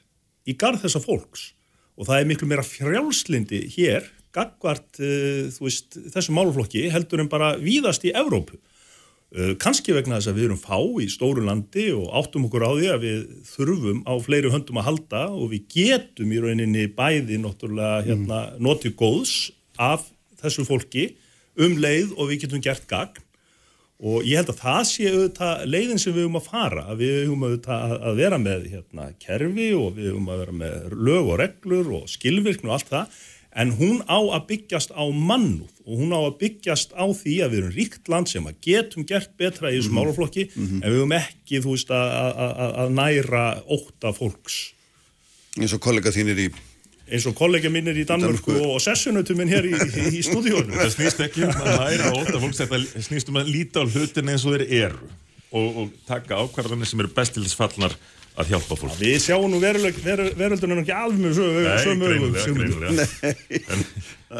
[0.49, 1.51] í garð þessa fólks.
[1.99, 7.56] Og það er miklu meira frjálslindi hér gagvart uh, veist, þessum máluflokki heldur en bara
[7.61, 8.60] víðast í Evrópu.
[9.30, 12.72] Uh, kannski vegna þess að við erum fá í stóru landi og áttum okkur á
[12.72, 17.41] því að við þurfum á fleiri höndum að halda og við getum í rauninni bæði
[17.41, 19.35] náttúrulega hérna, notið góðs
[19.77, 20.07] af
[20.41, 21.11] þessu fólki
[21.60, 23.26] um leið og við getum gert gagn
[23.99, 27.41] og ég held að það sé auðvitað leiðin sem við höfum að fara við höfum
[27.49, 31.91] auðvitað að, vera með hérna, kerfi og við höfum að vera með lög og reglur
[31.99, 33.19] og skilvirkni og allt það.
[33.59, 37.49] En hún á að byggjast á mannúð og hún á að byggjast á því að
[37.51, 39.99] við erum ríkt land sem að getum gert betra í þessum Mhm.
[39.99, 44.59] málaflokki en við höfum ekki þú veist að næra óta fólks.
[45.57, 46.49] Eins og kollega þínir í
[47.10, 50.94] eins og kollega mínir í Danmörku og sessunutum minn hér í, í, í stúdíónu Það
[50.95, 54.45] snýst ekki um að næra óta fólks, þetta snýst um að líta á hlutin eins
[54.45, 55.10] og þeir eru
[55.49, 57.95] og, og taka ákvarðanir sem eru best til þess fallnar
[58.40, 58.94] að hjálpa fólk.
[58.99, 61.40] Við sjáum nú veröldunum ekki alveg með
[61.84, 62.11] sömu,
[62.45, 63.34] greinilega.
[63.73, 63.81] En,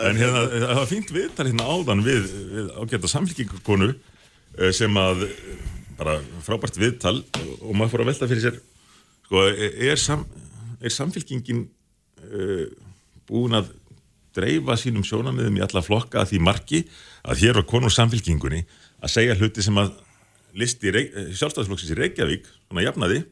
[0.06, 5.26] en hérna, það var fínt viðtal hérna áðan við, við ágæta samfélkingakonu eh, sem að
[5.28, 5.50] eh,
[6.00, 7.18] bara frábært viðtal
[7.60, 8.62] og maður fór að velta fyrir sér
[9.26, 10.24] sko, er, sam,
[10.80, 11.66] er samfélkingin
[13.30, 13.72] búin að
[14.36, 16.84] dreifa sínum sjónamiðum í alla flokka að því marki
[17.26, 18.62] að hér var konur samfélkingunni
[19.04, 19.92] að segja hluti sem að
[20.60, 23.24] listi sjálfstæðsflokksins í Reykjavík svona jafnaði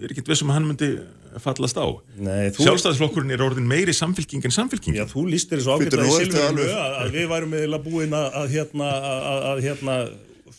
[0.00, 0.86] er ekkert vissum að hann myndi
[1.44, 1.84] fallast á.
[2.16, 6.46] Nei, þú- Sjálfstæðisflokkurinn er orðin meiri samfélking en samfélking Já, þú lístir þessu ertu silfurinu
[6.46, 9.96] alveg- að, að við værum eða búin að, að, hérna, að, að hérna,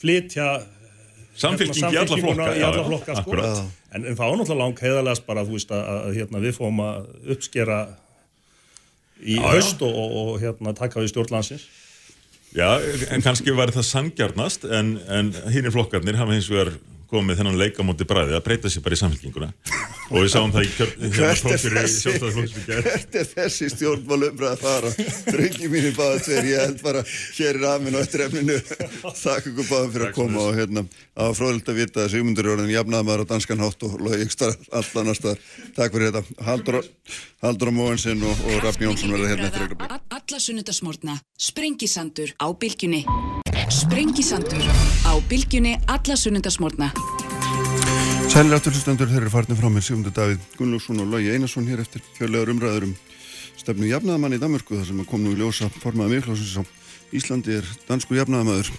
[0.02, 0.48] flytja
[1.42, 3.24] Samfylking í alla samfylkinguna flokka, í já, alla já, flokka sko.
[3.24, 3.62] akkúrat.
[3.92, 7.80] en, það var náttúrulega langt heiðarlegast bara að, að hérna, við fóum að uppskera
[9.22, 9.48] í Já, já.
[9.56, 11.68] haust og, og, hérna, taka við stjórnlandsins
[12.52, 12.68] Já,
[13.16, 16.74] en kannski var það sangjarnast en, en hinnir flokkarnir hafa hins vegar
[17.12, 19.50] komið með þennan leik á móti bræði að breyta sér bara í samfélkinguna
[20.12, 22.82] og við sáum það í kjör, hérna Hvert er þessi, sjálfstæðisflokksins í gær.
[22.88, 24.90] hvert er þessi stjórnmál umræð að fara?
[25.28, 28.58] Drengi mínir báða tveir, ég held bara hér er aðminn og eftir efninu.
[29.22, 30.82] Takk ykkur báðum fyrir að koma og hérna
[31.16, 34.38] á fróðilegt að vita að Sigmundur er orðin jafnaðamaður á danskan hátt og loði ykkur
[34.38, 35.40] starf allt annar staðar.
[35.78, 36.24] Takk fyrir þetta.
[36.48, 36.82] Haldur,
[37.46, 39.68] Haldur Móhansson og, og Rafn Jónsson verða hérna eftir
[43.72, 44.66] Sprengisandur
[45.08, 46.90] á bylgjunni Alla sunnudasmórna
[48.28, 52.04] Sælir afturlustendur, þeir eru farnir frá mér Sigmundur Davíð Gunnlaugsson og Lógi Einarsson hér eftir
[52.18, 52.92] fjörlegar umræður um
[53.56, 56.64] stefnu jafnaðamann í Danmörku þar sem að kom nú í ljósa formaða miklásins á
[57.16, 58.74] Íslandi er dansku jafnaðamaður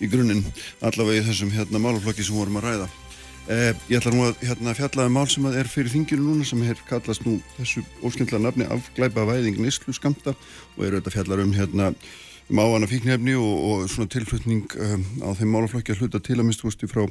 [0.00, 0.40] í grunninn
[0.80, 2.88] allavega í þessum hérna málaflokki sem vorum að ræða.
[3.50, 6.64] Eh, ég ætla nú að hérna, fjalla um mál sem er fyrir þinginu núna sem
[6.64, 10.32] er kallast nú þessu óskindla nafni afglæpa væðing neyslu skamta
[10.76, 11.92] og eru þetta fjallar um hérna
[12.50, 16.48] um áana fíknefni og, og svona tilflutning um, á þeim málaflokki að hluta til að
[16.48, 17.04] minnst frá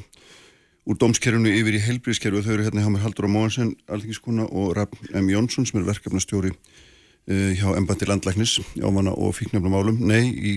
[0.90, 4.48] úr dómskerfunu yfir í heilbríðskerfi og þau eru hérna hjá mér Haldur á Móhansen, alþingiskona
[4.50, 5.30] og Rafn M.
[5.30, 10.54] Jónsson sem er verkefnastjóri uh, hjá Embati Landlæknis ávana og fíknefnumálum, nei, í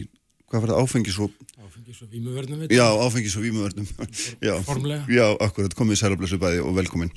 [0.50, 3.86] hvað var það, áfengis og Áfengis og vímuvörnum já, áfengis og vímuvörnum.
[4.44, 5.06] Já, Formlega.
[5.08, 7.12] já, akkurat, komið í sælablessu bæði og velkomin.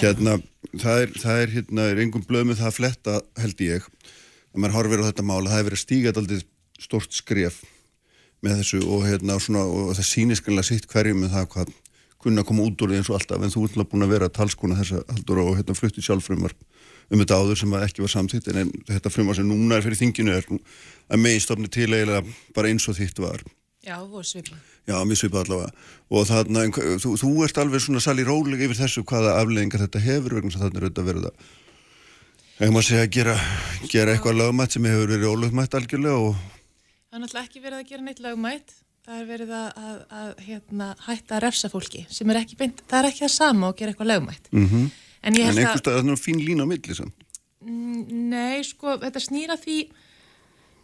[0.00, 0.38] Hérna,
[0.80, 3.88] það er, það er hérna, er engum blöð með það að fletta held ég,
[4.54, 6.40] að maður horfir á þetta mál að það er verið að stíga aldrei
[6.80, 7.60] stort skref
[8.44, 11.76] með þessu og hérna svona, og það sýnir skanlega sitt hverjum með það hvað
[12.22, 14.14] kunna að koma út úr því eins og alltaf en þú ert alveg búin að
[14.14, 16.54] vera talskona þessa haldur og hérna flutti sjálfrumvar
[17.08, 20.34] um þetta áður sem ekki var samþýtt en þetta frumvar sem núna er fyrir þinginu
[20.34, 22.24] er að meginstofni til eiginlega
[22.56, 23.46] bara eins og þitt var
[23.86, 24.58] Já, er svipað.
[24.90, 25.70] Já, mér svipað allavega
[26.10, 26.64] og þarna,
[26.98, 30.64] þú, þú ert alveg svona sali róleg yfir þessu hvaða afleðingar þetta hefur vegna að
[30.64, 31.48] þarna er auðvitað verið að
[32.58, 33.34] Þegar maður segja að gera,
[33.86, 36.40] gera eitthvað lögmætt sem hefur verið ólögmætt algjörlega og
[37.08, 38.72] Það er náttúrulega ekki verið að gera neitt lagmætt.
[39.08, 42.82] Það er verið að, að, að hérna, hætta að refsa fólki sem er ekki beint,
[42.90, 44.50] það er ekki það sama að gera eitthvað lagmætt.
[44.52, 44.90] mm -hmm.
[45.22, 47.24] En En einhvers að, stað, það er fín lína á milli samt.
[47.64, 49.78] Mm, nei, sko, þetta snýra því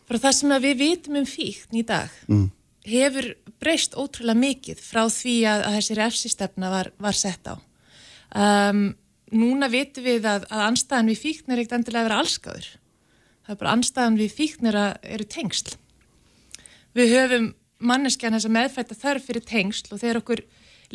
[0.09, 2.51] frá það sem við vitum um fíkn í dag Mm.
[2.85, 7.55] hefur breyst ótrúlega mikið frá því að, að þessi refsistefna var, var sett á.
[8.35, 8.97] Um,
[9.31, 12.69] núna vitum við að, að anstæðan við fíkn er ekkert endilega að vera allskáður.
[13.45, 15.77] Það er bara anstæðan við fíkn er eru tengsl.
[16.95, 17.51] Við höfum
[17.85, 20.43] manneskjan þess að meðfætta þörf fyrir tengsl og þegar okkur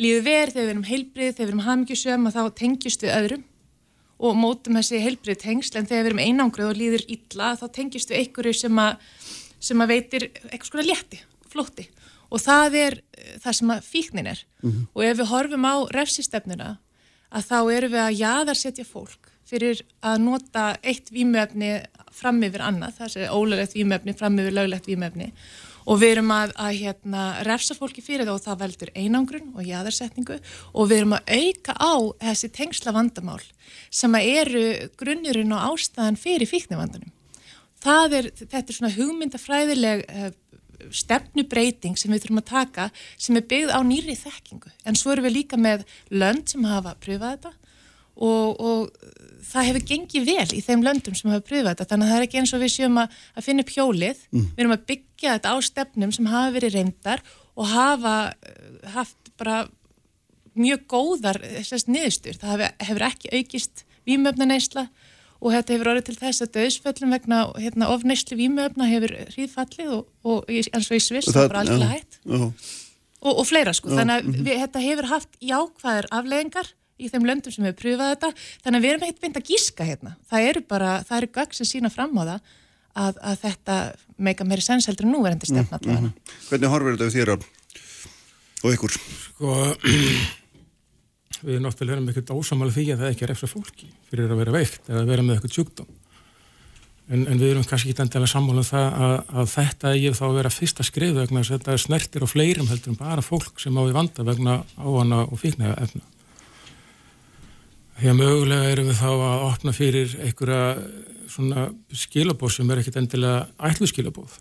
[0.00, 3.46] líður verð, þegar við erum heilbrið, þegar við erum hamingjusum og þá tengjust við öðrum
[4.20, 5.78] og mótum þessi heilbrið tengsl.
[5.80, 9.08] En þegar við erum einangruð og líður illa þá tengist við einhverju sem að,
[9.60, 11.22] sem að veitir eitthvað svona létti,
[11.52, 11.88] flótti.
[12.30, 14.44] Og það er eh, það sem að fíknin er.
[14.62, 14.86] Mhm.
[14.94, 16.70] og ef við horfum á refsistefnuna
[17.30, 21.80] að þá erum við að jaðarsetja fólk fyrir að nota eitt vímöfni
[22.14, 25.30] fram yfir annað, það sé ólöglegt vímöfni fram yfir löglegt vímöfni
[25.86, 29.64] og við erum að, að hérna, refsa fólki fyrir það og það veldur einangrun og
[29.66, 30.40] jaðarsetningu.
[30.74, 31.94] Og við erum að auka á
[32.26, 33.40] þessi tengsla vandamál
[33.90, 34.66] sem eru
[35.00, 37.10] grunnurinn og ástæðan fyrir fíknivandunum.
[37.80, 40.30] Er, þetta er svona hugmyndafræðileg uh,
[40.92, 42.88] stefnubreiting sem við þurfum að taka
[43.20, 44.72] sem er byggð á nýri þekkingu.
[44.84, 47.59] En svo erum við líka með lönd sem hafa pröfað þetta
[48.20, 49.10] og, og
[49.50, 51.88] það hefur gengið vel í þeim löndum sem hafa pröfað þetta.
[51.90, 54.24] Þannig að það er ekki eins og við séum að, að finna upp hjólið.
[54.30, 54.48] Mm.
[54.50, 57.24] við erum að byggja þetta á stefnum sem hafa verið reyndar
[57.56, 59.62] og hafa uh, haft bara
[60.58, 64.86] mjög góðar þessast niðurstur það hefur, ekki aukist vímöfnaneysla
[65.40, 70.10] og þetta hefur orðið til þess að döðsföllum vegna hérna, ofneyslu vímöfna hefur hríðfallið og,
[70.26, 74.16] og eins og í Sviss það bara algjörlega hægt og, og fleira sko, Já, þannig
[74.16, 74.44] að mhm.
[74.48, 78.32] við, þetta hefur haft jákvæðar afleðingar í þeim löndum sem hefur pröfað þetta,
[78.64, 81.56] þannig að við erum ekkert beint að gíska hérna, það eru bara, það eru gögg
[81.56, 82.34] sem sína fram á það
[83.00, 83.78] að, að þetta
[84.20, 86.12] meika meiri sens heldur en núverandi stefna mm, Mhm.
[86.50, 87.32] Hvernig horfir þetta við þér
[88.60, 88.98] og ykkur?
[88.98, 89.54] Sko,
[91.46, 94.34] við erum náttúrulega erum ekkert ósamála því að það er ekki að refsa fólki fyrir
[94.34, 95.96] að vera veikt eða vera með eitthvað sjúkdóm.
[97.10, 100.24] En, en við erum kannski ekki endilega sammála um það að, að þetta eigi þá
[100.28, 103.58] að vera fyrsta skrif vegna þess að þetta snertir á fleirum heldur en bara fólk
[103.58, 106.04] sem á í vanda vegna áhana og fíknæga efna.
[108.00, 110.60] Að mögulega erum við þá að opna fyrir einhverja
[111.30, 114.38] svona skilabóð sem er ekkert endilega ætlu skilabóð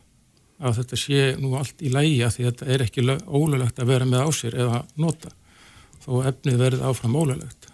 [0.59, 3.91] að þetta sé nú allt í lægi að því að þetta er ekki ólulegt að
[3.93, 5.31] vera með á sér eða nota
[6.03, 7.67] þó efnið verði áfram ólulegt.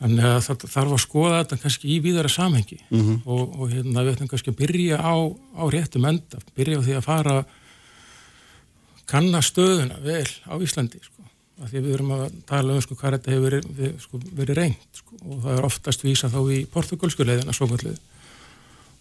[0.00, 3.16] Þannig að það þarf að skoða þetta kannski í víðara samhengi Mhm.
[3.26, 5.14] og, og hérna við ætlum kannski að byrja á,
[5.60, 7.36] á réttum enda, byrja á því að fara
[9.10, 11.19] kanna stöðuna vel á Íslandi sko.
[11.60, 14.56] Af því að við erum að tala um sko, hvað þetta hefur verið, sko, verið
[14.56, 17.98] reynd sko, og það er oftast vísa þá í portugalsku leiðina svokvöldið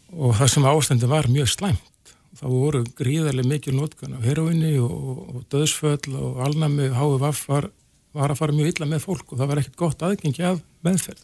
[0.10, 2.14] og það sem ástandi var mjög slæmt.
[2.40, 7.70] Þá voru gríðarlega mikil notkan af heroinni og, og, döðsföll og alnami HVF var,
[8.16, 11.24] var að fara mjög illa með fólk og það var ekkert gott aðgengi af meðferð.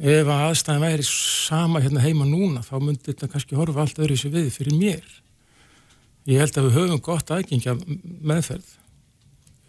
[0.00, 4.16] Ef að aðstæðin væri sama hérna heima núna þá myndi þetta kannski horfa allt öðru
[4.16, 5.08] sér við fyrir mér.
[6.28, 8.76] Ég held að við höfum gott aðgengi af meðferð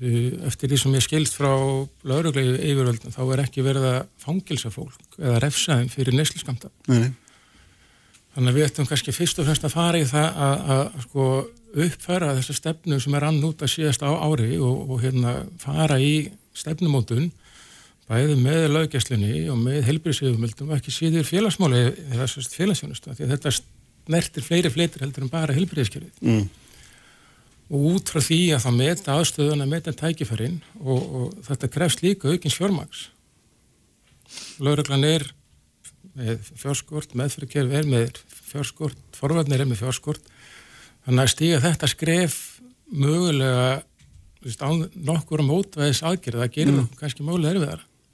[0.02, 1.52] eftir því sem ég skilst frá
[2.08, 6.72] lauruglegu yfirvöldum þá er ekki verið að fangilsa fólk eða refsa þeim fyrir neysliskamta.
[8.32, 11.26] Þannig að við ættum kannski fyrst og fremst að fara í það að, að sko,
[11.86, 16.00] uppfæra þessa stefnu sem er ann út að síðast á ári og, og hérna, fara
[16.00, 17.30] í stefnumótun
[18.12, 23.54] bæði með löggjastlunni og með helbriðsjöfumöldum og ekki síður félagsmáli eða félagsjónustu því að þetta
[23.56, 26.12] snertir fleiri fleitir heldur en bara helbriðskjörið.
[26.26, 26.50] Mm.
[27.72, 32.02] Og út frá því að það meta aðstöðun að meta tækifærin og, og þetta krefst
[32.04, 33.06] líka aukins fjármags.
[34.60, 35.28] Lögreglan er
[36.18, 38.20] með fjárskort, meðfyrirkerfi er með
[38.52, 40.28] fjárskort, forvarnir er með fjárskort.
[41.06, 42.36] Þannig að stíga þetta skref
[42.92, 43.70] mögulega
[44.44, 44.70] veist, á
[45.08, 46.90] nokkur mótvæðis aðgerð, það gerir Mm.
[47.00, 47.56] kannski mögulega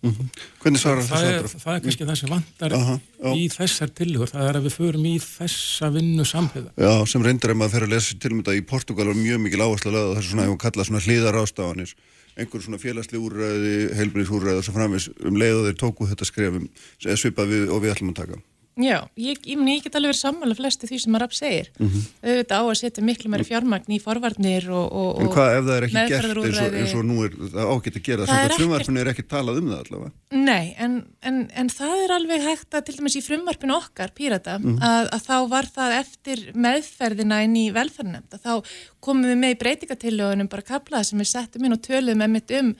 [0.03, 0.17] erfiðara.
[0.17, 0.29] Mhm.
[0.61, 1.09] Hvernig svarar það?
[1.09, 3.31] það Er, það er kannski það sem vantar Aha, já.
[3.33, 6.71] í þessar tillögur, það er að við förum í þessa vinnu samhliða.
[6.77, 9.63] Já, sem reyndar ef maður fer að lesa til þetta í Portugal var mjög mikil
[9.65, 11.95] áherslu að lögða þessu svona, ef maður kalla svona hliðar ástafanir
[12.37, 16.69] einhver svona félagsli úrræði, heilbriðsúrræði og svo framvis um leið og þeir tóku þetta skrefum
[17.01, 18.37] svipað við og við ætlum að taka
[18.77, 21.69] Já, ég, ég, ég get alveg verið sammála flestu því sem að Rapp segir.
[21.81, 22.01] Mhm.
[22.21, 25.77] Auðvitað á að setja miklu meiri fjármagn í forvarnir og, og, En hvað ef það
[25.77, 28.53] er ekki gert eins og, eins og nú er það ágætt að gera Það er
[28.59, 30.11] frumvarpinu er ekki talað um það allavega
[30.47, 34.59] Nei, en, en, en það er alveg hægt að til dæmis í frumvarpinu okkar, Pírata,
[34.61, 34.77] Mhm.
[34.83, 38.37] að, að þá var það eftir meðferðina inn í velferðinemnda.
[38.37, 38.53] Þá
[39.01, 42.75] komum við með í breytingatillögunum bara kaplaða sem við settum inn og töluðum um,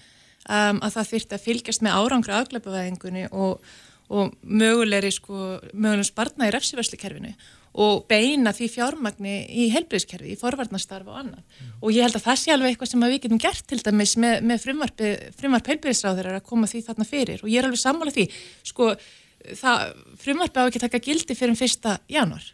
[0.47, 2.45] um að það þyrfti að fylgjast með árangra
[4.07, 7.33] og, mögulegri sko, mögulegum spartna í refsiverslukerfinu
[7.77, 11.59] og beina því fjármagni í helbriðskerfi, í forvarnastarf og annað.
[11.77, 14.39] Og ég held að það sé alveg eitthvað sem við getum gert til dæmis með,
[14.49, 18.25] með frumvarpi, frumvarp heilbriðsráður að koma því þarna fyrir og ég er alveg sammála því,
[18.65, 18.89] sko,
[19.61, 19.83] það,
[20.23, 22.49] frumvarpi á ekki taka gildi fyrir um fyrsta januar.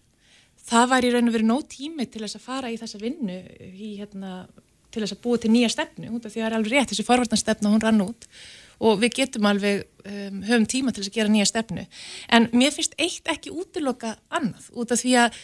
[0.64, 3.40] Það var í raun og verið nóg tími til þess að fara í þessa vinnu
[3.70, 4.36] í, hérna,
[4.92, 7.72] til þess að búa til nýja stefnu, því að það er alveg rétt, þessi forvarnastefna,
[7.72, 8.28] hún rann út
[8.80, 11.86] og við getum alveg, um, höfum tíma til að gera nýja stefnu.
[12.30, 15.44] En mér finnst eitt ekki útiloka annað, út af því að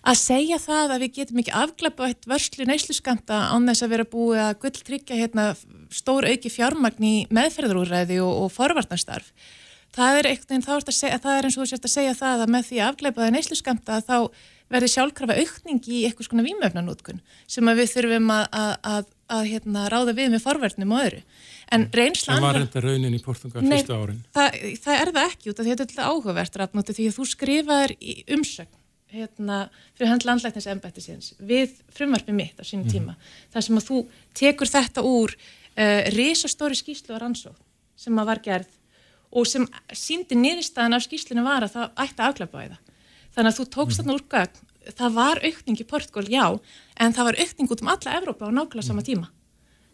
[0.00, 4.06] að segja það að við getum ekki afglepa eitt vörslu neysluskamta án þess að vera
[4.08, 5.44] búið að gull tryggja hérna,
[5.92, 9.28] stór auki fjármagn í meðferðarúræði og, og forvarnarstarf
[9.96, 10.28] það er
[10.94, 13.24] segja, það er eins og þú sérst að segja það að með því að afgleipa
[13.24, 14.16] það neyslu skamta þá
[14.70, 20.14] verði sjálfkrafa aukning í eitthvað svona výmöfnanótkun sem við þurfum að, að, að hérna, ráða
[20.14, 21.22] við með forverðnum og öðru.
[21.70, 24.20] En reynsla Það var reynda raunin í Portugal Nei, fyrstu árin.
[24.34, 27.06] það, það er það ekki út af því að þetta er alltaf áhugavert rafnóti því
[27.10, 28.76] að þú skrifaðir í umsögn
[29.10, 29.60] hérna,
[29.98, 33.16] fyrir hönd landlæknins embætti síðans við frumvarfi mitt á sínum tíma
[33.54, 34.02] þar sem að þú
[34.38, 37.58] tekur þetta úr uh, risastóri skýslu og rannsókn
[37.98, 38.76] sem að var gerð
[39.30, 42.80] og sem síndi nýristæðan af skýslinu var að það ætti að afglæpa í það
[43.36, 44.62] þannig að þú tókst þarna úr gögn.
[44.96, 46.46] Það var aukning í Portugal, já
[46.98, 49.28] en það var aukning út um alla Evrópa á nákvæmlega sama tíma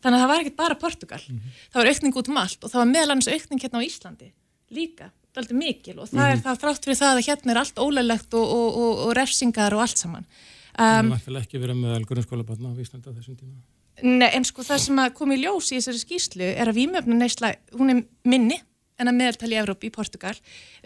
[0.07, 2.83] þannig að það var ekkert bara Portugal það var aukning út um allt og það
[2.85, 4.33] var meðal annars aukning hérna á Íslandi
[4.71, 8.39] líka, daldi mikil og það er það þrátt fyrir það að hérna er allt ólælegt
[8.39, 10.31] og, og, og, og refsingar og allt saman
[10.77, 13.61] Það um, var ekki verið meðal grunnskólabarna á Íslanda á þessum tíma.
[14.05, 17.17] Nei, en sko það sem að kom í ljós í þessari skýslu er að vímöfna
[17.17, 18.59] neysla, hún er minni
[19.01, 20.35] en að meðaltali í Evrópi í Portugal.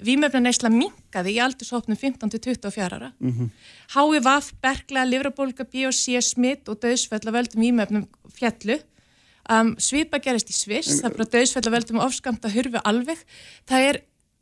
[0.06, 3.10] Vímöfna neysla minkaði í aldurshopnum 15-24 ára.
[3.18, 3.51] Mm -hmm.
[3.94, 8.78] HIVAF, bergla, livrabólga, BOC, smitt og döðsfell að völdum vímöfnum fjallu.
[9.51, 13.24] Um, svipa gerist í Sviss, það er bara döðsfell að völdum ofskamt að hurfi alveg.
[13.66, 13.98] Það er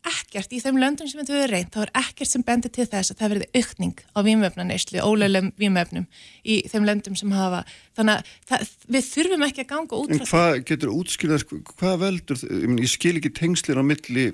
[0.08, 3.12] ekkert í þeim löndum sem þetta verður reynd, þá er ekkert sem bendir til þess
[3.12, 6.06] að það verði aukning á vímöfnaneyslu, óleilegum vímöfnum
[6.46, 7.64] í þeim löndum sem hafa,
[7.98, 12.40] þannig að það, við þurfum ekki að ganga út En hvað getur útskýrðast, hvað veldur,
[12.46, 14.28] ég, meni, ég skil ekki tengslinn á milli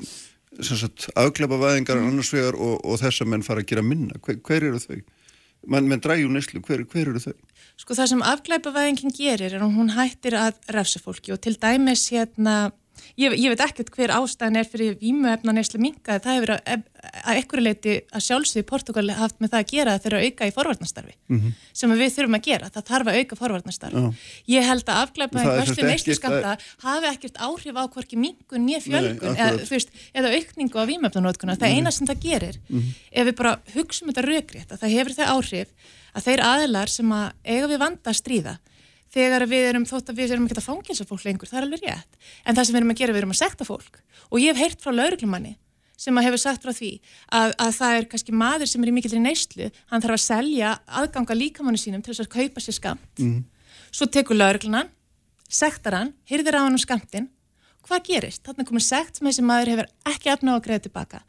[1.17, 2.13] afglepa væðingar Mm.
[2.13, 5.01] annars vegar og, og þess að menn fara að gera minna, hver, hver eru þau?
[5.67, 7.35] Man, menn dræju neyslu, hver, hver eru þau?
[7.81, 12.07] Sko það sem afglæpavæðingin gerir er að hún hættir að refsa fólki og til dæmis
[12.15, 12.71] hérna,
[13.19, 16.85] ég, ég veit ekkert hver ástæðan er fyrir vímuefna neyslu minkaði, það hefur að,
[17.27, 20.55] að ekkur leiti að sjálfsögðu Portugal haft með það að gera þegar að auka í
[20.55, 21.51] forvarnastarfi Mhm.
[21.75, 24.05] sem að við þurfum að gera, það þarf að auka forvarnastarfi.
[24.05, 24.15] Já.
[24.55, 26.55] Ég held að Það afglæpavæðing er vörslu sem sagt neyslu ekkert skamta
[26.87, 31.59] hafi ekkert áhrif á hvorki mingun nýja fjölgun Nei, eða, veist, eða aukningu á vímuefnanótkuna.
[31.59, 31.77] Það Mhm.
[31.83, 32.95] eina sem það gerir Mhm.
[33.13, 35.67] ef við bara hugsaum þetta raugrétt að það hefur þau áhrif
[36.15, 38.55] að þeir aðilar sem að eiga við vanda að stríða
[39.15, 41.83] þegar við erum þótt að við erum ekki að fangilsa fólk lengur, það er alveg
[41.87, 42.17] rétt.
[42.45, 44.01] En það sem við erum að gera, við erum að sekta fólk.
[44.35, 45.53] Og ég hef heyrt frá lauruglumanni
[45.97, 46.89] sem að hefur sagt frá því
[47.31, 50.73] að, að það er kannski maður sem er í mikillir neyslu hann þarf að selja
[50.91, 53.45] aðganga líkamannu sínum til þess að kaupa sér skamt Mhm.
[53.95, 54.91] svo tekur lauruglunan
[55.49, 57.29] sektar hann, hyrðir á hann um skamtin
[57.87, 58.43] hvað gerist?
[58.43, 61.23] Þannig komið sekt sem þessi maður hefur ekki efna á að greiða tilbaka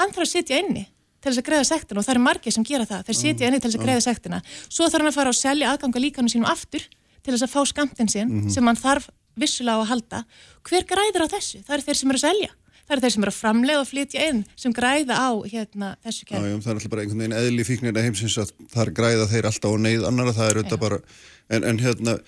[0.00, 0.88] hann þarf að sitja inni
[1.20, 3.60] til þess að greiða sektina og það eru margir sem gera það, þeir sitja inni
[3.60, 4.40] til þess að greiða sektina.
[4.68, 6.84] Svo þarf hann að fara og selja aðganga líkanu sínum aftur
[7.22, 8.50] til þess að fá skamtin sinn Mhm.
[8.50, 9.08] sem hann þarf
[9.38, 10.24] vissulega að halda.
[10.68, 11.62] Hver græður á þessu?
[11.64, 12.50] Það eru þeir sem eru að selja.
[12.88, 16.24] Það eru þeir sem eru að framlega og flytja inn sem græða á hérna, þessu
[16.24, 19.68] já, það er alltaf bara einhvern veginn eðli fíknirna heimsins að þar græða þeir alltaf
[19.68, 21.02] á neyð annara, það er
[21.50, 22.18] en, en hérna,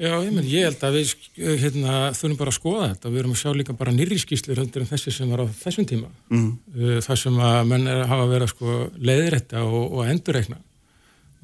[0.00, 3.10] Já, ég, menn, ég held að við sk- hérna, þurfum bara að skoða þetta.
[3.12, 5.84] Við erum að sjá líka bara nýri skýslur heldur en þessi sem var á þessum
[5.90, 6.08] tíma.
[6.32, 6.46] Mhm.
[6.74, 8.76] Uh, Það sem að menn er að hafa verið að sko,
[9.10, 10.56] leiðrætta og, og endurreikna.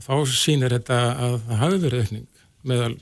[0.06, 2.26] Þá sýnir þetta að það hafi verið aukning
[2.64, 2.94] meðal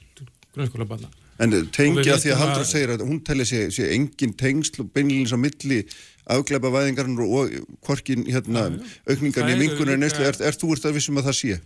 [0.54, 1.08] grunnskóla barna.
[1.38, 4.90] en Og tengja því að Haldur segir að hún telli sé, sé engin tengsl og
[4.94, 5.80] beinlýnins á milli
[6.30, 7.50] afgleipa væðingarinn og
[7.84, 8.68] hvorkin hérna,
[9.06, 11.60] aukningarni Það í líka- neyslu, er, er þú ert að vissum að það sé?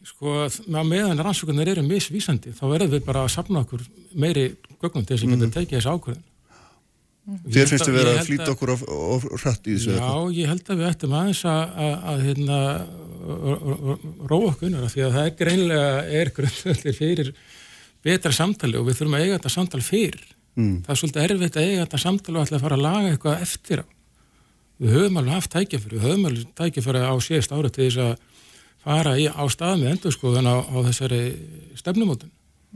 [0.00, 3.82] Sko, að meðan rannsóknir eru misvísandi, þá verðum við bara að sapna okkur
[4.16, 4.46] meiri
[4.80, 6.26] gögnum til þess að geta tekið þessu ákvörðin.
[7.44, 9.92] Þér finnst þið vera að flýta okkur of, of hratt í þessu?
[9.92, 10.30] Já, hvað?
[10.38, 12.58] ég held að við ættum aðeins að, að, að hérna,
[14.32, 17.32] róa okkur unnur því að það er greinlega er grundvöldir fyrir
[18.06, 20.24] betra samtali og við þurfum að eiga þetta samtal fyrir.
[20.56, 20.74] Mm.
[20.86, 23.44] Það er svolítið erfitt að eiga þetta samtal og ætla að fara að laga eitthvað
[23.46, 23.86] eftir á.
[24.80, 28.14] Við höfum alveg haft tækjafyrir, við höfum alveg tækjafyrir á síðast ára til þess að
[28.84, 31.20] fara í, á stað með endurskoðun á, á þessari
[31.78, 32.30] stefnumótun.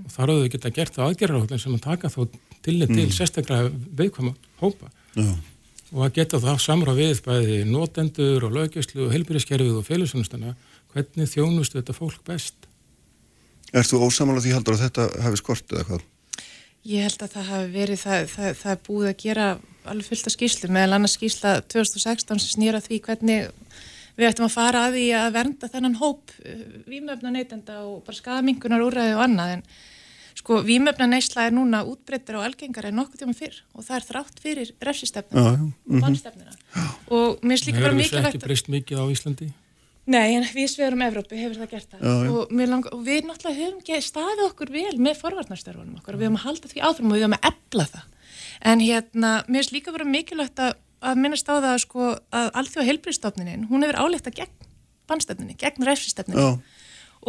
[0.05, 2.21] Og þar höfum við geta gert það aðgerðaráttin sem að taka þó
[2.65, 3.13] tillit til Mm.
[3.15, 5.29] sérstaklega viðkvæma hópa Já.
[5.95, 10.55] og að geta þá samra við bæði notendur og löggjæslu og heilbyrðiskerfið og félagsfjónustana
[10.95, 12.55] hvernig þjónustu þetta fólk best
[13.75, 16.03] Ert þú ósamála því Haldur að þetta hafi skort eða hvað?
[16.85, 19.47] Ég held að það hafi verið, það, það, það er búið að gera
[19.85, 23.49] alveg fullt af skýslu, meðal annars skýsla 2016 sem snýra því hvernig
[24.19, 26.37] við ættum að fara að því að vernda þennan hóp
[26.91, 29.67] výmöfna neytenda og bara skadamingunar úræði og annað en
[30.35, 34.07] sko výmöfna neysla er núna útbreyttir og algengar en nokkuð tíma fyrr og það er
[34.09, 36.01] þrátt fyrir Já, refsistefnuna já, og mhm.
[36.07, 36.57] bannstefnuna
[37.19, 39.51] og mér líka bara Hefur þessu mikilvægt ekki breyst mikið á Íslandi?
[40.05, 42.33] Nei, en við sverum Evrópi hefur það gert það Já, já.
[42.35, 46.29] og, mér lang, og við náttúrulega höfum staðið okkur vel með forvarnarstörfunum okkur og við
[46.29, 48.11] höfum að halda því áfram og við höfum að ebla það
[48.65, 52.89] en hérna, mér finnst líka vera mikilvægt að, að minnast á það sko, að alþjóða
[52.89, 54.71] heilbristofninin, hún hefur álegt að gegn
[55.11, 56.47] bannstefninni, gegn refsistefninni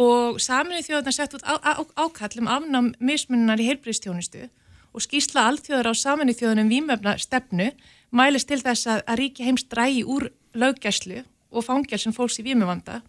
[0.00, 4.48] og saminuð þjóðarnar sett út á, á, ákall um afnám mismunnar í heilbristjónustu
[4.96, 7.70] og skýrsla alþjóðar á saminu þjóðunum výmöfna stefnu
[8.16, 11.22] mælist til þess að, að ríki heims drægi úr löggæslu
[11.52, 13.00] og fangjálsum fólks í výmöfanda.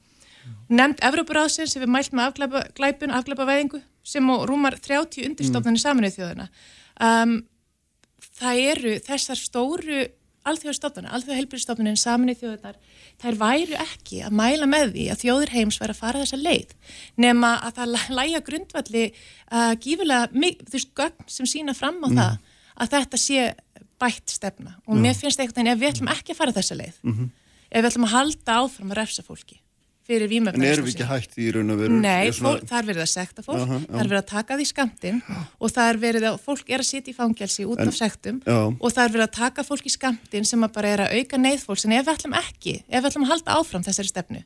[0.72, 6.48] Nefnd Evrópuráðsins sem við mælt með afglæpa, glæpun, afglæpavæðingu sem rúmar 30 undirstofnarnir saminu þjóðuna.
[7.03, 7.38] Um,
[8.39, 10.06] það eru þessar stóru
[10.52, 12.78] alþjóðstofnarnir, alþjóðhelbriðstofnarnir saminu þjóðunar,
[13.22, 16.76] þær væru ekki að mæla með því að þjóður heims væri að fara þessa leið
[17.26, 22.38] nema að það læja grundvalli uh, gífilega þú veist, gögn sem sína fram á það
[22.78, 23.45] að þetta sé
[23.98, 24.76] bætt stefna.
[24.86, 26.99] Og mér finnst eitthvað en ef við ætlum ekki að fara þessa leið
[27.68, 29.57] ef við ætlum að halda áfram að refsa fólki
[30.07, 31.99] fyrir En vímöfna erum við ekki hægt í raun og veru?
[32.01, 34.57] Nei, svona- fólk, það er verið að sekta fólk, Aha, það er verið að taka
[34.61, 35.21] því skamtinn
[35.59, 38.41] og það er verið að fólk er að sitja í fangelsi út En- af sektum
[38.47, 38.57] Já.
[38.79, 41.38] og það er verið að taka fólk í skamtinn sem að bara er að auka
[41.38, 44.43] neyð fólks en ef við ætlum ekki, ef við ætlum að halda áfram þessari stefnu,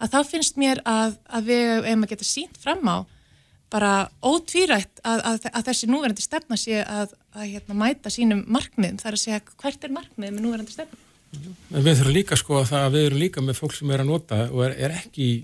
[0.00, 2.96] að þá finnst mér að, að við hefum að geta sínt fram á
[3.70, 9.00] bara ótvírætt að, að, að þessi núverandi stefna sé að, að hérna, mæta sínum markmiðum,
[9.02, 11.00] það er að segja hvert er markmiðum með núverandi stefna.
[11.74, 14.02] En við þurfum líka sko að það að við erum líka með fólk sem er
[14.04, 15.34] að nota og er, er ekki í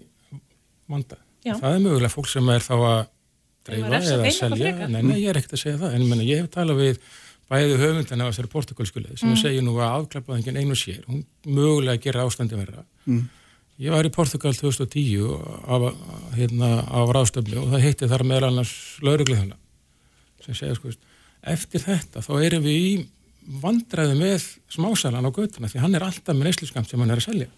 [0.93, 1.19] vanda.
[1.43, 1.57] Já.
[1.59, 3.03] Það er mögulega fólk sem er þá að
[3.67, 4.73] dreifa eða að selja.
[4.89, 5.95] Nei, nei, ég er ekkert að segja það.
[5.97, 6.99] En ég, menna, ég hef talað við
[7.53, 9.37] bæði höfundan af þessari portugalskuleið sem Mm.
[9.43, 11.03] segir nú að afklapaðingin einu sér.
[11.09, 12.85] Hún mögulega gerir ástandi verra.
[13.07, 13.27] Mm.
[13.83, 15.27] Ég var í Portugal 2010
[15.67, 15.95] af,
[16.37, 19.53] hérna, af ráðstöfni og það heitti þar meðal annars lauruglið
[20.45, 20.91] sem segja sko,
[21.43, 23.07] eftir þetta þá erum við í
[23.63, 27.27] vandræði með smásalan á götuna því hann er alltaf með neysluskamt sem hann er að
[27.29, 27.49] selja.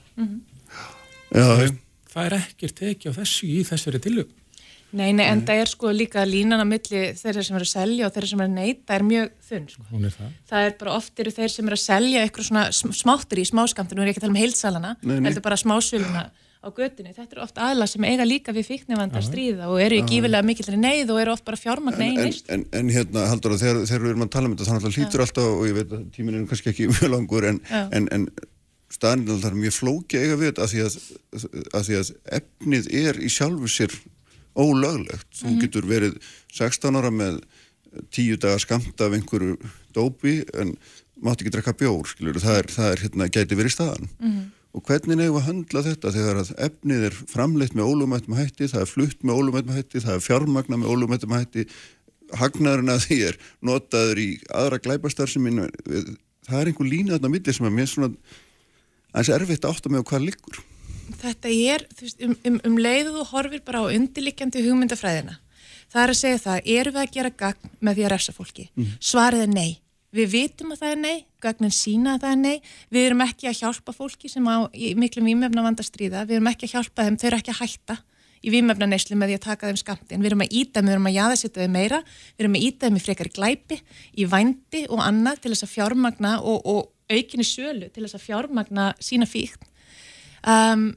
[1.35, 1.75] Já,
[2.15, 4.29] Það er ekkert tekið á þessu í þessari tilög.
[4.95, 8.07] Nei, nei, en það er sko líka línan á milli þeirra sem eru að selja
[8.07, 9.87] og þeirra sem eru að neyta er mjög þunn, sko.
[9.91, 10.29] Hún er það.
[10.53, 13.47] Það er bara oft eru þeir sem eru að selja eitthvað svona sm- smáttur í
[13.51, 16.23] smáskamtinu, nú er ekki að tala um heilsalana, heldur bara smásöluna
[16.65, 17.13] á götunni.
[17.15, 20.47] Þetta eru oft aðla sem eiga líka við fíknivanda að stríða og eru í gífilega
[20.49, 23.85] mikillri neyð og eru oft bara fjármagn en, einn en, en, en hérna, Halldóra, þegar,
[23.91, 26.03] þegar við erum að tala um þetta þannig að hlýtur alltaf, og ég veit að
[26.17, 27.61] tíminn er kannski ekki mjög langur, en,
[28.01, 28.27] en, en
[28.95, 30.99] staðan er alltaf mjög flóki að eiga við þetta að því að,
[31.79, 33.97] að því að efnið er í sjálfu sér
[34.55, 35.31] ólöglegt.
[35.35, 35.61] Þú Mhm.
[35.65, 36.19] getur verið
[36.55, 37.41] 16 ára með
[38.15, 39.57] tíu daga skamt af einhverju
[39.95, 40.77] dópi en
[41.23, 44.09] mátt ekki drekka bjór, skilur, það er, það er hérna, gæti verið staðan.
[44.21, 44.45] Mhm.
[44.75, 48.81] Og hvernig nefnum að höndla þetta þegar að efnið er framleitt með ólumættum hætti, það
[48.83, 51.67] er flutt með ólumættum hætti, það er fjármagna með ólumættum hætti,
[52.35, 55.63] hagnaðurinn að því er notaður í aðra glæpastar sem minn,
[56.49, 58.11] það er einhver lína þarna á milli sem er mér svona
[59.15, 60.61] aðeins erfitt að átta með hvað liggur.
[61.23, 65.39] þetta er, veist, um, um, um leiðu þú horfir bara á undirlikjandi hugmyndafræðina.
[65.93, 68.65] Það er að segja það, erum við að gera gagn með því að refsa fólki?
[68.99, 69.73] Svarið er nei.
[70.15, 73.49] Við vitum að það er nei, gagnin sína að það er nei, við erum ekki
[73.51, 74.57] að hjálpa fólki sem á
[75.01, 77.97] miklum vímefna vanda stríða, við erum ekki að hjálpa þeim, þau eru ekki að hætta
[78.45, 80.95] í vímefna neyslu með því að taka þeim skamtin, við erum að íta þeim, við
[80.95, 82.01] erum að jaðasetja þeim meira,
[82.37, 83.79] við erum að íta þeim í frekar glæpi,
[84.15, 88.27] í vændi og annað til þess að fjármagna og, og aukinni sölu til þess að
[88.29, 89.71] fjármagna sína fíkn.
[90.45, 90.91] Um,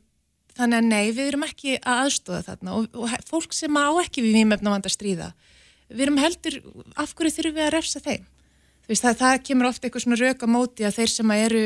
[0.60, 4.26] þannig að nei, við erum ekki að aðstóða þarna og, og fólk sem á ekki
[4.26, 5.32] við vímefna vanda stríða
[5.88, 6.58] við erum heldur,
[7.00, 8.26] af hverju þurfum við að refsa þeim
[8.90, 11.64] veist, það, það kemur ofta eitthvað svona rauk á móti að þeir sem að eru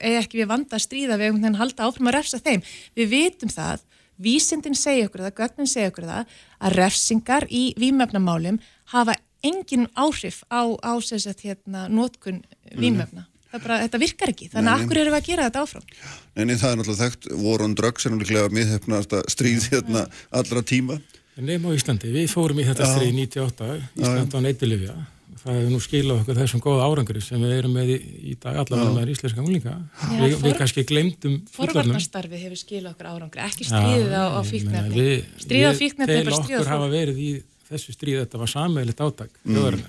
[0.00, 2.62] eiga ekki við vanda að stríða við einhvern veginn halda áfram að refsa þeim.
[2.98, 3.84] Við vitum það,
[4.22, 8.62] vísindin segja okkur það, gögnin segja okkur það að refsingar í vímefnamálum
[8.94, 12.44] hafa engin áhrif á, á sem sagt, hérna, nótkun
[12.78, 15.62] vímefna það bara, þetta virkar ekki, þannig Nei, að akkur erum við að gera þetta
[15.66, 15.88] áfram?
[16.34, 20.04] En það er náttúrulega þekkt, War on Drugs er náttúrulega miðhefnasta stríð hérna
[20.40, 20.98] allra tíma.
[21.36, 23.68] Nefn á Íslandi, við fórum í þetta stríð 98,
[24.00, 24.96] Ísland á neytilifja.
[25.42, 27.96] Það hefur nú skilað okkur þessum góða árangri sem við erum með í,
[28.30, 29.72] í dag allavega með íslenska unglinga.
[30.12, 31.56] Við, við for- kannski glemdum fullorðnum.
[31.56, 36.14] forvarnastarfi hefur skilað okkur árangri, ekki stríðið á, á fíknefni við- stríð á við fíknefni
[36.20, 37.30] er bara stríð á okkur hafa fólk verið í
[37.72, 39.82] þessu stríð, þetta var sammeðilegt átak Mm.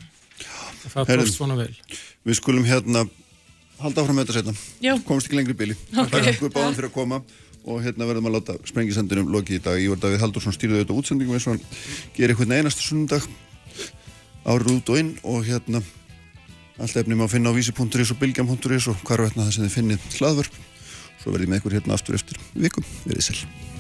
[0.90, 1.70] það tókst svona vel.
[2.26, 3.06] Við skulum hérna
[3.84, 5.04] halda áfram með þetta setna.
[5.06, 5.76] Komst ekki lengri bíli.
[5.98, 6.10] Ok.
[6.12, 7.22] Takk okkur báðan fyrir að koma
[7.64, 9.78] og hérna verðum að láta sprengisendinum lokið í dag.
[9.80, 11.66] Ég var Davíð Haldursson stýrði auðvitað útsendingum eins og hann
[12.18, 13.28] gerir eitthvað einasta sunnundag
[14.44, 15.84] árið út og inn og hérna
[16.82, 20.10] allt efni má finna á vísi.is og bylgjam.is og hvar veitna það sem þið finnið
[20.18, 20.58] hlaðvörp.
[21.22, 22.88] Svo verðum við ykkur hérna aftur eftir vikum.
[23.06, 23.73] Verðið sæl.